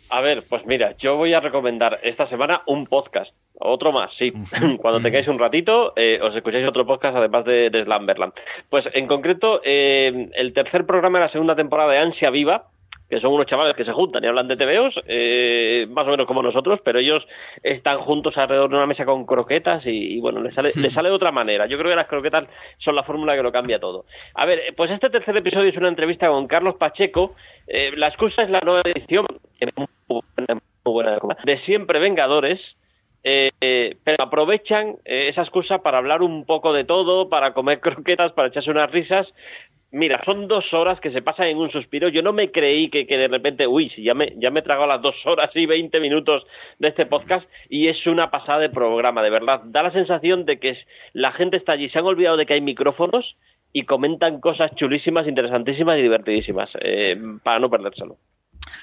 A 0.09 0.21
ver, 0.21 0.43
pues 0.47 0.65
mira, 0.65 0.95
yo 0.97 1.17
voy 1.17 1.33
a 1.33 1.39
recomendar 1.39 1.99
esta 2.03 2.27
semana 2.27 2.61
un 2.67 2.85
podcast. 2.85 3.33
Otro 3.57 3.91
más, 3.91 4.11
sí. 4.17 4.31
Cuando 4.77 4.99
tengáis 4.99 5.27
un 5.27 5.39
ratito, 5.39 5.93
eh, 5.95 6.19
os 6.21 6.35
escucháis 6.35 6.67
otro 6.67 6.85
podcast 6.85 7.17
además 7.17 7.45
de, 7.45 7.69
de 7.69 7.83
Slamberland. 7.83 8.33
Pues 8.69 8.85
en 8.93 9.07
concreto, 9.07 9.61
eh, 9.63 10.29
el 10.35 10.53
tercer 10.53 10.85
programa 10.85 11.19
de 11.19 11.25
la 11.25 11.31
segunda 11.31 11.55
temporada 11.55 11.91
de 11.91 11.99
Ansia 11.99 12.29
Viva, 12.29 12.69
que 13.09 13.19
son 13.19 13.33
unos 13.33 13.45
chavales 13.45 13.75
que 13.75 13.85
se 13.85 13.91
juntan 13.91 14.23
y 14.23 14.27
hablan 14.27 14.47
de 14.47 14.55
TVOs, 14.55 15.01
eh, 15.07 15.87
más 15.89 16.05
o 16.07 16.11
menos 16.11 16.25
como 16.25 16.41
nosotros, 16.41 16.79
pero 16.83 16.99
ellos 16.99 17.25
están 17.61 17.99
juntos 17.99 18.37
alrededor 18.37 18.69
de 18.69 18.75
una 18.77 18.87
mesa 18.87 19.05
con 19.05 19.25
croquetas 19.25 19.85
y, 19.85 20.15
y, 20.15 20.19
bueno, 20.19 20.41
les 20.41 20.53
sale, 20.53 20.71
les 20.75 20.93
sale 20.93 21.09
de 21.09 21.15
otra 21.15 21.31
manera. 21.31 21.65
Yo 21.67 21.77
creo 21.77 21.91
que 21.91 21.95
las 21.95 22.07
croquetas 22.07 22.45
son 22.79 22.95
la 22.95 23.03
fórmula 23.03 23.35
que 23.35 23.43
lo 23.43 23.51
cambia 23.51 23.79
todo. 23.79 24.05
A 24.33 24.45
ver, 24.45 24.73
pues 24.75 24.91
este 24.91 25.09
tercer 25.09 25.37
episodio 25.37 25.69
es 25.69 25.77
una 25.77 25.89
entrevista 25.89 26.27
con 26.27 26.47
Carlos 26.47 26.75
Pacheco. 26.75 27.35
Eh, 27.67 27.91
la 27.95 28.07
excusa 28.07 28.43
es 28.43 28.49
la 28.49 28.61
nueva 28.61 28.81
edición 28.85 29.25
eh, 29.59 29.67
muy 29.75 29.87
buena, 30.07 30.61
muy 30.83 30.93
buena, 30.93 31.19
de 31.43 31.59
Siempre 31.59 31.99
Vengadores. 31.99 32.59
Eh, 33.27 33.49
eh, 33.59 33.97
pero 34.03 34.23
aprovechan 34.23 34.97
eh, 35.03 35.29
esa 35.29 35.41
excusa 35.41 35.79
para 35.79 35.97
hablar 35.97 36.21
un 36.21 36.45
poco 36.45 36.73
de 36.73 36.83
todo, 36.83 37.27
para 37.27 37.55
comer 37.55 37.79
croquetas, 37.81 38.33
para 38.33 38.49
echarse 38.49 38.69
unas 38.69 38.91
risas. 38.91 39.27
Mira, 39.97 40.19
son 40.25 40.49
dos 40.49 40.73
horas 40.73 40.99
que 40.99 41.09
se 41.09 41.21
pasan 41.21 41.47
en 41.47 41.57
un 41.57 41.71
suspiro. 41.71 42.09
Yo 42.09 42.21
no 42.21 42.33
me 42.33 42.51
creí 42.51 42.89
que, 42.89 43.07
que 43.07 43.17
de 43.17 43.29
repente, 43.29 43.65
uy, 43.65 43.89
si 43.91 44.03
ya 44.03 44.13
me, 44.13 44.33
ya 44.35 44.51
me 44.51 44.59
he 44.59 44.61
tragado 44.61 44.87
las 44.87 45.01
dos 45.01 45.15
horas 45.25 45.49
y 45.55 45.65
veinte 45.65 46.01
minutos 46.01 46.45
de 46.79 46.89
este 46.89 47.05
podcast 47.05 47.47
y 47.69 47.87
es 47.87 48.05
una 48.05 48.29
pasada 48.29 48.59
de 48.59 48.67
programa, 48.67 49.23
de 49.23 49.29
verdad. 49.29 49.61
Da 49.63 49.83
la 49.83 49.93
sensación 49.93 50.43
de 50.43 50.59
que 50.59 50.77
la 51.13 51.31
gente 51.31 51.55
está 51.55 51.71
allí, 51.71 51.87
se 51.87 51.97
han 51.97 52.05
olvidado 52.05 52.35
de 52.35 52.45
que 52.45 52.55
hay 52.55 52.61
micrófonos 52.61 53.37
y 53.71 53.83
comentan 53.83 54.41
cosas 54.41 54.75
chulísimas, 54.75 55.29
interesantísimas 55.29 55.97
y 55.97 56.01
divertidísimas, 56.01 56.69
eh, 56.81 57.17
para 57.41 57.59
no 57.59 57.69
perdérselo. 57.69 58.17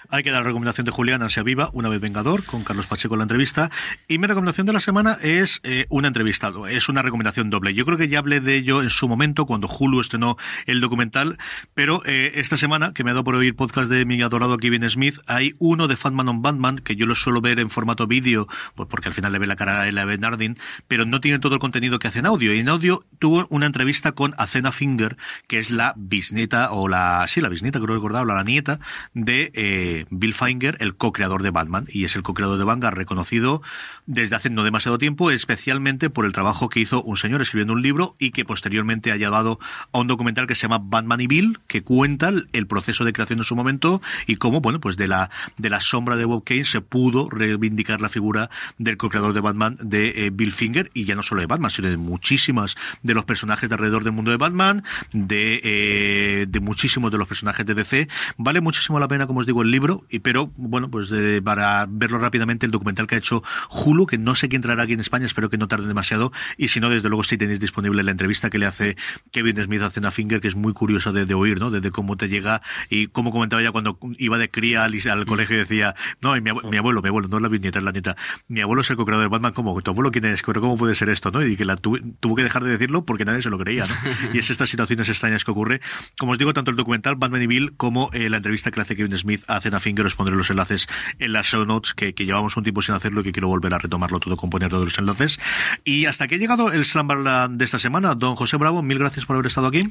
Hay 0.09 0.23
que 0.23 0.31
dar 0.31 0.43
la 0.43 0.49
recomendación 0.49 0.85
de 0.85 0.91
Julián 0.91 1.23
Ansia 1.23 1.43
Viva, 1.43 1.71
una 1.73 1.89
vez 1.89 2.01
Vengador, 2.01 2.45
con 2.45 2.65
Carlos 2.65 2.87
Pacheco 2.87 3.15
en 3.15 3.19
la 3.19 3.25
entrevista. 3.25 3.71
Y 4.09 4.19
mi 4.19 4.27
recomendación 4.27 4.67
de 4.67 4.73
la 4.73 4.81
semana 4.81 5.17
es 5.23 5.61
eh, 5.63 5.87
un 5.89 6.05
entrevistado. 6.05 6.67
Es 6.67 6.89
una 6.89 7.03
recomendación 7.03 7.51
doble. 7.51 7.75
Yo 7.75 7.85
creo 7.85 7.99
que 7.99 8.09
ya 8.09 8.19
hablé 8.19 8.41
de 8.41 8.57
ello 8.57 8.83
en 8.83 8.91
su 8.91 9.09
momento, 9.09 9.47
cuando 9.47 9.69
Hulu 9.69 10.01
estrenó 10.01 10.37
el 10.67 10.81
documental. 10.81 11.39
Pero 11.75 12.03
eh, 12.05 12.33
esta 12.37 12.57
semana, 12.57 12.93
que 12.93 13.05
me 13.05 13.11
ha 13.11 13.15
dado 13.15 13.25
por 13.25 13.35
oír 13.35 13.57
podcast 13.57 13.91
de 13.91 14.05
mi 14.05 14.21
adorado 14.23 14.59
Kevin 14.59 14.89
Smith, 14.89 15.19
hay 15.27 15.55
uno 15.59 15.89
de 15.89 15.97
Fatman 15.97 16.29
on 16.29 16.43
Batman, 16.43 16.79
que 16.79 16.97
yo 16.97 17.07
lo 17.07 17.15
suelo 17.15 17.41
ver 17.41 17.59
en 17.59 17.71
formato 17.71 18.07
vídeo, 18.07 18.47
pues 18.75 18.89
porque 18.89 19.09
al 19.09 19.15
final 19.15 19.33
le 19.33 19.39
ve 19.39 19.47
la 19.47 19.57
cara 19.57 19.81
a 19.81 19.89
Ella 19.89 20.05
Bernardin, 20.05 20.59
pero 20.89 21.05
no 21.05 21.21
tiene 21.21 21.39
todo 21.39 21.55
el 21.55 21.61
contenido 21.61 21.99
que 21.99 22.09
hace 22.09 22.19
en 22.19 22.27
audio. 22.27 22.55
Y 22.55 22.61
en 22.61 22.69
audio 22.69 23.05
tuvo 23.19 23.47
una 23.51 23.67
entrevista 23.67 24.13
con 24.13 24.35
Acena 24.37 24.73
Finger, 24.73 25.17
que 25.47 25.59
es 25.59 25.71
la 25.71 25.95
bisnieta, 25.97 26.73
o 26.73 26.89
la, 26.89 27.25
sí, 27.29 27.41
la 27.41 27.49
bisnieta, 27.49 27.81
creo 27.81 27.95
recordar, 27.95 28.23
o 28.23 28.27
la 28.27 28.45
nieta 28.45 28.79
de 29.15 29.51
eh, 29.55 29.72
Bill 30.11 30.35
Finger, 30.35 30.77
el 30.81 30.95
co-creador 30.95 31.43
de 31.43 31.51
Batman. 31.51 31.87
Y 31.89 32.05
es 32.05 32.17
el 32.17 32.23
co-creador 32.23 32.59
de 32.59 32.65
Vanguard 32.65 32.95
reconocido 32.95 33.63
desde 34.07 34.37
hace 34.37 34.51
no 34.51 34.65
demasiado 34.65 34.99
tiempo, 34.99 35.31
especialmente 35.31 36.11
por 36.11 36.25
el 36.25 36.33
trabajo 36.33 36.69
que 36.69 36.81
hizo 36.81 37.03
un 37.03 37.17
señor 37.17 37.43
escribiendo 37.43 37.75
un 37.75 37.83
libro 37.83 38.17
y 38.19 38.31
que 38.31 38.45
posteriormente 38.45 39.13
ha 39.13 39.17
llevado 39.17 39.59
a 39.93 39.99
un 39.99 40.07
documental 40.07 40.47
que 40.47 40.55
se 40.55 40.63
llama 40.63 40.81
Batman 40.83 41.21
y 41.21 41.27
Bill, 41.27 41.59
que 41.67 41.83
cuenta 41.83 42.29
el, 42.29 42.49
el 42.53 42.67
proceso 42.67 43.05
de 43.05 43.13
creación 43.13 43.39
en 43.39 43.45
su 43.45 43.57
momento 43.57 44.01
y 44.27 44.37
cómo, 44.37 44.61
bueno, 44.61 44.81
pues 44.81 44.97
de 44.97 45.09
la, 45.09 45.31
de 45.59 45.71
la 45.71 45.81
sombra 45.81 46.17
de 46.17 46.25
Bob 46.25 46.45
Kane 46.45 46.65
se 46.65 46.81
pudo 46.81 47.29
reivindicar 47.31 48.01
la 48.01 48.09
figura 48.09 48.51
del 48.79 48.97
co-creador 48.97 49.33
de 49.33 49.41
Batman, 49.41 49.77
de 49.81 50.27
eh, 50.27 50.31
Bill 50.33 50.53
Finger, 50.53 50.91
y 50.95 51.05
ya 51.05 51.15
no 51.15 51.23
solo 51.23 51.41
de 51.41 51.47
Batman, 51.47 51.71
sino 51.71 51.89
de 51.89 51.97
muchísimas 51.97 52.77
de 53.03 53.15
los 53.15 53.25
personajes 53.25 53.69
de 53.69 53.75
alrededor 53.75 54.05
del 54.05 54.13
mundo 54.13 54.31
de 54.31 54.37
Batman, 54.37 54.85
de, 55.13 55.61
eh, 55.63 56.47
de 56.49 56.61
muchísimos 56.61 57.11
de 57.11 57.19
los 57.19 57.29
personajes 57.29 57.65
de 57.67 57.75
DC. 57.75 58.09
Vale 58.37 58.61
muchísimo 58.61 58.99
la 59.01 59.09
pena, 59.09 59.27
como 59.27 59.41
os 59.41 59.47
digo, 59.47 59.62
el 59.63 59.71
libro, 59.71 60.05
y 60.11 60.19
pero, 60.21 60.53
bueno, 60.57 60.91
pues 60.91 61.11
eh, 61.13 61.41
para 61.43 61.87
verlo 61.89 62.19
rápidamente, 62.19 62.67
el 62.67 62.73
documental 62.73 63.07
que 63.07 63.15
ha 63.15 63.19
hecho 63.19 63.43
Hulu, 63.71 64.07
que 64.07 64.19
no 64.19 64.35
sé 64.35 64.49
quién 64.49 64.63
traerá 64.63 64.83
aquí 64.85 64.93
en 64.93 65.01
España, 65.01 65.27
espero 65.27 65.51
que 65.51 65.59
no 65.59 65.69
tarde 65.69 65.87
demasiado, 65.89 66.33
y 66.57 66.69
si 66.69 66.81
no, 66.81 66.91
desde 66.91 67.09
luego 67.09 67.25
sí 67.25 67.37
tenéis 67.39 67.61
disponible 67.61 68.03
la 68.03 68.11
entrevista 68.11 68.51
que 68.51 68.59
le 68.59 68.67
hace 68.67 68.97
Kevin 69.33 69.63
Smith 69.65 69.83
a 69.83 69.91
Cena 69.91 70.11
Finger, 70.11 70.41
que 70.41 70.49
es 70.49 70.55
muy 70.57 70.73
curiosa 70.73 71.13
de, 71.13 71.25
de 71.27 71.35
oír, 71.35 71.59
¿no? 71.59 71.71
Desde 71.71 71.91
cómo 71.91 72.17
te 72.17 72.29
llega, 72.29 72.63
y 72.91 73.07
como 73.09 73.31
comentaba 73.31 73.63
ya 73.63 73.71
cuando 73.73 73.99
iba 74.19 74.39
de 74.39 74.51
cría 74.51 74.85
al, 74.85 74.95
al 75.11 75.27
colegio 75.27 75.57
y 75.57 75.59
decía, 75.61 75.95
no, 76.21 76.37
y 76.37 76.41
mi, 76.41 76.51
mi 76.71 76.77
abuelo, 76.77 77.03
mi 77.03 77.09
abuelo, 77.09 77.29
no 77.29 77.37
es 77.37 77.43
la 77.43 77.49
viñeta, 77.49 77.79
es 77.79 77.85
la 77.85 77.93
nieta, 77.93 78.17
mi 78.49 78.61
abuelo 78.61 78.83
es 78.83 78.91
el 78.91 78.97
co-creador 78.97 79.25
de 79.25 79.29
Batman, 79.29 79.53
¿cómo? 79.53 79.81
¿Tu 79.83 79.91
abuelo 79.91 80.11
quién 80.11 80.25
es? 80.27 80.43
Pero 80.43 80.61
¿cómo 80.61 80.77
puede 80.77 80.95
ser 80.95 81.09
esto, 81.09 81.31
no? 81.31 81.45
Y 81.47 81.57
que 81.57 81.65
la 81.65 81.77
tuve- 81.77 82.03
tuvo 82.21 82.35
que 82.37 82.43
dejar 82.43 82.65
de 82.65 82.71
decirlo 82.71 83.05
porque 83.05 83.25
nadie 83.25 83.43
se 83.43 83.51
lo 83.51 83.59
creía, 83.59 83.85
¿no? 83.87 83.95
Y 84.35 84.39
es 84.39 84.51
estas 84.51 84.69
situaciones 84.71 85.09
extrañas 85.09 85.45
que 85.45 85.51
ocurre. 85.51 85.81
Como 86.19 86.33
os 86.33 86.39
digo, 86.39 86.53
tanto 86.53 86.71
el 86.71 86.77
documental 86.77 87.17
Batman 87.17 87.43
y 87.43 87.47
Bill 87.47 87.73
como 87.77 88.11
eh, 88.13 88.29
la 88.31 88.37
entrevista 88.39 88.71
que 88.71 88.77
le 88.77 88.83
hace 88.83 88.97
Kevin 88.97 89.17
Smith 89.19 89.43
a 89.49 89.52
Cena 89.61 89.81
Finger, 89.81 90.07
os 90.07 90.15
pondré 90.15 90.35
los 90.35 90.51
enlaces 90.51 90.89
en 91.19 91.33
las 91.33 91.47
show 91.47 91.65
notes, 91.65 91.95
que, 91.95 92.15
que 92.15 92.25
llevamos 92.25 92.57
un 92.57 92.63
tiempo 92.63 92.83
sin 92.83 92.95
hacerlo 92.95 93.21
y 93.21 93.25
que 93.25 93.33
quiero 93.33 93.49
volver 93.49 93.75
a 93.75 93.79
retomarlo 93.79 94.21
todo, 94.21 94.37
componer 94.37 94.71
todos 94.71 94.85
los 94.85 94.99
enlaces. 94.99 95.39
Y 95.85 96.07
hasta 96.07 96.29
que 96.29 96.37
ha 96.37 96.39
llegado 96.39 96.73
el 96.73 96.85
Slamberland 96.85 97.59
de 97.59 97.65
esta 97.65 97.79
semana, 97.79 98.15
don 98.15 98.37
José 98.37 98.57
Bravo, 98.57 98.83
mil 98.83 98.99
gracias 98.99 99.27
por 99.27 99.37
haber 99.37 99.47
estado 99.47 99.67
aquí. 99.67 99.83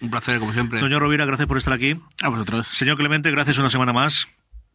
Un 0.00 0.10
placer, 0.10 0.38
como 0.38 0.52
siempre. 0.52 0.80
Doña 0.80 0.98
Rovira, 0.98 1.24
gracias 1.24 1.48
por 1.48 1.56
estar 1.56 1.72
aquí. 1.72 1.96
A 2.22 2.28
vosotros. 2.28 2.66
Señor 2.66 2.96
Clemente, 2.96 3.30
gracias 3.30 3.58
una 3.58 3.70
semana 3.70 3.92
más. 3.92 4.26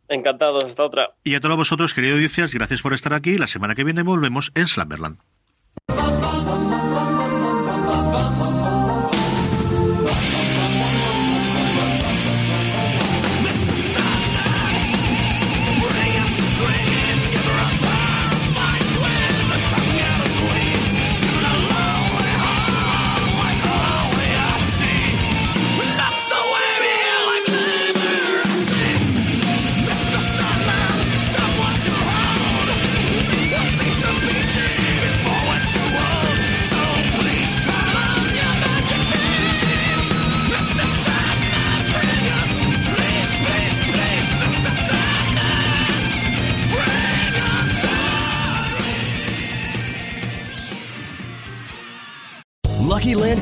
Encantados, 0.08 0.66
hasta 0.66 0.84
otra. 0.84 1.10
Y 1.24 1.36
a 1.36 1.40
todos 1.40 1.56
vosotros, 1.56 1.94
queridos 1.94 2.16
audiencias, 2.16 2.52
gracias 2.54 2.82
por 2.82 2.94
estar 2.94 3.14
aquí. 3.14 3.38
La 3.38 3.48
semana 3.48 3.76
que 3.76 3.84
viene 3.84 4.02
volvemos 4.02 4.52
en 4.56 4.68
Slamberland. 4.68 5.20